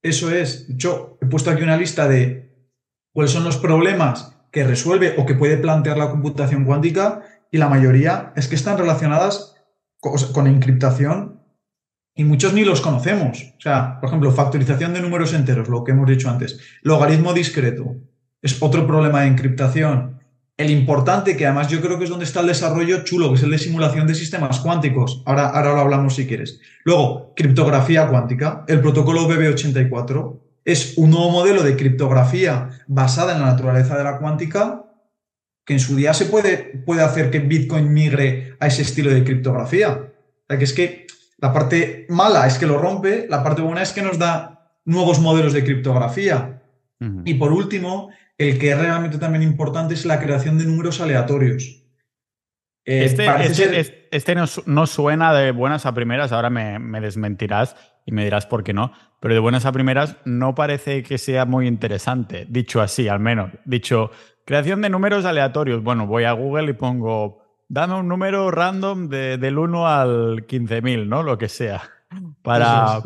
Eso 0.01 0.31
es. 0.31 0.67
Yo 0.75 1.17
he 1.21 1.25
puesto 1.25 1.49
aquí 1.49 1.63
una 1.63 1.77
lista 1.77 2.07
de 2.07 2.71
cuáles 3.13 3.31
son 3.31 3.43
los 3.43 3.57
problemas 3.57 4.35
que 4.51 4.63
resuelve 4.63 5.15
o 5.17 5.25
que 5.25 5.35
puede 5.35 5.57
plantear 5.57 5.97
la 5.97 6.09
computación 6.09 6.65
cuántica 6.65 7.23
y 7.51 7.57
la 7.57 7.69
mayoría 7.69 8.33
es 8.35 8.47
que 8.47 8.55
están 8.55 8.77
relacionadas 8.77 9.55
con 9.99 10.47
encriptación 10.47 11.38
y 12.19 12.25
muchos 12.25 12.51
ni 12.51 12.65
los 12.65 12.81
conocemos. 12.81 13.53
O 13.57 13.61
sea, 13.61 13.97
por 13.97 14.09
ejemplo, 14.09 14.29
factorización 14.33 14.93
de 14.93 14.99
números 14.99 15.33
enteros, 15.33 15.69
lo 15.69 15.85
que 15.85 15.93
hemos 15.93 16.05
dicho 16.05 16.29
antes. 16.29 16.59
Logaritmo 16.81 17.31
discreto 17.33 17.95
es 18.41 18.61
otro 18.61 18.85
problema 18.85 19.21
de 19.21 19.27
encriptación. 19.27 20.19
El 20.57 20.69
importante, 20.69 21.37
que 21.37 21.45
además 21.45 21.69
yo 21.69 21.79
creo 21.79 21.97
que 21.97 22.03
es 22.03 22.09
donde 22.09 22.25
está 22.25 22.41
el 22.41 22.47
desarrollo 22.47 23.05
chulo, 23.05 23.29
que 23.29 23.35
es 23.35 23.43
el 23.43 23.51
de 23.51 23.57
simulación 23.57 24.05
de 24.05 24.15
sistemas 24.15 24.59
cuánticos. 24.59 25.23
Ahora, 25.25 25.47
ahora 25.47 25.71
lo 25.71 25.79
hablamos 25.79 26.15
si 26.15 26.27
quieres. 26.27 26.59
Luego, 26.83 27.33
criptografía 27.37 28.05
cuántica. 28.09 28.65
El 28.67 28.81
protocolo 28.81 29.25
BB84 29.25 30.39
es 30.65 30.97
un 30.97 31.11
nuevo 31.11 31.31
modelo 31.31 31.63
de 31.63 31.77
criptografía 31.77 32.67
basada 32.87 33.33
en 33.33 33.39
la 33.39 33.45
naturaleza 33.45 33.97
de 33.97 34.03
la 34.03 34.17
cuántica 34.17 34.83
que 35.65 35.75
en 35.75 35.79
su 35.79 35.95
día 35.95 36.13
se 36.13 36.25
puede, 36.25 36.83
puede 36.85 37.01
hacer 37.01 37.31
que 37.31 37.39
Bitcoin 37.39 37.93
migre 37.93 38.57
a 38.59 38.67
ese 38.67 38.81
estilo 38.81 39.09
de 39.09 39.23
criptografía. 39.23 39.91
O 39.91 40.45
sea, 40.49 40.57
que 40.57 40.65
es 40.65 40.73
que 40.73 41.07
la 41.41 41.53
parte 41.53 42.05
mala 42.09 42.47
es 42.47 42.57
que 42.57 42.67
lo 42.67 42.77
rompe, 42.77 43.27
la 43.29 43.43
parte 43.43 43.61
buena 43.61 43.81
es 43.81 43.93
que 43.93 44.01
nos 44.01 44.17
da 44.17 44.73
nuevos 44.85 45.19
modelos 45.19 45.53
de 45.53 45.63
criptografía. 45.63 46.61
Y 47.23 47.35
por 47.35 47.53
último, 47.53 48.09
el 48.37 48.59
que 48.59 48.71
es 48.71 48.77
realmente 48.77 49.17
también 49.17 49.41
importante 49.41 49.93
es 49.93 50.05
la 50.05 50.19
creación 50.19 50.57
de 50.57 50.65
números 50.65 50.99
aleatorios. 50.99 51.81
Eh, 52.83 53.05
este, 53.05 53.25
este, 53.45 54.07
este 54.11 54.35
no, 54.35 54.87
suena 54.87 55.33
de 55.33 55.51
buenas 55.51 55.85
a 55.85 55.93
primeras, 55.93 56.33
ahora 56.33 56.49
me, 56.49 56.77
me, 56.79 56.99
desmentirás 56.99 57.77
y 58.05 58.11
me 58.11 58.23
dirás 58.25 58.47
por 58.47 58.63
qué 58.63 58.73
no, 58.73 58.91
pero 59.21 59.33
de 59.33 59.39
buenas 59.39 59.65
a 59.65 59.71
primeras 59.71 60.17
no 60.25 60.55
parece 60.55 61.03
que 61.03 61.17
sea 61.17 61.45
muy 61.45 61.67
interesante, 61.67 62.45
dicho 62.49 62.81
así 62.81 63.07
al 63.07 63.19
menos. 63.19 63.51
Dicho, 63.63 64.11
creación 64.45 64.81
de 64.81 64.89
números 64.89 65.23
aleatorios. 65.23 65.83
Bueno, 65.83 66.05
voy 66.07 66.23
a 66.25 66.33
Google 66.33 66.71
y 66.71 66.73
pongo 66.73 67.38
dame 67.69 67.93
un 67.93 68.07
número 68.07 68.51
random 68.51 69.07
de, 69.07 69.37
del 69.37 69.57
1 69.57 69.87
al 69.87 70.47
15.000, 70.47 71.07
¿no? 71.07 71.23
Lo 71.23 71.37
que 71.37 71.47
sea. 71.47 71.81
Para, 72.41 73.01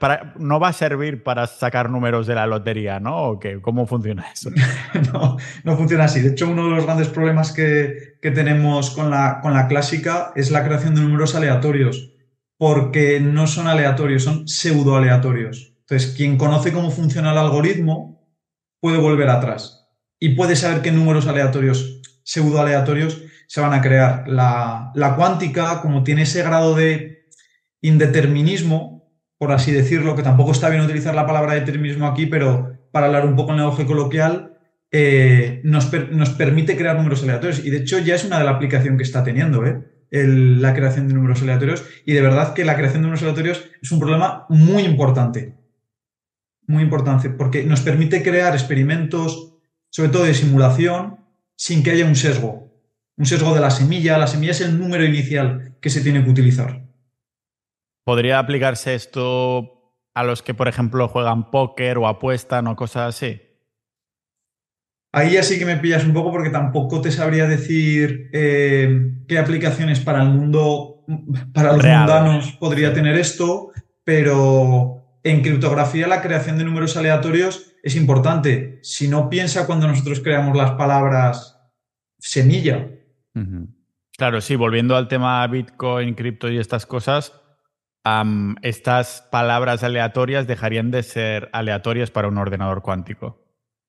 para, 0.00 0.34
no 0.36 0.58
va 0.58 0.68
a 0.68 0.72
servir 0.72 1.22
para 1.22 1.46
sacar 1.46 1.88
números 1.88 2.26
de 2.26 2.34
la 2.34 2.46
lotería, 2.46 2.98
¿no? 2.98 3.22
¿O 3.22 3.38
qué? 3.38 3.60
¿Cómo 3.60 3.86
funciona 3.86 4.26
eso? 4.32 4.50
no, 5.12 5.36
no 5.62 5.76
funciona 5.76 6.04
así. 6.04 6.20
De 6.20 6.30
hecho, 6.30 6.50
uno 6.50 6.64
de 6.64 6.70
los 6.74 6.84
grandes 6.84 7.08
problemas 7.08 7.52
que, 7.52 8.16
que 8.20 8.32
tenemos 8.32 8.90
con 8.90 9.10
la, 9.10 9.40
con 9.40 9.54
la 9.54 9.68
clásica 9.68 10.32
es 10.34 10.50
la 10.50 10.64
creación 10.64 10.96
de 10.96 11.02
números 11.02 11.36
aleatorios, 11.36 12.12
porque 12.58 13.20
no 13.20 13.46
son 13.46 13.68
aleatorios, 13.68 14.24
son 14.24 14.48
pseudo 14.48 14.96
aleatorios. 14.96 15.74
Entonces, 15.80 16.14
quien 16.16 16.36
conoce 16.36 16.72
cómo 16.72 16.90
funciona 16.90 17.30
el 17.30 17.38
algoritmo 17.38 18.28
puede 18.80 18.98
volver 18.98 19.28
atrás 19.28 19.88
y 20.18 20.30
puede 20.30 20.56
saber 20.56 20.82
qué 20.82 20.90
números 20.90 21.28
aleatorios, 21.28 22.00
pseudo 22.24 22.60
aleatorios, 22.60 23.21
se 23.52 23.60
van 23.60 23.74
a 23.74 23.82
crear. 23.82 24.26
La, 24.28 25.14
cuántica, 25.14 25.82
como 25.82 26.02
tiene 26.04 26.22
ese 26.22 26.42
grado 26.42 26.74
de 26.74 27.26
indeterminismo, 27.82 29.12
por 29.36 29.52
así 29.52 29.72
decirlo, 29.72 30.16
que 30.16 30.22
tampoco 30.22 30.52
está 30.52 30.70
bien 30.70 30.80
utilizar 30.80 31.14
la 31.14 31.26
palabra 31.26 31.52
determinismo 31.52 32.06
aquí, 32.06 32.24
pero 32.24 32.78
para 32.92 33.08
hablar 33.08 33.26
un 33.26 33.36
poco 33.36 33.50
en 33.50 33.58
lenguaje 33.58 33.84
coloquial, 33.84 34.56
eh, 34.90 35.60
nos, 35.64 35.84
permite 35.84 36.78
crear 36.78 36.96
números 36.96 37.24
aleatorios. 37.24 37.62
Y 37.62 37.68
de 37.68 37.76
hecho 37.80 37.98
ya 37.98 38.14
es 38.14 38.24
una 38.24 38.38
de 38.38 38.44
las 38.44 38.54
aplicaciones 38.54 38.96
que 38.96 39.04
está 39.04 39.22
teniendo 39.22 39.66
¿eh? 39.66 39.82
la 40.08 40.72
creación 40.72 41.08
de 41.08 41.12
números 41.12 41.42
aleatorios. 41.42 41.84
Y 42.06 42.14
de 42.14 42.22
verdad 42.22 42.54
que 42.54 42.64
la 42.64 42.74
creación 42.74 43.02
de 43.02 43.08
números 43.08 43.22
aleatorios 43.22 43.68
es 43.82 43.92
un 43.92 44.00
problema 44.00 44.46
muy 44.48 44.84
importante. 44.84 45.58
Muy 46.66 46.84
importante, 46.84 47.28
porque 47.28 47.64
nos 47.64 47.82
permite 47.82 48.22
crear 48.22 48.54
experimentos, 48.54 49.56
sobre 49.90 50.08
todo 50.08 50.24
de 50.24 50.32
simulación, 50.32 51.18
sin 51.54 51.82
que 51.82 51.90
haya 51.90 52.06
un 52.06 52.16
sesgo 52.16 52.71
un 53.16 53.26
sesgo 53.26 53.54
de 53.54 53.60
la 53.60 53.70
semilla. 53.70 54.18
La 54.18 54.26
semilla 54.26 54.52
es 54.52 54.60
el 54.60 54.78
número 54.78 55.04
inicial 55.04 55.76
que 55.80 55.90
se 55.90 56.00
tiene 56.00 56.22
que 56.24 56.30
utilizar. 56.30 56.82
¿Podría 58.04 58.38
aplicarse 58.38 58.94
esto 58.94 59.96
a 60.14 60.24
los 60.24 60.42
que, 60.42 60.54
por 60.54 60.68
ejemplo, 60.68 61.08
juegan 61.08 61.50
póker 61.50 61.98
o 61.98 62.08
apuestan 62.08 62.66
o 62.66 62.76
cosas 62.76 63.14
así? 63.14 63.40
Ahí 65.12 65.32
ya 65.32 65.42
sí 65.42 65.58
que 65.58 65.66
me 65.66 65.76
pillas 65.76 66.04
un 66.04 66.14
poco 66.14 66.32
porque 66.32 66.50
tampoco 66.50 67.02
te 67.02 67.12
sabría 67.12 67.46
decir 67.46 68.30
eh, 68.32 69.12
qué 69.28 69.38
aplicaciones 69.38 70.00
para 70.00 70.22
el 70.22 70.30
mundo, 70.30 71.04
para 71.52 71.74
los 71.74 71.84
mundanos 71.84 72.52
podría 72.52 72.94
tener 72.94 73.18
esto, 73.18 73.72
pero 74.04 75.18
en 75.22 75.42
criptografía 75.42 76.06
la 76.08 76.22
creación 76.22 76.56
de 76.56 76.64
números 76.64 76.96
aleatorios 76.96 77.74
es 77.82 77.94
importante. 77.94 78.78
Si 78.82 79.06
no 79.06 79.28
piensa 79.28 79.66
cuando 79.66 79.86
nosotros 79.86 80.20
creamos 80.20 80.56
las 80.56 80.72
palabras 80.72 81.58
semilla. 82.18 82.88
Claro, 84.16 84.40
sí, 84.40 84.56
volviendo 84.56 84.96
al 84.96 85.08
tema 85.08 85.46
Bitcoin, 85.46 86.14
cripto 86.14 86.50
y 86.50 86.58
estas 86.58 86.86
cosas, 86.86 87.32
estas 88.62 89.28
palabras 89.30 89.82
aleatorias 89.82 90.46
dejarían 90.46 90.90
de 90.90 91.02
ser 91.02 91.48
aleatorias 91.52 92.10
para 92.10 92.28
un 92.28 92.38
ordenador 92.38 92.82
cuántico 92.82 93.42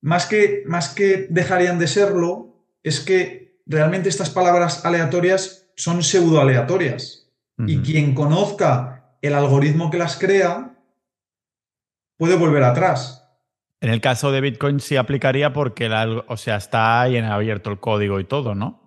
más 0.03 0.25
que, 0.25 0.63
más 0.67 0.93
que 0.93 1.27
dejarían 1.29 1.79
de 1.79 1.87
serlo, 1.87 2.67
es 2.83 2.99
que 2.99 3.61
realmente 3.65 4.09
estas 4.09 4.29
palabras 4.29 4.85
aleatorias 4.85 5.71
son 5.77 6.03
pseudo 6.03 6.41
aleatorias. 6.41 7.31
Y 7.65 7.77
quien 7.79 8.13
conozca 8.13 9.15
el 9.21 9.35
algoritmo 9.35 9.89
que 9.89 9.97
las 9.97 10.17
crea 10.17 10.75
puede 12.17 12.35
volver 12.35 12.63
atrás. 12.63 13.29
En 13.79 13.91
el 13.91 14.01
caso 14.01 14.31
de 14.31 14.41
Bitcoin 14.41 14.79
sí 14.81 14.97
aplicaría 14.97 15.53
porque 15.53 15.89
o 16.27 16.35
sea, 16.35 16.57
está 16.57 17.01
ahí 17.01 17.15
en 17.15 17.25
abierto 17.25 17.69
el 17.69 17.79
código 17.79 18.19
y 18.19 18.25
todo, 18.25 18.55
¿no? 18.55 18.82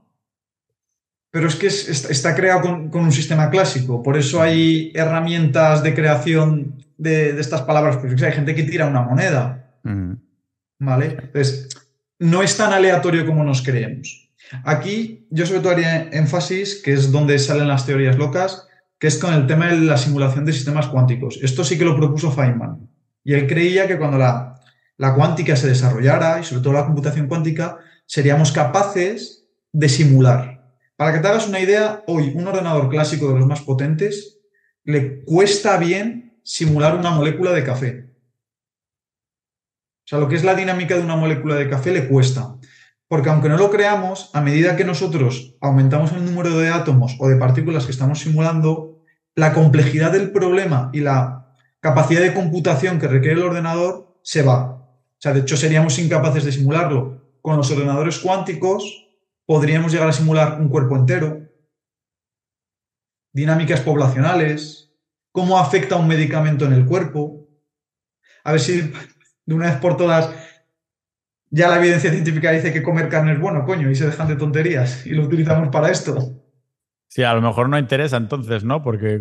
Pero 1.37 1.49
es 1.49 1.57
que 1.57 1.67
está, 1.67 2.35
creado 2.35 2.63
con, 2.63 2.91
un 2.95 3.13
sistema 3.13 3.51
clásico, 3.51 4.03
por 4.03 4.17
eso 4.17 4.41
hay 4.41 4.91
herramientas 4.95 5.83
de 5.83 5.95
creación 5.95 6.83
de, 6.97 7.39
estas 7.39 7.61
palabras, 7.61 7.99
porque 7.99 8.25
hay 8.25 8.33
gente 8.33 8.55
que 8.55 8.63
tira 8.63 8.87
una 8.87 9.03
moneda. 9.03 9.71
¿vale? 10.79 11.19
Entonces, 11.25 11.69
no 12.19 12.43
es 12.43 12.57
tan 12.57 12.73
aleatorio 12.73 13.27
como 13.27 13.45
nos 13.45 13.61
creemos. 13.61 14.31
Aquí 14.65 15.27
yo 15.29 15.45
sobre 15.45 15.61
todo 15.61 15.73
haría 15.73 16.09
énfasis, 16.11 16.81
que 16.83 16.95
es 16.95 17.13
donde 17.13 17.39
salen 17.39 17.69
las 17.69 17.85
teorías 17.85 18.17
locas, 18.17 18.67
que 18.99 19.09
es 19.09 19.19
con 19.19 19.35
el 19.35 19.47
tema 19.47 19.67
de 19.67 19.77
la 19.77 19.99
simulación 19.99 20.47
de 20.47 20.55
sistemas 20.55 20.87
cuánticos. 20.87 21.39
Esto 21.43 21.65
sí 21.65 21.77
que 21.77 21.85
lo 21.85 21.97
propuso 21.97 22.33
Feynman. 22.33 22.89
Y 23.23 23.35
él 23.35 23.47
creía 23.47 23.87
que 23.87 23.99
cuando 23.99 24.17
la, 24.17 24.59
la 24.97 25.13
cuántica 25.15 25.55
se 25.55 25.69
desarrollara, 25.69 26.41
y 26.41 26.45
sobre 26.45 26.63
todo 26.63 26.73
la 26.73 26.87
computación 26.87 27.29
cuántica, 27.29 27.77
seríamos 28.07 28.53
capaces 28.53 29.45
de 29.71 29.91
simular. 29.91 30.56
Para 30.97 31.13
que 31.13 31.19
te 31.19 31.29
hagas 31.29 31.47
una 31.47 31.61
idea, 31.61 32.03
hoy 32.07 32.33
un 32.35 32.47
ordenador 32.47 32.89
clásico 32.89 33.29
de 33.29 33.39
los 33.39 33.47
más 33.47 33.61
potentes 33.61 34.41
le 34.85 35.23
cuesta 35.25 35.77
bien 35.77 36.41
simular 36.43 36.97
una 36.97 37.11
molécula 37.11 37.53
de 37.53 37.65
café. 37.65 38.11
O 40.05 40.09
sea, 40.09 40.19
lo 40.19 40.29
que 40.29 40.37
es 40.37 40.45
la 40.45 40.55
dinámica 40.55 40.97
de 40.97 41.03
una 41.03 41.17
molécula 41.17 41.57
de 41.57 41.69
café 41.69 41.93
le 41.93 42.09
cuesta. 42.09 42.57
Porque 43.09 43.29
aunque 43.29 43.49
no 43.49 43.59
lo 43.59 43.71
creamos, 43.71 44.31
a 44.33 44.41
medida 44.41 44.77
que 44.77 44.85
nosotros 44.85 45.57
aumentamos 45.61 46.13
el 46.13 46.25
número 46.25 46.57
de 46.57 46.69
átomos 46.69 47.17
o 47.19 47.29
de 47.29 47.37
partículas 47.37 47.85
que 47.85 47.93
estamos 47.93 48.21
simulando, 48.21 49.03
la 49.35 49.53
complejidad 49.53 50.13
del 50.13 50.31
problema 50.31 50.91
y 50.93 51.01
la 51.01 51.55
capacidad 51.81 52.23
de 52.23 52.33
computación 52.33 52.99
que 52.99 53.09
requiere 53.09 53.37
el 53.37 53.47
ordenador 53.47 54.19
se 54.23 54.43
va. 54.43 54.63
O 54.63 55.19
sea, 55.19 55.35
de 55.35 55.41
hecho 55.41 55.57
seríamos 55.57 55.99
incapaces 55.99 56.45
de 56.45 56.53
simularlo. 56.53 57.23
Con 57.43 57.57
los 57.57 57.71
ordenadores 57.71 58.19
cuánticos 58.19 59.06
podríamos 59.47 59.93
llegar 59.93 60.09
a 60.09 60.13
simular 60.13 60.61
un 60.61 60.69
cuerpo 60.69 60.97
entero, 60.97 61.49
dinámicas 63.33 63.81
poblacionales, 63.81 64.93
cómo 65.33 65.59
afecta 65.59 65.97
un 65.97 66.09
medicamento 66.09 66.67
en 66.67 66.73
el 66.73 66.85
cuerpo. 66.85 67.49
A 68.45 68.53
ver 68.53 68.61
si 68.61 68.93
de 69.45 69.55
una 69.55 69.67
vez 69.67 69.77
por 69.77 69.97
todas 69.97 70.35
ya 71.51 71.69
la 71.69 71.79
evidencia 71.79 72.11
científica 72.11 72.51
dice 72.51 72.73
que 72.73 72.83
comer 72.83 73.09
carne 73.09 73.33
es 73.33 73.41
bueno, 73.41 73.65
coño, 73.65 73.91
y 73.91 73.95
se 73.95 74.07
dejan 74.07 74.29
de 74.29 74.37
tonterías 74.37 75.07
y 75.07 75.11
lo 75.11 75.25
utilizamos 75.25 75.69
para 75.69 75.91
esto. 75.91 76.43
Sí, 77.09 77.23
a 77.23 77.33
lo 77.35 77.41
mejor 77.41 77.69
no 77.69 77.79
interesa 77.79 78.17
entonces, 78.17 78.65
¿no? 78.65 78.83
Porque, 78.83 79.21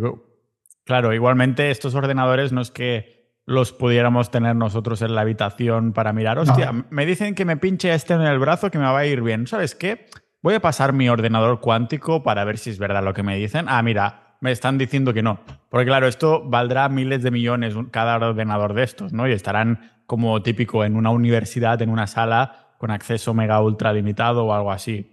claro, 0.83 1.13
igualmente 1.13 1.69
estos 1.69 1.93
ordenadores 1.93 2.51
no 2.51 2.61
es 2.61 2.71
que 2.71 3.24
los 3.45 3.73
pudiéramos 3.73 4.31
tener 4.31 4.55
nosotros 4.55 5.01
en 5.01 5.13
la 5.13 5.21
habitación 5.21 5.93
para 5.93 6.13
mirar. 6.13 6.39
Hostia, 6.39 6.73
me 6.89 7.05
dicen 7.05 7.35
que 7.35 7.45
me 7.45 7.57
pinche 7.57 7.93
este 7.93 8.13
en 8.13 8.21
el 8.21 8.39
brazo 8.39 8.71
que 8.71 8.79
me 8.79 8.85
va 8.85 8.97
a 8.97 9.05
ir 9.05 9.21
bien. 9.21 9.45
¿Sabes 9.45 9.75
qué? 9.75 10.07
Voy 10.41 10.55
a 10.55 10.59
pasar 10.59 10.93
mi 10.93 11.09
ordenador 11.09 11.59
cuántico 11.59 12.23
para 12.23 12.43
ver 12.43 12.57
si 12.57 12.71
es 12.71 12.79
verdad 12.79 13.03
lo 13.03 13.13
que 13.13 13.23
me 13.23 13.37
dicen. 13.37 13.65
Ah, 13.67 13.81
mira, 13.83 14.37
me 14.41 14.51
están 14.51 14.77
diciendo 14.77 15.13
que 15.13 15.21
no. 15.21 15.39
Porque 15.69 15.85
claro, 15.85 16.07
esto 16.07 16.43
valdrá 16.43 16.89
miles 16.89 17.21
de 17.23 17.31
millones 17.31 17.75
cada 17.91 18.17
ordenador 18.17 18.73
de 18.73 18.83
estos, 18.83 19.13
¿no? 19.13 19.27
Y 19.27 19.31
estarán 19.31 19.91
como 20.07 20.41
típico 20.41 20.83
en 20.83 20.95
una 20.95 21.11
universidad, 21.11 21.81
en 21.81 21.89
una 21.89 22.07
sala 22.07 22.73
con 22.77 22.91
acceso 22.91 23.33
mega 23.33 23.61
ultra 23.61 23.93
limitado 23.93 24.45
o 24.45 24.53
algo 24.53 24.71
así. 24.71 25.11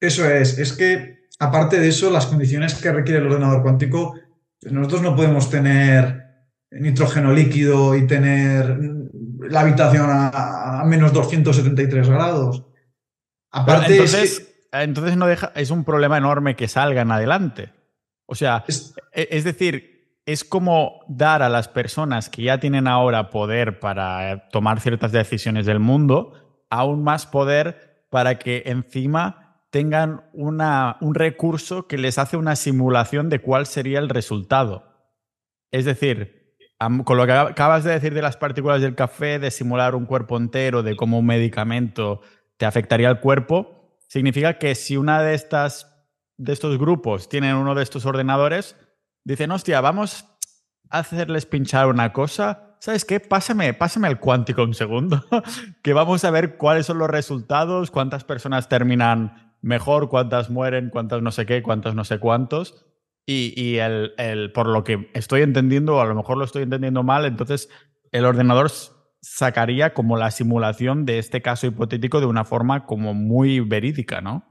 Eso 0.00 0.28
es, 0.28 0.58
es 0.58 0.72
que 0.72 1.28
aparte 1.38 1.80
de 1.80 1.88
eso, 1.88 2.10
las 2.10 2.26
condiciones 2.26 2.74
que 2.74 2.92
requiere 2.92 3.20
el 3.20 3.26
ordenador 3.26 3.62
cuántico, 3.62 4.14
pues 4.60 4.72
nosotros 4.72 5.02
no 5.02 5.16
podemos 5.16 5.50
tener 5.50 6.27
nitrógeno 6.70 7.32
líquido 7.32 7.96
y 7.96 8.06
tener 8.06 8.78
la 9.40 9.60
habitación 9.60 10.06
a, 10.10 10.82
menos 10.86 11.12
273 11.12 12.08
grados. 12.08 12.64
Aparte 13.50 13.92
entonces, 13.92 14.66
entonces 14.72 15.16
no 15.16 15.26
deja, 15.26 15.52
es 15.54 15.70
un 15.70 15.84
problema 15.84 16.18
enorme 16.18 16.56
que 16.56 16.68
salgan 16.68 17.10
adelante. 17.10 17.72
O 18.26 18.34
sea, 18.34 18.64
es 18.66 18.94
e, 19.12 19.42
decir, 19.42 20.20
es 20.26 20.44
como 20.44 21.00
dar 21.08 21.42
a 21.42 21.48
las 21.48 21.68
personas 21.68 22.28
que 22.28 22.42
ya 22.42 22.60
tienen 22.60 22.86
ahora 22.86 23.30
poder 23.30 23.80
para 23.80 24.48
tomar 24.50 24.80
ciertas 24.80 25.12
decisiones 25.12 25.64
del 25.64 25.80
mundo, 25.80 26.66
aún 26.68 27.02
más 27.02 27.26
poder 27.26 28.04
para 28.10 28.38
que 28.38 28.64
encima 28.66 29.62
tengan 29.70 30.24
una, 30.34 30.98
un 31.00 31.14
recurso 31.14 31.86
que 31.86 31.96
les 31.96 32.18
hace 32.18 32.36
una 32.36 32.56
simulación 32.56 33.30
de 33.30 33.40
cuál 33.40 33.64
sería 33.66 33.98
el 33.98 34.10
resultado. 34.10 34.84
Es 35.70 35.86
decir, 35.86 36.37
con 37.04 37.16
lo 37.16 37.26
que 37.26 37.32
acabas 37.32 37.84
de 37.84 37.92
decir 37.92 38.14
de 38.14 38.22
las 38.22 38.36
partículas 38.36 38.80
del 38.80 38.94
café, 38.94 39.38
de 39.38 39.50
simular 39.50 39.94
un 39.94 40.06
cuerpo 40.06 40.36
entero, 40.36 40.82
de 40.82 40.96
cómo 40.96 41.18
un 41.18 41.26
medicamento 41.26 42.20
te 42.56 42.66
afectaría 42.66 43.08
al 43.08 43.20
cuerpo, 43.20 43.96
significa 44.08 44.58
que 44.58 44.74
si 44.74 44.96
una 44.96 45.22
de 45.22 45.34
estas 45.34 45.94
de 46.36 46.52
estos 46.52 46.78
grupos 46.78 47.28
tienen 47.28 47.56
uno 47.56 47.74
de 47.74 47.82
estos 47.82 48.06
ordenadores, 48.06 48.76
Dicen, 49.28 49.50
hostia, 49.50 49.82
vamos 49.82 50.24
a 50.88 51.00
hacerles 51.00 51.44
pinchar 51.44 51.88
una 51.88 52.14
cosa. 52.14 52.76
¿Sabes 52.80 53.04
qué? 53.04 53.20
Pásame, 53.20 53.74
pásame 53.74 54.08
el 54.08 54.18
cuántico 54.18 54.62
un 54.62 54.72
segundo, 54.72 55.22
que 55.82 55.92
vamos 55.92 56.24
a 56.24 56.30
ver 56.30 56.56
cuáles 56.56 56.86
son 56.86 56.96
los 56.96 57.10
resultados, 57.10 57.90
cuántas 57.90 58.24
personas 58.24 58.70
terminan 58.70 59.54
mejor, 59.60 60.08
cuántas 60.08 60.48
mueren, 60.48 60.88
cuántas 60.88 61.20
no 61.20 61.30
sé 61.30 61.44
qué, 61.44 61.62
cuántos 61.62 61.94
no 61.94 62.06
sé 62.06 62.18
cuántos. 62.18 62.86
Y, 63.30 63.76
el, 63.76 64.14
el, 64.16 64.52
por 64.52 64.68
lo 64.68 64.84
que 64.84 65.10
estoy 65.12 65.42
entendiendo, 65.42 65.96
o 65.96 66.00
a 66.00 66.06
lo 66.06 66.14
mejor 66.14 66.38
lo 66.38 66.46
estoy 66.46 66.62
entendiendo 66.62 67.02
mal, 67.02 67.26
entonces 67.26 67.68
el 68.10 68.24
ordenador 68.24 68.70
sacaría 69.20 69.92
como 69.92 70.16
la 70.16 70.30
simulación 70.30 71.04
de 71.04 71.18
este 71.18 71.42
caso 71.42 71.66
hipotético 71.66 72.20
de 72.20 72.26
una 72.26 72.46
forma 72.46 72.86
como 72.86 73.12
muy 73.12 73.60
verídica, 73.60 74.22
¿no? 74.22 74.46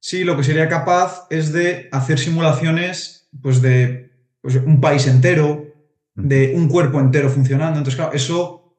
Sí, 0.00 0.24
lo 0.24 0.38
que 0.38 0.44
sería 0.44 0.70
capaz 0.70 1.26
es 1.28 1.52
de 1.52 1.90
hacer 1.92 2.18
simulaciones 2.18 3.28
pues 3.42 3.60
de 3.60 4.10
pues, 4.40 4.56
un 4.56 4.80
país 4.80 5.06
entero, 5.06 5.66
de 6.14 6.54
un 6.56 6.68
cuerpo 6.68 7.00
entero 7.00 7.28
funcionando. 7.28 7.78
Entonces, 7.78 7.96
claro, 7.96 8.14
eso 8.14 8.74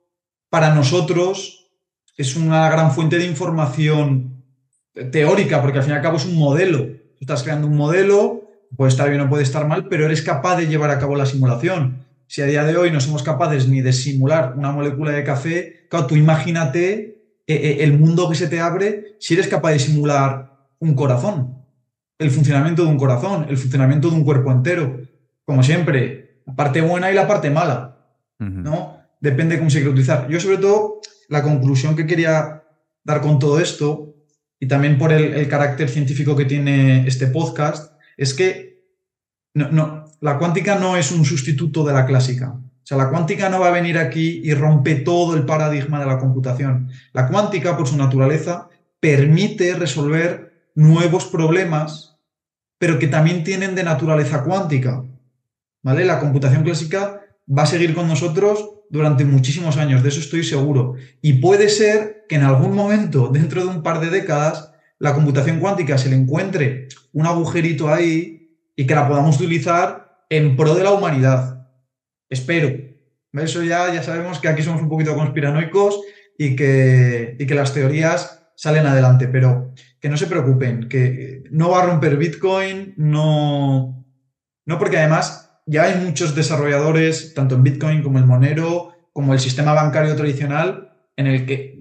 para 0.50 0.74
nosotros 0.74 1.72
es 2.18 2.36
una 2.36 2.68
gran 2.70 2.92
fuente 2.92 3.20
de 3.20 3.26
información 3.26 4.44
teórica, 5.12 5.62
porque 5.62 5.78
al 5.78 5.84
fin 5.84 5.94
y 5.94 5.96
al 5.98 6.02
cabo 6.02 6.18
es 6.18 6.26
un 6.26 6.36
modelo. 6.36 6.88
Estás 7.20 7.44
creando 7.44 7.68
un 7.68 7.78
modelo, 7.78 8.39
puede 8.76 8.90
estar 8.90 9.10
bien 9.10 9.22
o 9.22 9.30
puede 9.30 9.44
estar 9.44 9.68
mal, 9.68 9.88
pero 9.88 10.06
eres 10.06 10.22
capaz 10.22 10.58
de 10.58 10.68
llevar 10.68 10.92
a 10.92 11.00
cabo 11.00 11.16
la 11.16 11.26
simulación. 11.26 12.06
Si 12.28 12.42
a 12.42 12.46
día 12.46 12.64
de 12.64 12.78
hoy 12.78 12.92
no 12.92 13.02
somos 13.02 13.24
capaces 13.24 13.68
ni 13.68 13.82
de 13.82 13.94
simular 13.94 14.54
una 14.56 14.72
molécula 14.72 15.12
de 15.12 15.24
café, 15.24 15.88
claro, 15.90 16.06
tú 16.06 16.16
imagínate 16.16 17.34
eh, 17.48 17.56
eh, 17.56 17.78
el 17.82 17.98
mundo 17.98 18.30
que 18.30 18.36
se 18.36 18.48
te 18.48 18.60
abre 18.60 19.16
si 19.20 19.34
eres 19.34 19.48
capaz 19.48 19.72
de 19.72 19.80
simular 19.80 20.52
un 20.80 20.94
corazón 20.94 21.60
el 22.20 22.32
funcionamiento 22.32 22.84
de 22.84 22.90
un 22.90 22.98
corazón, 22.98 23.48
el 23.50 23.58
funcionamiento 23.58 24.10
de 24.10 24.18
un 24.18 24.26
cuerpo 24.26 24.52
entero. 24.52 25.00
Como 25.46 25.64
siempre, 25.64 26.42
la 26.46 26.54
parte 26.54 26.82
buena 26.82 27.10
y 27.10 27.16
la 27.16 27.28
parte 27.28 27.50
mala, 27.50 27.98
¿no? 28.38 28.98
Depende 29.22 29.56
de 29.56 29.60
cómo 29.60 29.70
se 29.70 29.78
quiere 29.78 29.92
utilizar. 29.92 30.28
Yo, 30.30 30.40
sobre 30.40 30.58
todo, 30.58 31.00
la 31.30 31.42
conclusión 31.42 31.96
que 31.96 32.06
quería 32.06 32.64
dar 33.04 33.22
con 33.22 33.40
todo 33.40 33.60
esto, 33.60 34.16
y 34.60 34.68
también 34.68 34.98
por 34.98 35.14
el, 35.14 35.48
carácter 35.48 35.88
científico 35.90 36.36
que 36.36 36.46
tiene 36.46 37.08
este 37.08 37.28
podcast, 37.28 37.94
es 38.22 38.34
que 38.34 38.84
no, 39.54 40.06
la 40.22 40.38
cuántica 40.38 40.76
no 40.76 40.96
es 40.98 41.12
un 41.12 41.26
sustituto 41.26 41.84
de 41.84 41.94
la 41.94 42.06
clásica. 42.06 42.52
O 42.52 42.86
sea, 42.90 42.98
la 42.98 43.10
cuántica 43.10 43.50
no 43.50 43.60
va 43.60 43.68
a 43.68 43.72
venir 43.72 43.98
aquí 43.98 44.42
y 44.44 44.54
rompe 44.54 44.96
todo 44.96 45.36
el 45.36 45.46
paradigma 45.46 46.00
de 46.00 46.06
la 46.06 46.20
computación. 46.20 46.90
La 47.14 47.28
cuántica, 47.28 47.78
por 47.78 47.88
su 47.88 47.98
naturaleza, 47.98 48.70
permite 49.00 49.76
resolver 49.76 50.72
nuevos 50.76 51.26
problemas 51.26 52.10
pero 52.80 52.98
que 52.98 53.08
también 53.08 53.44
tienen 53.44 53.76
de 53.76 53.84
naturaleza 53.84 54.44
cuántica. 54.44 55.04
¿Vale? 55.84 56.06
La 56.06 56.20
computación 56.20 56.64
clásica 56.64 57.22
va 57.48 57.64
a 57.64 57.68
seguir 57.68 57.94
con 57.94 58.08
nosotros 58.08 58.72
durante 58.90 59.24
muchísimos 59.24 59.78
años, 59.78 60.02
de 60.02 60.10
eso 60.10 60.20
estoy 60.20 60.44
seguro. 60.44 60.96
Y 61.22 61.34
puede 61.34 61.70
ser 61.70 62.26
que 62.28 62.36
en 62.36 62.44
algún 62.44 62.74
momento, 62.74 63.28
dentro 63.28 63.62
de 63.62 63.68
un 63.68 63.84
par 63.84 64.00
de 64.00 64.10
décadas, 64.10 64.69
la 65.00 65.14
computación 65.14 65.60
cuántica 65.60 65.98
se 65.98 66.10
le 66.10 66.16
encuentre 66.16 66.90
un 67.14 67.26
agujerito 67.26 67.92
ahí 67.92 68.58
y 68.76 68.86
que 68.86 68.96
la 68.96 69.08
podamos 69.08 69.38
utilizar 69.38 70.24
en 70.30 70.56
pro 70.56 70.76
de 70.76 70.84
la 70.84 70.92
humanidad. 70.92 71.68
Espero. 72.30 72.70
Eso 73.34 73.64
ya, 73.64 73.94
ya 73.94 74.04
sabemos 74.04 74.40
que 74.40 74.48
aquí 74.48 74.62
somos 74.62 74.82
un 74.82 74.90
poquito 74.90 75.16
conspiranoicos 75.16 76.02
y 76.38 76.56
que, 76.56 77.36
y 77.40 77.46
que 77.46 77.56
las 77.56 77.74
teorías 77.74 78.48
salen 78.56 78.86
adelante, 78.86 79.28
pero 79.28 79.74
que 80.02 80.10
no 80.10 80.18
se 80.18 80.28
preocupen, 80.28 80.90
que 80.90 81.44
no 81.52 81.70
va 81.70 81.84
a 81.84 81.86
romper 81.86 82.18
Bitcoin, 82.18 82.94
no, 82.98 84.06
no 84.66 84.80
porque 84.80 84.98
además 84.98 85.62
ya 85.66 85.84
hay 85.84 86.04
muchos 86.04 86.36
desarrolladores, 86.36 87.34
tanto 87.34 87.56
en 87.56 87.64
Bitcoin 87.64 88.02
como 88.02 88.20
en 88.20 88.28
Monero, 88.28 88.94
como 89.14 89.34
el 89.34 89.40
sistema 89.40 89.74
bancario 89.74 90.16
tradicional, 90.16 90.94
en 91.16 91.28
el 91.28 91.46
que 91.46 91.79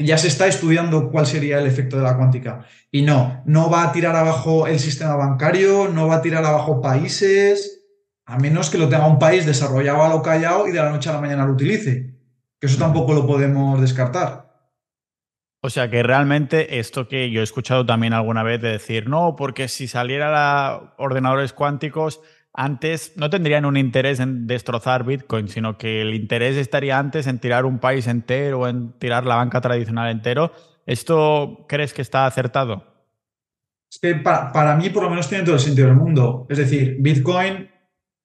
ya 0.00 0.18
se 0.18 0.28
está 0.28 0.46
estudiando 0.46 1.10
cuál 1.10 1.26
sería 1.26 1.58
el 1.58 1.66
efecto 1.66 1.96
de 1.96 2.02
la 2.02 2.16
cuántica. 2.16 2.64
Y 2.90 3.02
no, 3.02 3.42
no 3.46 3.70
va 3.70 3.84
a 3.84 3.92
tirar 3.92 4.16
abajo 4.16 4.66
el 4.66 4.78
sistema 4.78 5.14
bancario, 5.14 5.88
no 5.88 6.08
va 6.08 6.16
a 6.16 6.22
tirar 6.22 6.44
abajo 6.44 6.80
países, 6.80 7.84
a 8.24 8.38
menos 8.38 8.70
que 8.70 8.78
lo 8.78 8.88
tenga 8.88 9.06
un 9.06 9.18
país 9.18 9.46
desarrollado 9.46 10.02
a 10.02 10.08
lo 10.08 10.22
callado 10.22 10.66
y 10.66 10.72
de 10.72 10.78
la 10.78 10.90
noche 10.90 11.10
a 11.10 11.14
la 11.14 11.20
mañana 11.20 11.44
lo 11.44 11.52
utilice. 11.52 12.14
Que 12.58 12.66
eso 12.66 12.78
tampoco 12.78 13.12
lo 13.14 13.26
podemos 13.26 13.80
descartar. 13.80 14.50
O 15.62 15.68
sea 15.68 15.90
que 15.90 16.02
realmente 16.02 16.78
esto 16.78 17.06
que 17.06 17.30
yo 17.30 17.40
he 17.40 17.44
escuchado 17.44 17.84
también 17.84 18.14
alguna 18.14 18.42
vez 18.42 18.62
de 18.62 18.70
decir, 18.70 19.08
no, 19.08 19.36
porque 19.36 19.68
si 19.68 19.88
saliera 19.88 20.94
ordenadores 20.96 21.52
cuánticos, 21.52 22.20
antes 22.52 23.12
no 23.16 23.30
tendrían 23.30 23.64
un 23.64 23.76
interés 23.76 24.20
en 24.20 24.46
destrozar 24.46 25.04
Bitcoin, 25.04 25.48
sino 25.48 25.78
que 25.78 26.02
el 26.02 26.14
interés 26.14 26.56
estaría 26.56 26.98
antes 26.98 27.26
en 27.26 27.38
tirar 27.38 27.64
un 27.64 27.78
país 27.78 28.06
entero, 28.06 28.60
o 28.60 28.68
en 28.68 28.92
tirar 28.98 29.24
la 29.24 29.36
banca 29.36 29.60
tradicional 29.60 30.10
entero. 30.10 30.52
¿Esto 30.86 31.66
crees 31.68 31.92
que 31.92 32.02
está 32.02 32.26
acertado? 32.26 32.84
Es 33.90 33.98
que 34.00 34.14
para, 34.14 34.76
mí 34.76 34.90
por 34.90 35.02
lo 35.04 35.10
menos 35.10 35.28
tiene 35.28 35.44
todo 35.44 35.54
el 35.54 35.60
sentido 35.60 35.88
del 35.88 35.96
mundo. 35.96 36.46
Es 36.48 36.58
decir, 36.58 36.96
Bitcoin 37.00 37.70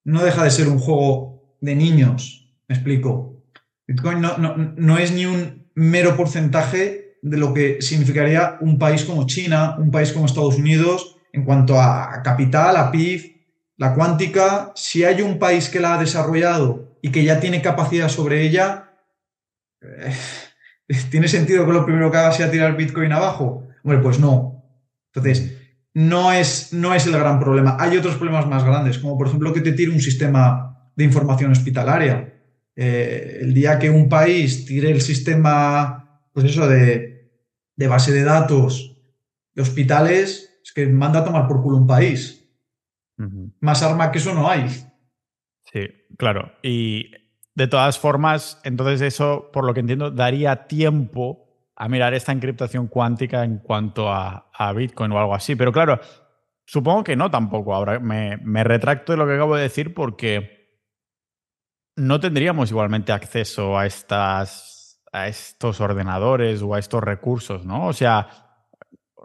no 0.04 0.22
deja 0.22 0.44
de 0.44 0.50
ser 0.50 0.68
un 0.68 0.78
juego 0.78 1.56
de 1.60 1.74
niños, 1.74 2.54
me 2.68 2.74
explico. 2.74 3.44
Bitcoin 3.86 4.20
no, 4.20 4.36
no 4.38 4.98
es 4.98 5.12
ni 5.12 5.26
un 5.26 5.70
mero 5.74 6.16
porcentaje 6.16 7.18
de 7.22 7.36
lo 7.36 7.54
que 7.54 7.80
significaría 7.80 8.56
un 8.60 8.78
país 8.78 9.04
como 9.04 9.26
China, 9.26 9.76
un 9.78 9.90
país 9.90 10.12
como 10.12 10.26
Estados 10.26 10.56
Unidos, 10.56 11.16
en 11.32 11.44
cuanto 11.44 11.80
a 11.80 12.22
capital, 12.22 12.76
a 12.76 12.90
PIB, 12.90 13.35
la 13.76 13.94
cuántica, 13.94 14.72
si 14.74 15.04
hay 15.04 15.22
un 15.22 15.38
país 15.38 15.68
que 15.68 15.80
la 15.80 15.94
ha 15.94 16.00
desarrollado 16.00 16.96
y 17.02 17.10
que 17.10 17.24
ya 17.24 17.40
tiene 17.40 17.60
capacidad 17.60 18.08
sobre 18.08 18.42
ella, 18.42 18.92
eh, 19.82 20.14
¿tiene 21.10 21.28
sentido 21.28 21.66
que 21.66 21.72
lo 21.72 21.84
primero 21.84 22.10
que 22.10 22.16
haga 22.16 22.32
sea 22.32 22.50
tirar 22.50 22.76
Bitcoin 22.76 23.12
abajo? 23.12 23.68
Bueno, 23.82 24.02
pues 24.02 24.18
no. 24.18 24.64
Entonces, 25.14 25.56
no 25.94 26.32
es, 26.32 26.72
no 26.72 26.94
es 26.94 27.06
el 27.06 27.12
gran 27.12 27.38
problema. 27.40 27.76
Hay 27.78 27.96
otros 27.96 28.16
problemas 28.16 28.46
más 28.46 28.64
grandes, 28.64 28.98
como 28.98 29.16
por 29.16 29.28
ejemplo 29.28 29.52
que 29.52 29.60
te 29.60 29.72
tire 29.72 29.90
un 29.90 30.00
sistema 30.00 30.90
de 30.94 31.04
información 31.04 31.52
hospitalaria. 31.52 32.34
Eh, 32.74 33.38
el 33.42 33.54
día 33.54 33.78
que 33.78 33.88
un 33.88 34.08
país 34.08 34.66
tire 34.66 34.90
el 34.90 35.00
sistema, 35.00 36.20
pues 36.32 36.46
eso, 36.46 36.68
de, 36.68 37.30
de 37.76 37.88
base 37.88 38.12
de 38.12 38.24
datos 38.24 38.96
de 39.54 39.62
hospitales, 39.62 40.58
es 40.62 40.72
que 40.72 40.86
manda 40.86 41.20
a 41.20 41.24
tomar 41.24 41.46
por 41.46 41.62
culo 41.62 41.78
un 41.78 41.86
país. 41.86 42.45
Más 43.60 43.82
arma 43.82 44.10
que 44.10 44.18
eso 44.18 44.34
no 44.34 44.48
hay. 44.48 44.68
Sí, 45.64 45.88
claro. 46.18 46.52
Y 46.62 47.10
de 47.54 47.66
todas 47.66 47.98
formas, 47.98 48.60
entonces 48.64 49.00
eso, 49.00 49.50
por 49.52 49.64
lo 49.64 49.74
que 49.74 49.80
entiendo, 49.80 50.10
daría 50.10 50.66
tiempo 50.66 51.46
a 51.74 51.88
mirar 51.88 52.14
esta 52.14 52.32
encriptación 52.32 52.86
cuántica 52.86 53.44
en 53.44 53.58
cuanto 53.58 54.12
a, 54.12 54.44
Bitcoin 54.74 55.12
o 55.12 55.18
algo 55.18 55.34
así. 55.34 55.56
Pero 55.56 55.72
claro, 55.72 56.00
supongo 56.64 57.04
que 57.04 57.16
no 57.16 57.30
tampoco. 57.30 57.74
Ahora 57.74 57.98
me, 57.98 58.36
me 58.38 58.64
retracto 58.64 59.12
de 59.12 59.18
lo 59.18 59.26
que 59.26 59.34
acabo 59.34 59.56
de 59.56 59.62
decir 59.62 59.94
porque 59.94 60.80
no 61.96 62.20
tendríamos 62.20 62.70
igualmente 62.70 63.12
acceso 63.12 63.78
a 63.78 63.86
estas 63.86 64.76
a 65.12 65.28
estos 65.28 65.80
ordenadores 65.80 66.60
o 66.60 66.74
a 66.74 66.78
estos 66.78 67.02
recursos, 67.02 67.64
¿no? 67.64 67.86
O 67.86 67.92
sea, 67.94 68.45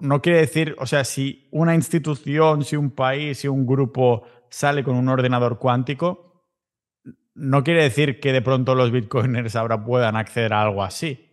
no 0.02 0.22
quiere 0.22 0.40
decir, 0.40 0.76
o 0.80 0.86
sea, 0.86 1.04
si 1.04 1.48
una 1.52 1.76
institución, 1.76 2.64
si 2.64 2.76
un 2.76 2.92
país, 2.92 3.38
si 3.38 3.48
un 3.48 3.66
grupo 3.66 4.24
sale 4.50 4.84
con 4.84 4.96
un 4.96 5.08
ordenador 5.08 5.60
cuántico, 5.60 6.50
no 7.36 7.64
quiere 7.64 7.84
decir 7.84 8.20
que 8.20 8.34
de 8.34 8.42
pronto 8.42 8.76
los 8.76 8.92
bitcoiners 8.92 9.56
ahora 9.56 9.84
puedan 9.84 10.16
acceder 10.16 10.54
a 10.54 10.64
algo 10.64 10.84
así. 10.84 11.28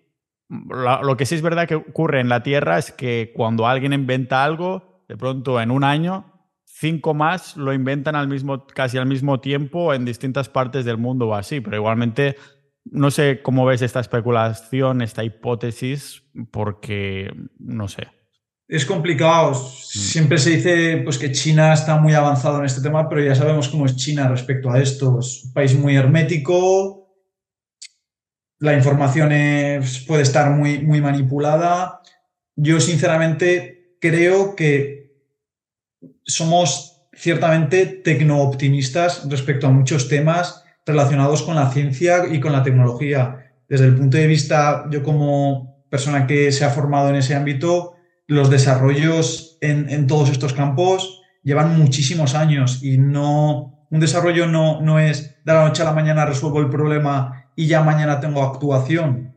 Lo, 0.48 1.16
que 1.16 1.26
sí 1.26 1.34
es 1.34 1.42
verdad 1.42 1.66
que 1.66 1.74
ocurre 1.74 2.20
en 2.20 2.28
la 2.28 2.42
Tierra 2.42 2.78
es 2.78 2.92
que 2.92 3.32
cuando 3.34 3.66
alguien 3.66 3.92
inventa 3.92 4.44
algo, 4.44 5.04
de 5.08 5.16
pronto 5.16 5.60
en 5.60 5.70
un 5.70 5.82
año, 5.82 6.32
cinco 6.64 7.14
más 7.14 7.56
lo 7.56 7.72
inventan 7.72 8.16
al 8.16 8.28
mismo, 8.28 8.66
casi 8.66 8.98
al 8.98 9.06
mismo 9.06 9.40
tiempo 9.40 9.92
en 9.92 10.04
distintas 10.04 10.48
partes 10.48 10.84
del 10.84 10.98
mundo 10.98 11.28
o 11.28 11.34
así, 11.34 11.60
pero 11.60 11.76
igualmente 11.76 12.36
no 12.84 13.10
sé 13.10 13.42
cómo 13.42 13.66
ves 13.66 13.82
esta 13.82 14.00
especulación, 14.00 15.02
esta 15.02 15.24
hipótesis, 15.24 16.22
porque 16.50 17.30
no 17.58 17.88
sé. 17.88 18.17
Es 18.68 18.84
complicado. 18.84 19.52
Mm. 19.52 19.56
Siempre 19.56 20.38
se 20.38 20.50
dice 20.50 20.98
pues, 20.98 21.18
que 21.18 21.32
China 21.32 21.72
está 21.72 21.96
muy 21.96 22.12
avanzado 22.12 22.58
en 22.58 22.66
este 22.66 22.82
tema, 22.82 23.08
pero 23.08 23.24
ya 23.24 23.34
sabemos 23.34 23.68
cómo 23.68 23.86
es 23.86 23.96
China 23.96 24.28
respecto 24.28 24.70
a 24.70 24.80
esto. 24.80 25.18
Es 25.18 25.44
un 25.44 25.52
país 25.52 25.74
muy 25.74 25.96
hermético, 25.96 26.98
la 28.60 28.74
información 28.74 29.30
puede 30.06 30.22
estar 30.22 30.50
muy, 30.50 30.80
muy 30.80 31.00
manipulada. 31.00 32.00
Yo 32.56 32.80
sinceramente 32.80 33.96
creo 34.00 34.56
que 34.56 35.12
somos 36.24 37.02
ciertamente 37.12 37.86
tecno-optimistas 37.86 39.28
respecto 39.28 39.66
a 39.66 39.70
muchos 39.70 40.08
temas 40.08 40.64
relacionados 40.84 41.42
con 41.42 41.54
la 41.54 41.70
ciencia 41.70 42.26
y 42.30 42.40
con 42.40 42.52
la 42.52 42.62
tecnología. 42.62 43.52
Desde 43.68 43.86
el 43.86 43.96
punto 43.96 44.16
de 44.16 44.26
vista, 44.26 44.86
yo 44.90 45.02
como 45.02 45.84
persona 45.88 46.26
que 46.26 46.50
se 46.50 46.64
ha 46.64 46.70
formado 46.70 47.10
en 47.10 47.16
ese 47.16 47.34
ámbito, 47.34 47.97
los 48.28 48.50
desarrollos 48.50 49.56
en, 49.62 50.06
todos 50.06 50.30
estos 50.30 50.52
campos 50.52 51.22
llevan 51.42 51.76
muchísimos 51.78 52.34
años 52.34 52.82
y 52.82 52.98
no, 52.98 53.86
un 53.90 54.00
desarrollo 54.00 54.46
no, 54.46 54.82
no 54.82 55.00
es 55.00 55.42
de 55.44 55.52
la 55.54 55.64
noche 55.64 55.82
a 55.82 55.86
la 55.86 55.92
mañana 55.92 56.26
resuelvo 56.26 56.60
el 56.60 56.68
problema 56.68 57.46
y 57.56 57.66
ya 57.66 57.82
mañana 57.82 58.20
tengo 58.20 58.42
actuación. 58.42 59.34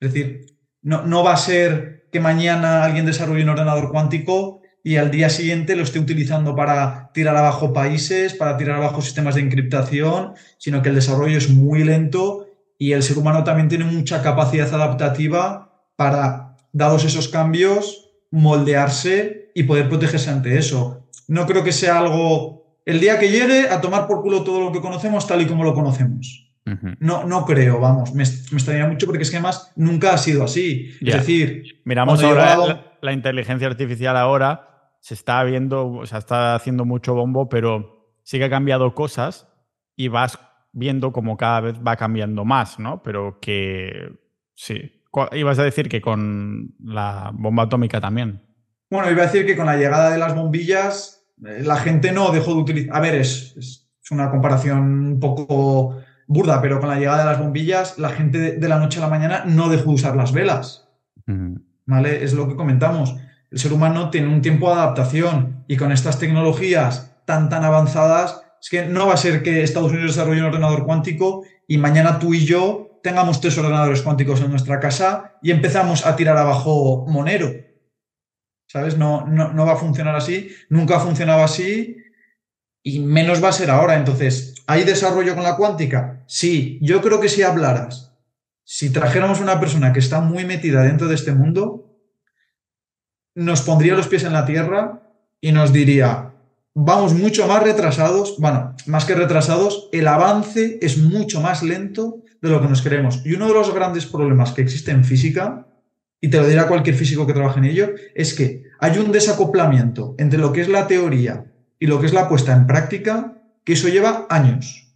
Es 0.00 0.12
decir, 0.12 0.46
no, 0.82 1.06
no 1.06 1.22
va 1.22 1.34
a 1.34 1.36
ser 1.36 2.08
que 2.10 2.18
mañana 2.18 2.84
alguien 2.84 3.06
desarrolle 3.06 3.44
un 3.44 3.50
ordenador 3.50 3.90
cuántico 3.92 4.62
y 4.82 4.96
al 4.96 5.12
día 5.12 5.30
siguiente 5.30 5.76
lo 5.76 5.84
esté 5.84 6.00
utilizando 6.00 6.56
para 6.56 7.12
tirar 7.14 7.36
abajo 7.36 7.72
países, 7.72 8.34
para 8.34 8.56
tirar 8.56 8.76
abajo 8.76 9.00
sistemas 9.00 9.36
de 9.36 9.42
encriptación, 9.42 10.34
sino 10.58 10.82
que 10.82 10.88
el 10.88 10.96
desarrollo 10.96 11.38
es 11.38 11.50
muy 11.50 11.84
lento 11.84 12.48
y 12.78 12.92
el 12.92 13.04
ser 13.04 13.18
humano 13.18 13.44
también 13.44 13.68
tiene 13.68 13.84
mucha 13.84 14.22
capacidad 14.22 14.72
adaptativa 14.74 15.84
para, 15.96 16.48
dados 16.72 17.04
esos 17.04 17.28
cambios, 17.28 18.07
moldearse 18.30 19.50
y 19.54 19.64
poder 19.64 19.88
protegerse 19.88 20.30
ante 20.30 20.56
eso. 20.58 21.08
No 21.26 21.46
creo 21.46 21.64
que 21.64 21.72
sea 21.72 21.98
algo 21.98 22.80
el 22.84 23.00
día 23.00 23.18
que 23.18 23.30
llegue 23.30 23.68
a 23.68 23.80
tomar 23.80 24.06
por 24.06 24.22
culo 24.22 24.42
todo 24.42 24.60
lo 24.60 24.72
que 24.72 24.80
conocemos 24.80 25.26
tal 25.26 25.42
y 25.42 25.46
como 25.46 25.64
lo 25.64 25.74
conocemos. 25.74 26.46
No, 27.00 27.24
no 27.24 27.46
creo, 27.46 27.80
vamos, 27.80 28.12
me, 28.12 28.24
me 28.24 28.58
extraña 28.58 28.86
mucho 28.86 29.06
porque 29.06 29.22
es 29.22 29.30
que 29.30 29.36
además 29.36 29.72
nunca 29.76 30.12
ha 30.12 30.18
sido 30.18 30.44
así. 30.44 30.94
Es 31.00 31.14
decir, 31.14 31.80
miramos 31.84 32.22
ahora 32.22 32.96
la, 33.00 33.12
inteligencia 33.12 33.66
artificial 33.66 34.16
ahora 34.16 34.94
se 35.00 35.14
está 35.14 35.42
viendo, 35.44 35.90
o 35.90 36.06
sea, 36.06 36.18
está 36.18 36.54
haciendo 36.54 36.84
mucho 36.84 37.14
bombo, 37.14 37.48
pero 37.48 38.18
sí 38.22 38.38
que 38.38 38.44
ha 38.44 38.50
cambiado 38.50 38.94
cosas 38.94 39.48
y 39.96 40.08
vas 40.08 40.38
viendo 40.72 41.12
como 41.12 41.36
cada 41.36 41.60
vez 41.60 41.76
va 41.86 41.96
cambiando 41.96 42.44
más, 42.44 42.78
¿no? 42.78 43.02
Pero 43.02 43.38
que 43.40 44.12
sí, 44.54 44.97
ibas 45.32 45.58
a 45.58 45.64
decir 45.64 45.88
que 45.88 46.00
con 46.00 46.74
la 46.82 47.30
bomba 47.34 47.64
atómica 47.64 48.00
también. 48.00 48.42
Bueno, 48.90 49.10
iba 49.10 49.22
a 49.22 49.26
decir 49.26 49.44
que 49.46 49.56
con 49.56 49.66
la 49.66 49.76
llegada 49.76 50.10
de 50.10 50.18
las 50.18 50.34
bombillas, 50.34 51.26
eh, 51.46 51.62
la 51.62 51.76
gente 51.76 52.12
no 52.12 52.30
dejó 52.30 52.54
de 52.54 52.60
utilizar. 52.60 52.96
A 52.96 53.00
ver, 53.00 53.16
es, 53.16 53.54
es, 53.56 53.84
una 54.10 54.30
comparación 54.30 54.78
un 54.78 55.20
poco 55.20 56.00
burda, 56.26 56.62
pero 56.62 56.80
con 56.80 56.88
la 56.88 56.98
llegada 56.98 57.18
de 57.18 57.24
las 57.26 57.38
bombillas, 57.38 57.98
la 57.98 58.08
gente 58.08 58.56
de, 58.56 58.68
la 58.68 58.78
noche 58.78 59.00
a 59.00 59.02
la 59.02 59.10
mañana 59.10 59.44
no 59.44 59.68
dejó 59.68 59.90
de 59.90 59.94
usar 59.96 60.16
las 60.16 60.32
velas. 60.32 60.88
¿Vale? 61.84 62.24
Es 62.24 62.32
lo 62.32 62.48
que 62.48 62.56
comentamos. 62.56 63.16
El 63.50 63.58
ser 63.58 63.72
humano 63.74 64.08
tiene 64.08 64.28
un 64.28 64.40
tiempo 64.40 64.68
de 64.68 64.80
adaptación 64.80 65.64
y 65.68 65.76
con 65.76 65.92
estas 65.92 66.18
tecnologías 66.18 67.14
tan, 67.26 67.50
tan 67.50 67.64
avanzadas, 67.64 68.42
es 68.62 68.70
que 68.70 68.86
no 68.86 69.06
va 69.06 69.14
a 69.14 69.18
ser 69.18 69.42
que 69.42 69.62
Estados 69.62 69.92
Unidos 69.92 70.16
desarrolle 70.16 70.40
un 70.40 70.46
ordenador 70.46 70.86
cuántico 70.86 71.44
y 71.66 71.76
mañana 71.76 72.18
tú 72.18 72.32
y 72.32 72.46
yo 72.46 72.87
tengamos 73.02 73.40
tres 73.40 73.56
ordenadores 73.58 74.02
cuánticos 74.02 74.40
en 74.40 74.50
nuestra 74.50 74.80
casa 74.80 75.38
y 75.42 75.50
empezamos 75.50 76.06
a 76.06 76.16
tirar 76.16 76.36
abajo 76.36 77.06
Monero. 77.08 77.50
¿Sabes? 78.66 78.98
No, 78.98 79.26
no, 79.26 79.66
va 79.66 79.72
a 79.72 79.76
funcionar 79.76 80.14
así, 80.14 80.50
nunca 80.68 80.96
ha 80.96 81.00
funcionado 81.00 81.42
así 81.42 81.96
y 82.82 83.00
menos 83.00 83.42
va 83.42 83.48
a 83.48 83.52
ser 83.52 83.70
ahora. 83.70 83.96
Entonces, 83.96 84.56
¿hay 84.66 84.84
desarrollo 84.84 85.34
con 85.34 85.44
la 85.44 85.56
cuántica? 85.56 86.22
Sí, 86.26 86.78
yo 86.82 87.00
creo 87.00 87.18
que 87.20 87.30
si 87.30 87.42
hablaras, 87.42 88.14
si 88.64 88.90
trajéramos 88.90 89.40
una 89.40 89.58
persona 89.58 89.92
que 89.92 90.00
está 90.00 90.20
muy 90.20 90.44
metida 90.44 90.82
dentro 90.82 91.08
de 91.08 91.14
este 91.14 91.32
mundo, 91.32 91.96
nos 93.34 93.62
pondría 93.62 93.94
los 93.94 94.08
pies 94.08 94.24
en 94.24 94.34
la 94.34 94.44
tierra 94.44 95.02
y 95.40 95.52
nos 95.52 95.72
diría, 95.72 96.34
vamos 96.74 97.14
mucho 97.14 97.46
más 97.46 97.62
retrasados, 97.62 98.36
bueno, 98.38 98.74
más 98.86 99.04
que 99.04 99.14
retrasados, 99.14 99.88
el 99.92 100.06
avance 100.08 100.78
es 100.82 100.98
mucho 100.98 101.40
más 101.40 101.62
lento 101.62 102.22
de 102.40 102.48
lo 102.48 102.60
que 102.60 102.68
nos 102.68 102.82
creemos. 102.82 103.24
Y 103.24 103.34
uno 103.34 103.48
de 103.48 103.54
los 103.54 103.74
grandes 103.74 104.06
problemas 104.06 104.52
que 104.52 104.62
existe 104.62 104.90
en 104.90 105.04
física, 105.04 105.66
y 106.20 106.28
te 106.30 106.38
lo 106.38 106.46
dirá 106.46 106.66
cualquier 106.66 106.96
físico 106.96 107.26
que 107.26 107.32
trabaje 107.32 107.58
en 107.58 107.64
ello, 107.64 107.90
es 108.14 108.34
que 108.34 108.64
hay 108.80 108.98
un 108.98 109.12
desacoplamiento 109.12 110.14
entre 110.18 110.38
lo 110.38 110.52
que 110.52 110.60
es 110.60 110.68
la 110.68 110.86
teoría 110.86 111.44
y 111.78 111.86
lo 111.86 112.00
que 112.00 112.06
es 112.06 112.12
la 112.12 112.28
puesta 112.28 112.52
en 112.54 112.66
práctica, 112.66 113.34
que 113.64 113.74
eso 113.74 113.88
lleva 113.88 114.26
años. 114.30 114.94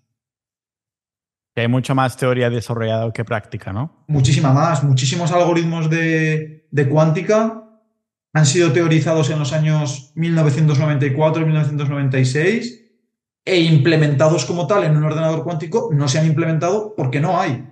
hay 1.55 1.69
mucho 1.69 1.95
más 1.95 2.17
teoría 2.17 2.51
desarrollada 2.51 3.13
que 3.13 3.25
práctica, 3.25 3.73
¿no? 3.73 4.05
Muchísima 4.09 4.53
más. 4.53 4.83
Muchísimos 4.83 5.31
algoritmos 5.33 5.91
de, 5.91 6.67
de 6.71 6.89
cuántica 6.89 7.63
han 8.33 8.47
sido 8.47 8.73
teorizados 8.73 9.31
en 9.31 9.39
los 9.39 9.53
años 9.53 10.13
1994 10.15 11.43
y 11.43 11.45
1996 11.45 12.82
e 13.45 13.61
implementados 13.61 14.45
como 14.45 14.67
tal 14.67 14.85
en 14.85 14.97
un 14.97 15.05
ordenador 15.05 15.43
cuántico 15.43 15.91
no 15.93 16.09
se 16.09 16.19
han 16.19 16.27
implementado 16.27 16.95
porque 16.97 17.21
no 17.21 17.41
hay. 17.41 17.67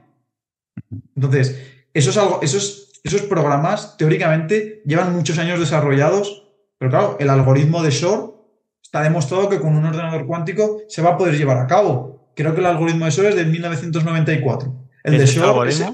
Entonces, 1.14 1.60
eso 1.94 2.10
es 2.10 2.16
algo, 2.16 2.40
esos, 2.42 3.00
esos 3.04 3.22
programas 3.22 3.96
teóricamente 3.96 4.82
llevan 4.84 5.14
muchos 5.14 5.38
años 5.38 5.60
desarrollados, 5.60 6.48
pero 6.78 6.90
claro, 6.90 7.16
el 7.20 7.30
algoritmo 7.30 7.82
de 7.82 7.90
Shor 7.90 8.34
está 8.82 9.02
demostrado 9.02 9.48
que 9.48 9.60
con 9.60 9.76
un 9.76 9.84
ordenador 9.84 10.26
cuántico 10.26 10.82
se 10.88 11.02
va 11.02 11.10
a 11.10 11.18
poder 11.18 11.36
llevar 11.36 11.58
a 11.58 11.66
cabo. 11.66 12.32
Creo 12.34 12.54
que 12.54 12.60
el 12.60 12.66
algoritmo 12.66 13.04
de 13.04 13.10
Shor 13.10 13.26
es 13.26 13.36
de 13.36 13.44
1994. 13.44 14.74
El 15.04 15.18
de 15.18 15.26
Shor 15.26 15.68
es, 15.68 15.84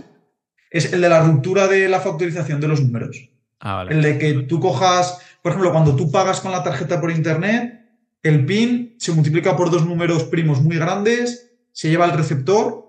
es 0.70 0.92
el 0.92 1.00
de 1.00 1.08
la 1.08 1.22
ruptura 1.22 1.66
de 1.66 1.88
la 1.88 2.00
factorización 2.00 2.60
de 2.60 2.68
los 2.68 2.80
números. 2.80 3.30
Ah, 3.60 3.86
el 3.88 4.02
de 4.02 4.18
que 4.18 4.32
tú 4.42 4.60
cojas, 4.60 5.18
por 5.42 5.52
ejemplo, 5.52 5.72
cuando 5.72 5.96
tú 5.96 6.10
pagas 6.10 6.40
con 6.40 6.52
la 6.52 6.62
tarjeta 6.62 7.00
por 7.00 7.10
internet, 7.10 7.85
el 8.28 8.44
PIN 8.46 8.96
se 8.98 9.12
multiplica 9.12 9.56
por 9.56 9.70
dos 9.70 9.86
números 9.86 10.24
primos 10.24 10.62
muy 10.62 10.76
grandes, 10.76 11.52
se 11.72 11.88
lleva 11.90 12.04
al 12.04 12.16
receptor, 12.16 12.86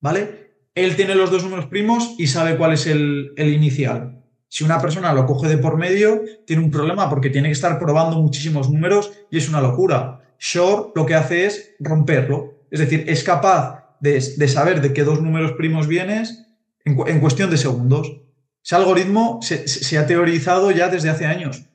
¿vale? 0.00 0.46
Él 0.74 0.96
tiene 0.96 1.14
los 1.14 1.30
dos 1.30 1.42
números 1.42 1.66
primos 1.66 2.14
y 2.18 2.26
sabe 2.26 2.56
cuál 2.56 2.74
es 2.74 2.86
el, 2.86 3.32
el 3.36 3.52
inicial. 3.52 4.22
Si 4.48 4.64
una 4.64 4.80
persona 4.80 5.12
lo 5.12 5.26
coge 5.26 5.48
de 5.48 5.58
por 5.58 5.76
medio, 5.76 6.22
tiene 6.46 6.62
un 6.62 6.70
problema 6.70 7.08
porque 7.08 7.30
tiene 7.30 7.48
que 7.48 7.52
estar 7.52 7.78
probando 7.78 8.20
muchísimos 8.20 8.70
números 8.70 9.12
y 9.30 9.38
es 9.38 9.48
una 9.48 9.60
locura. 9.60 10.20
Shor 10.38 10.92
lo 10.94 11.06
que 11.06 11.14
hace 11.14 11.46
es 11.46 11.74
romperlo. 11.80 12.66
Es 12.70 12.80
decir, 12.80 13.04
es 13.08 13.24
capaz 13.24 13.96
de, 14.00 14.20
saber 14.48 14.80
de 14.80 14.92
qué 14.92 15.02
dos 15.02 15.22
números 15.22 15.52
primos 15.52 15.86
vienes 15.86 16.46
en 16.84 17.20
cuestión 17.20 17.50
de 17.50 17.56
segundos. 17.56 18.20
Ese 18.66 18.74
algoritmo 18.74 19.38
se, 19.42 19.96
ha 19.96 20.06
teorizado 20.08 20.72
ya 20.72 20.88
desde 20.88 21.08
hace 21.08 21.24
años. 21.24 21.66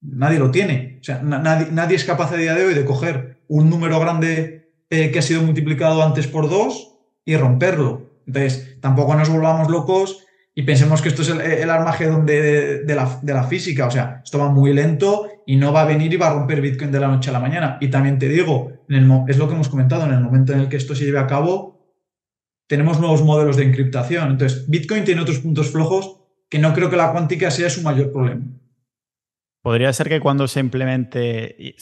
Nadie 0.00 0.38
lo 0.38 0.50
tiene. 0.50 0.98
O 1.00 1.04
sea, 1.04 1.22
nadie, 1.22 1.96
es 1.96 2.04
capaz 2.04 2.32
a 2.32 2.36
día 2.36 2.54
de 2.54 2.64
hoy 2.64 2.74
de 2.74 2.84
coger 2.84 3.40
un 3.48 3.68
número 3.70 3.98
grande 3.98 4.70
eh, 4.90 5.10
que 5.10 5.18
ha 5.18 5.22
sido 5.22 5.42
multiplicado 5.42 6.02
antes 6.02 6.26
por 6.26 6.48
dos 6.48 6.96
y 7.24 7.36
romperlo. 7.36 8.10
Entonces, 8.26 8.78
tampoco 8.80 9.14
nos 9.14 9.28
volvamos 9.28 9.70
locos 9.70 10.24
y 10.54 10.62
pensemos 10.62 11.02
que 11.02 11.08
esto 11.08 11.22
es 11.22 11.28
el, 11.28 11.70
armagedón 11.70 12.26
de, 12.26 12.82
la, 12.86 13.44
física. 13.44 13.86
O 13.86 13.90
sea, 13.90 14.22
esto 14.24 14.38
va 14.38 14.50
muy 14.50 14.72
lento 14.72 15.28
y 15.46 15.56
no 15.56 15.72
va 15.72 15.82
a 15.82 15.86
venir 15.86 16.12
y 16.12 16.16
va 16.16 16.28
a 16.28 16.34
romper 16.34 16.60
Bitcoin 16.60 16.90
de 16.90 17.00
la 17.00 17.08
noche 17.08 17.30
a 17.30 17.32
la 17.32 17.40
mañana. 17.40 17.78
Y 17.80 17.88
también 17.88 18.18
te 18.18 18.28
digo, 18.28 18.72
es 18.88 19.36
lo 19.38 19.48
que 19.48 19.54
hemos 19.54 19.68
comentado, 19.68 20.04
en 20.04 20.12
el 20.12 20.20
momento 20.20 20.52
en 20.52 20.60
el 20.60 20.68
que 20.68 20.76
esto 20.76 20.94
se 20.94 21.04
lleve 21.04 21.20
a 21.20 21.26
cabo, 21.26 21.78
tenemos 22.66 23.00
nuevos 23.00 23.22
modelos 23.22 23.56
de 23.56 23.64
encriptación. 23.64 24.32
Entonces, 24.32 24.68
Bitcoin 24.68 25.04
tiene 25.04 25.22
otros 25.22 25.38
puntos 25.38 25.70
flojos 25.70 26.20
que 26.48 26.58
no 26.58 26.74
creo 26.74 26.90
que 26.90 26.96
la 26.96 27.12
cuántica 27.12 27.50
sea 27.50 27.70
su 27.70 27.82
mayor 27.82 28.12
problema. 28.12 28.44
Podría 29.62 29.92
ser 29.92 30.08
que 30.08 30.20
cuando 30.20 30.46
se 30.48 30.60
implemente 30.60 31.74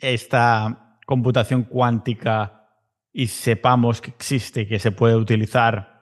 esta 0.00 0.98
computación 1.06 1.64
cuántica 1.64 2.68
y 3.12 3.28
sepamos 3.28 4.00
que 4.00 4.10
existe 4.10 4.62
y 4.62 4.66
que 4.66 4.78
se 4.78 4.92
puede 4.92 5.16
utilizar, 5.16 5.96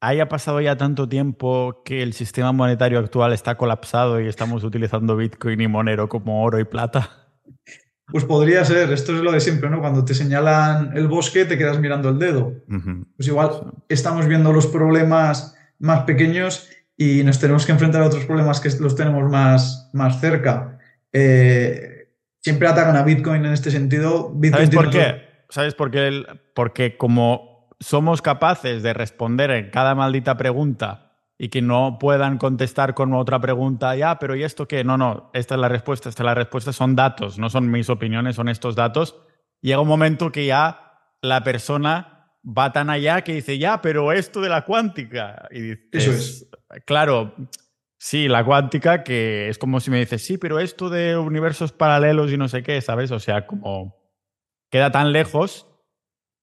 haya 0.00 0.28
pasado 0.28 0.60
ya 0.60 0.76
tanto 0.76 1.08
tiempo 1.08 1.82
que 1.84 2.02
el 2.02 2.14
sistema 2.14 2.52
monetario 2.52 2.98
actual 2.98 3.32
está 3.32 3.56
colapsado 3.56 4.20
y 4.20 4.26
estamos 4.26 4.64
utilizando 4.64 5.16
Bitcoin 5.16 5.60
y 5.60 5.68
Monero 5.68 6.08
como 6.08 6.42
oro 6.42 6.58
y 6.58 6.64
plata. 6.64 7.10
Pues 8.06 8.24
podría 8.24 8.64
ser, 8.64 8.92
esto 8.92 9.14
es 9.14 9.22
lo 9.22 9.30
de 9.30 9.40
siempre, 9.40 9.70
¿no? 9.70 9.80
Cuando 9.80 10.04
te 10.04 10.14
señalan 10.14 10.96
el 10.96 11.06
bosque 11.06 11.44
te 11.44 11.56
quedas 11.56 11.78
mirando 11.78 12.08
el 12.08 12.18
dedo. 12.18 12.54
Pues 13.16 13.28
igual 13.28 13.72
estamos 13.88 14.26
viendo 14.26 14.52
los 14.52 14.66
problemas 14.66 15.56
más 15.78 16.02
pequeños 16.04 16.68
y 17.00 17.24
nos 17.24 17.38
tenemos 17.38 17.64
que 17.64 17.72
enfrentar 17.72 18.02
a 18.02 18.06
otros 18.06 18.26
problemas 18.26 18.60
que 18.60 18.68
los 18.78 18.94
tenemos 18.94 19.26
más, 19.30 19.88
más 19.94 20.20
cerca. 20.20 20.78
Eh, 21.10 22.10
siempre 22.42 22.68
atacan 22.68 22.94
a 22.94 23.02
Bitcoin 23.02 23.42
en 23.46 23.54
este 23.54 23.70
sentido. 23.70 24.36
¿Sabes 24.50 24.68
por 24.68 24.90
qué? 24.90 25.22
¿Sabes 25.48 25.74
por 25.74 25.90
qué? 25.90 26.26
Porque 26.54 26.98
como 26.98 27.70
somos 27.80 28.20
capaces 28.20 28.82
de 28.82 28.92
responder 28.92 29.50
en 29.50 29.70
cada 29.70 29.94
maldita 29.94 30.36
pregunta 30.36 31.14
y 31.38 31.48
que 31.48 31.62
no 31.62 31.96
puedan 31.98 32.36
contestar 32.36 32.92
con 32.92 33.14
otra 33.14 33.40
pregunta, 33.40 33.96
ya, 33.96 34.18
pero 34.18 34.36
¿y 34.36 34.42
esto 34.42 34.68
qué? 34.68 34.84
No, 34.84 34.98
no, 34.98 35.30
esta 35.32 35.54
es 35.54 35.60
la 35.62 35.70
respuesta, 35.70 36.10
esta 36.10 36.22
es 36.22 36.26
la 36.26 36.34
respuesta, 36.34 36.70
son 36.70 36.96
datos, 36.96 37.38
no 37.38 37.48
son 37.48 37.70
mis 37.70 37.88
opiniones, 37.88 38.36
son 38.36 38.50
estos 38.50 38.76
datos. 38.76 39.16
Llega 39.62 39.80
un 39.80 39.88
momento 39.88 40.30
que 40.30 40.44
ya 40.44 40.98
la 41.22 41.42
persona 41.44 42.19
va 42.44 42.72
tan 42.72 42.90
allá 42.90 43.22
que 43.22 43.34
dice, 43.34 43.58
ya, 43.58 43.80
pero 43.80 44.12
esto 44.12 44.40
de 44.40 44.48
la 44.48 44.64
cuántica. 44.64 45.48
Y 45.50 45.72
Eso 45.96 46.12
es 46.12 46.50
claro, 46.84 47.34
sí, 47.98 48.28
la 48.28 48.44
cuántica, 48.44 49.02
que 49.04 49.48
es 49.48 49.58
como 49.58 49.80
si 49.80 49.90
me 49.90 49.98
dices, 49.98 50.22
sí, 50.22 50.38
pero 50.38 50.58
esto 50.58 50.88
de 50.88 51.16
universos 51.16 51.72
paralelos 51.72 52.32
y 52.32 52.36
no 52.36 52.48
sé 52.48 52.62
qué, 52.62 52.80
¿sabes? 52.80 53.10
O 53.10 53.18
sea, 53.18 53.46
como 53.46 53.96
queda 54.70 54.90
tan 54.90 55.12
lejos 55.12 55.66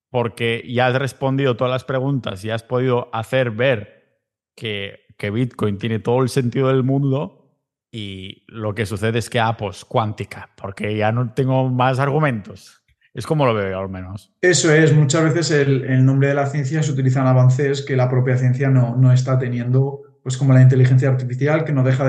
porque 0.10 0.64
ya 0.68 0.88
has 0.88 0.96
respondido 0.96 1.58
todas 1.58 1.72
las 1.72 1.84
preguntas 1.84 2.44
y 2.44 2.50
has 2.50 2.64
podido 2.64 3.10
hacer 3.14 3.52
ver 3.52 4.22
que, 4.56 5.06
que 5.18 5.32
Bitcoin 5.32 5.78
tiene 5.78 6.00
todo 6.00 6.22
el 6.22 6.30
sentido 6.30 6.70
del 6.70 6.84
mundo 6.84 7.48
y 7.92 8.46
lo 8.48 8.76
que 8.76 8.86
sucede 8.86 9.20
es 9.20 9.30
que, 9.30 9.40
ah, 9.40 9.58
pues 9.58 9.86
cuántica, 9.86 10.50
porque 10.56 10.96
ya 10.96 11.12
no 11.12 11.34
tengo 11.34 11.70
más 11.70 12.00
argumentos. 12.00 12.84
Es 13.18 13.26
como 13.26 13.48
lo 13.48 13.56
veo, 13.56 13.80
al 13.80 13.90
menos. 13.90 14.32
Eso 14.42 14.72
es, 14.72 14.94
muchas 14.94 15.24
veces 15.24 15.50
el, 15.50 16.06
nombre 16.06 16.28
de 16.28 16.36
la 16.36 16.46
ciencia 16.46 16.84
se 16.84 16.92
utilizan 16.92 17.26
avances 17.26 17.82
que 17.82 17.96
la 17.96 18.08
propia 18.08 18.38
ciencia 18.38 18.70
no, 18.70 18.96
no 18.96 19.12
está 19.12 19.40
teniendo 19.40 20.04
pues 20.22 20.38
como 20.38 20.54
la 20.54 20.62
inteligencia 20.62 21.10
artificial, 21.10 21.66
que 21.66 21.74
no 21.74 21.84
deja 21.84 22.06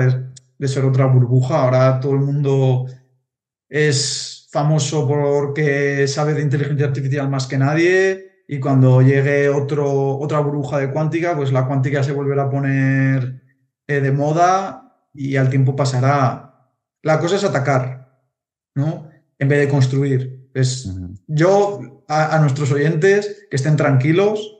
de, 0.59 0.67
ser 0.67 0.85
otra 0.85 1.07
burbuja. 1.07 1.63
Ahora 1.63 1.99
todo 1.99 2.13
el 2.13 2.19
mundo 2.19 2.85
es 3.67 4.47
famoso 4.51 5.07
porque 5.07 6.07
sabe 6.07 6.35
de 6.35 6.43
inteligencia 6.43 6.85
artificial 6.85 7.27
más 7.27 7.47
que 7.47 7.57
nadie 7.57 8.43
y 8.47 8.59
cuando 8.59 9.01
llegue 9.01 9.49
otro, 9.49 10.15
otra 10.19 10.41
burbuja 10.41 10.77
de 10.77 10.91
cuántica, 10.91 11.35
pues 11.35 11.51
la 11.51 11.65
cuántica 11.65 12.03
se 12.03 12.11
volverá 12.11 12.43
a 12.43 12.49
poner 12.51 13.41
eh, 13.87 13.99
de 13.99 14.11
moda 14.11 15.07
y 15.11 15.37
al 15.37 15.49
tiempo 15.49 15.75
pasará. 15.75 16.69
La 17.01 17.19
cosa 17.19 17.37
es 17.37 17.43
atacar, 17.43 18.21
¿no? 18.75 19.09
En 19.39 19.47
vez 19.47 19.59
de 19.61 19.69
construir. 19.69 20.38
Yo 21.27 22.03
a 22.07 22.39
nuestros 22.39 22.71
oyentes 22.71 23.47
que 23.49 23.55
estén 23.55 23.75
tranquilos, 23.75 24.59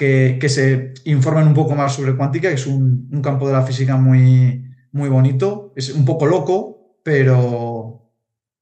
que, 0.00 0.48
se 0.48 0.94
informen 1.04 1.46
un 1.46 1.54
poco 1.54 1.74
más 1.74 1.94
sobre 1.94 2.16
cuántica, 2.16 2.48
que 2.48 2.54
es 2.54 2.66
un, 2.66 3.20
campo 3.22 3.46
de 3.46 3.52
la 3.52 3.62
física 3.62 3.96
muy, 3.96 4.64
muy 4.92 5.10
bonito. 5.10 5.74
Es 5.76 5.90
un 5.90 6.06
poco 6.06 6.24
loco, 6.24 6.96
pero, 7.04 8.10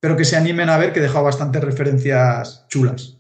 pero 0.01 0.17
que 0.17 0.25
se 0.25 0.37
animen 0.37 0.69
a 0.69 0.77
ver 0.77 0.93
que 0.93 0.99
he 0.99 1.03
dejado 1.03 1.25
bastantes 1.25 1.63
referencias 1.63 2.67
chulas. 2.69 3.19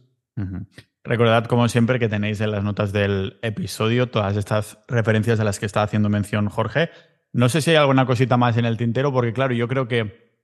Recordad, 1.05 1.45
como 1.45 1.69
siempre, 1.69 2.01
que 2.01 2.09
tenéis 2.09 2.41
en 2.41 2.51
las 2.51 2.65
notas 2.65 2.93
del 2.93 3.39
episodio 3.43 4.11
todas 4.11 4.37
estas 4.37 4.79
referencias 4.89 5.39
a 5.39 5.45
las 5.45 5.61
que 5.61 5.67
está 5.67 5.85
haciendo 5.85 6.09
mención 6.09 6.49
Jorge. 6.49 6.91
No 7.33 7.49
sé 7.49 7.61
si 7.61 7.71
hay 7.71 7.77
alguna 7.77 8.05
cosita 8.05 8.37
más 8.37 8.57
en 8.57 8.65
el 8.65 8.77
tintero, 8.77 9.13
porque 9.13 9.33
claro, 9.33 9.55
yo 9.55 9.69
creo 9.69 9.87
que 9.87 10.35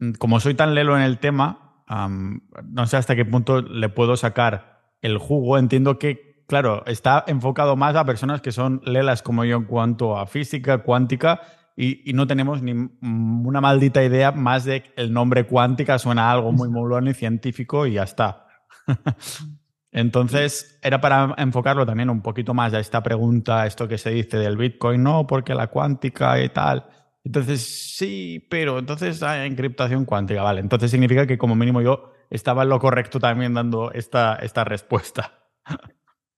mm, 0.00 0.12
como 0.12 0.40
soy 0.40 0.54
tan 0.54 0.74
lelo 0.74 0.96
en 0.96 1.02
el 1.02 1.18
tema, 1.18 1.69
no 1.90 2.86
sé 2.86 2.96
hasta 2.96 3.16
qué 3.16 3.24
punto 3.24 3.62
le 3.62 3.88
puedo 3.88 4.16
sacar 4.16 4.94
el 5.02 5.18
jugo. 5.18 5.58
Entiendo 5.58 5.98
que 5.98 6.30
claro, 6.50 6.82
está 6.86 7.22
enfocado 7.28 7.76
más 7.76 7.94
a 7.94 8.04
personas 8.04 8.40
que 8.40 8.50
son 8.50 8.82
lelas 8.84 9.22
como 9.22 9.44
yo 9.44 9.56
en 9.56 9.64
cuanto 9.66 10.18
a 10.18 10.26
física, 10.26 10.78
cuántica, 10.78 11.40
y, 11.76 12.12
no 12.12 12.26
tenemos 12.26 12.60
ni 12.60 12.72
una 13.00 13.60
maldita 13.60 14.02
idea 14.02 14.32
más 14.32 14.64
de 14.64 14.82
el 14.96 15.12
nombre 15.12 15.46
cuántica 15.46 15.98
suena 15.98 16.30
algo 16.30 16.50
muy 16.50 16.68
molón 16.68 17.06
y 17.06 17.14
científico 17.14 17.86
y 17.86 17.92
ya 17.92 18.02
está. 18.02 18.48
Entonces, 19.92 20.78
era 20.82 21.00
para 21.00 21.34
enfocarlo 21.38 21.86
también 21.86 22.10
un 22.10 22.20
poquito 22.20 22.52
más 22.52 22.74
a 22.74 22.80
esta 22.80 23.00
pregunta, 23.02 23.64
esto 23.64 23.86
que 23.86 23.96
se 23.96 24.10
dice 24.10 24.36
del 24.36 24.56
Bitcoin, 24.56 25.02
no, 25.02 25.28
porque 25.28 25.54
la 25.54 25.68
cuántica 25.68 26.42
y 26.42 26.48
tal. 26.48 26.84
Entonces, 27.30 27.94
sí, 27.96 28.44
pero 28.50 28.80
entonces 28.80 29.22
hay 29.22 29.46
encriptación 29.48 30.04
cuántica, 30.04 30.42
vale. 30.42 30.60
Entonces 30.60 30.90
significa 30.90 31.28
que 31.28 31.38
como 31.38 31.54
mínimo 31.54 31.80
yo 31.80 32.12
estaba 32.28 32.64
en 32.64 32.70
lo 32.70 32.80
correcto 32.80 33.20
también 33.20 33.54
dando 33.54 33.92
esta, 33.92 34.34
esta 34.34 34.64
respuesta. 34.64 35.38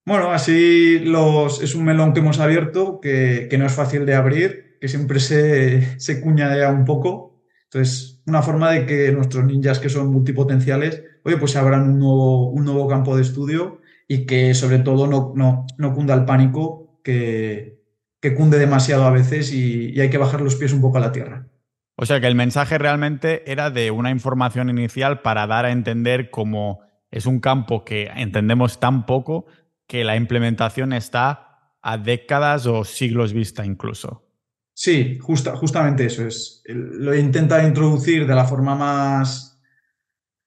Bueno, 0.04 0.32
así 0.32 0.98
los, 0.98 1.62
es 1.62 1.74
un 1.74 1.84
melón 1.84 2.12
que 2.12 2.20
hemos 2.20 2.40
abierto, 2.40 3.00
que, 3.00 3.48
no 3.58 3.64
es 3.64 3.72
fácil 3.72 4.04
de 4.04 4.16
abrir, 4.16 4.76
que 4.82 4.88
siempre 4.88 5.18
se, 5.18 5.98
se 5.98 6.20
cuñadea 6.20 6.68
un 6.68 6.84
poco. 6.84 7.42
Entonces, 7.70 8.20
una 8.26 8.42
forma 8.42 8.70
de 8.70 8.84
que 8.84 9.12
nuestros 9.12 9.46
ninjas 9.46 9.78
que 9.78 9.88
son 9.88 10.12
multipotenciales, 10.12 11.02
oye, 11.24 11.38
pues 11.38 11.52
se 11.52 11.58
abran 11.58 11.88
un 11.88 12.00
nuevo, 12.00 12.50
un 12.50 12.66
nuevo 12.66 12.86
campo 12.86 13.16
de 13.16 13.22
estudio 13.22 13.80
y 14.08 14.26
que 14.26 14.52
sobre 14.52 14.80
todo 14.80 15.06
no, 15.06 15.32
no, 15.36 15.64
no 15.78 15.94
cunda 15.94 16.12
el 16.12 16.26
pánico 16.26 17.00
que, 17.02 17.81
que 18.22 18.34
cunde 18.34 18.58
demasiado 18.58 19.04
a 19.04 19.10
veces 19.10 19.52
y, 19.52 20.00
hay 20.00 20.08
que 20.08 20.16
bajar 20.16 20.40
los 20.40 20.54
pies 20.54 20.72
un 20.72 20.80
poco 20.80 20.98
a 20.98 21.00
la 21.00 21.12
tierra. 21.12 21.48
O 21.96 22.06
sea 22.06 22.20
que 22.20 22.28
el 22.28 22.36
mensaje 22.36 22.78
realmente 22.78 23.50
era 23.50 23.70
de 23.70 23.90
una 23.90 24.10
información 24.10 24.70
inicial 24.70 25.20
para 25.20 25.46
dar 25.48 25.66
a 25.66 25.72
entender 25.72 26.30
cómo 26.30 26.80
es 27.10 27.26
un 27.26 27.40
campo 27.40 27.84
que 27.84 28.10
entendemos 28.14 28.78
tan 28.78 29.06
poco 29.06 29.46
que 29.88 30.04
la 30.04 30.16
implementación 30.16 30.92
está 30.92 31.74
a 31.82 31.98
décadas 31.98 32.66
o 32.66 32.84
siglos 32.84 33.32
vista 33.32 33.66
incluso. 33.66 34.24
Sí, 34.72 35.18
justa, 35.20 35.56
justamente 35.56 36.06
eso 36.06 36.24
es. 36.24 36.62
Lo 36.66 37.14
intenta 37.14 37.66
introducir 37.66 38.26
de 38.26 38.34
la 38.34 38.44
forma 38.44 38.76
más, 38.76 39.60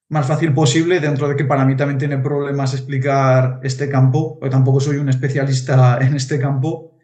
más 0.07 0.25
fácil 0.25 0.53
posible, 0.53 1.01
dentro 1.01 1.27
de 1.27 1.35
que 1.35 1.43
para 1.43 1.65
mí 1.65 1.75
también 1.75 1.99
tiene 1.99 2.17
problemas 2.17 2.73
explicar 2.73 3.59
este 3.63 3.89
campo, 3.89 4.39
porque 4.39 4.51
tampoco 4.51 4.79
soy 4.79 4.97
un 4.97 5.09
especialista 5.09 5.99
en 6.01 6.15
este 6.15 6.39
campo, 6.39 6.94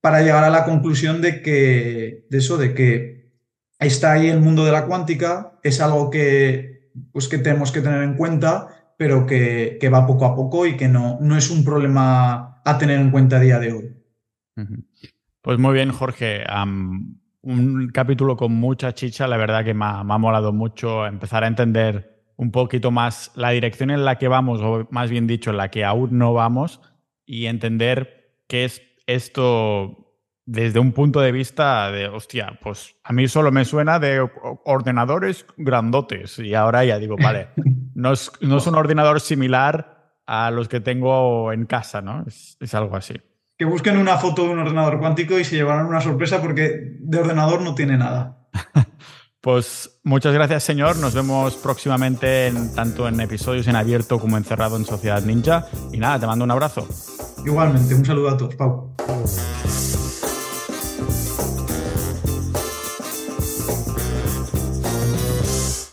para 0.00 0.22
llegar 0.22 0.44
a 0.44 0.50
la 0.50 0.64
conclusión 0.64 1.20
de 1.20 1.42
que, 1.42 2.26
de 2.30 2.38
eso, 2.38 2.56
de 2.56 2.74
que 2.74 3.32
está 3.78 4.12
ahí 4.12 4.28
el 4.28 4.40
mundo 4.40 4.64
de 4.64 4.72
la 4.72 4.86
cuántica, 4.86 5.58
es 5.62 5.80
algo 5.80 6.10
que, 6.10 6.90
pues, 7.12 7.28
que 7.28 7.38
tenemos 7.38 7.72
que 7.72 7.80
tener 7.80 8.02
en 8.02 8.14
cuenta, 8.14 8.94
pero 8.96 9.26
que, 9.26 9.78
va 9.92 10.06
poco 10.06 10.26
a 10.26 10.34
poco 10.34 10.66
y 10.66 10.76
que 10.76 10.88
no, 10.88 11.18
no 11.20 11.36
es 11.36 11.50
un 11.50 11.64
problema 11.64 12.60
a 12.64 12.78
tener 12.78 13.00
en 13.00 13.10
cuenta 13.10 13.36
a 13.36 13.40
día 13.40 13.58
de 13.58 13.72
hoy. 13.72 13.96
Pues 15.42 15.58
muy 15.58 15.74
bien, 15.74 15.90
Jorge. 15.90 16.44
un 17.42 17.90
capítulo 17.92 18.36
con 18.36 18.52
mucha 18.52 18.94
chicha, 18.94 19.26
la 19.26 19.38
verdad 19.38 19.64
que 19.64 19.74
me 19.74 19.86
ha, 19.86 20.04
me 20.04 20.14
ha 20.14 20.18
molado 20.18 20.52
mucho 20.52 21.06
empezar 21.06 21.44
a 21.44 21.46
entender 21.46 22.10
un 22.36 22.50
poquito 22.50 22.90
más 22.90 23.32
la 23.34 23.50
dirección 23.50 23.90
en 23.90 24.04
la 24.04 24.16
que 24.16 24.28
vamos, 24.28 24.60
o 24.62 24.86
más 24.90 25.10
bien 25.10 25.26
dicho, 25.26 25.50
en 25.50 25.58
la 25.58 25.70
que 25.70 25.84
aún 25.84 26.16
no 26.16 26.32
vamos, 26.32 26.80
y 27.26 27.46
entender 27.46 28.38
qué 28.48 28.64
es 28.64 28.82
esto 29.14 30.10
desde 30.46 30.80
un 30.80 30.92
punto 30.92 31.20
de 31.20 31.30
vista 31.30 31.92
de, 31.92 32.08
hostia, 32.08 32.58
pues 32.60 32.96
a 33.04 33.12
mí 33.12 33.28
solo 33.28 33.52
me 33.52 33.64
suena 33.64 33.98
de 33.98 34.28
ordenadores 34.64 35.46
grandotes 35.56 36.38
y 36.40 36.54
ahora 36.54 36.84
ya 36.84 36.98
digo, 36.98 37.16
vale, 37.16 37.50
no 37.94 38.12
es, 38.12 38.32
no 38.40 38.56
es 38.56 38.66
un 38.66 38.74
ordenador 38.74 39.20
similar 39.20 40.16
a 40.26 40.50
los 40.50 40.68
que 40.68 40.80
tengo 40.80 41.52
en 41.52 41.66
casa, 41.66 42.02
¿no? 42.02 42.24
Es, 42.26 42.56
es, 42.60 42.74
algo 42.74 42.96
así. 42.96 43.14
Que 43.58 43.64
busquen 43.64 43.96
una 43.96 44.16
foto 44.16 44.44
de 44.44 44.50
un 44.50 44.58
ordenador 44.60 44.98
cuántico 44.98 45.38
y 45.38 45.44
se 45.44 45.56
llevarán 45.56 45.86
una 45.86 46.00
sorpresa 46.00 46.40
porque 46.40 46.96
de 46.98 47.18
ordenador 47.18 47.60
no 47.62 47.74
tiene 47.74 47.96
nada. 47.96 48.48
pues 49.40 50.00
muchas 50.04 50.34
gracias, 50.34 50.64
señor. 50.64 50.96
Nos 50.96 51.14
vemos 51.14 51.54
próximamente 51.54 52.48
en, 52.48 52.74
tanto 52.74 53.08
en 53.08 53.20
episodios 53.20 53.66
en 53.68 53.76
abierto 53.76 54.18
como 54.18 54.36
encerrado 54.36 54.76
en 54.76 54.84
Sociedad 54.84 55.22
Ninja. 55.22 55.66
Y 55.92 55.98
nada, 55.98 56.20
te 56.20 56.26
mando 56.26 56.44
un 56.44 56.50
abrazo. 56.50 56.86
Igualmente, 57.44 57.94
un 57.94 58.04
saludo 58.04 58.30
a 58.30 58.36
todos, 58.36 58.54
Pau. 58.54 58.94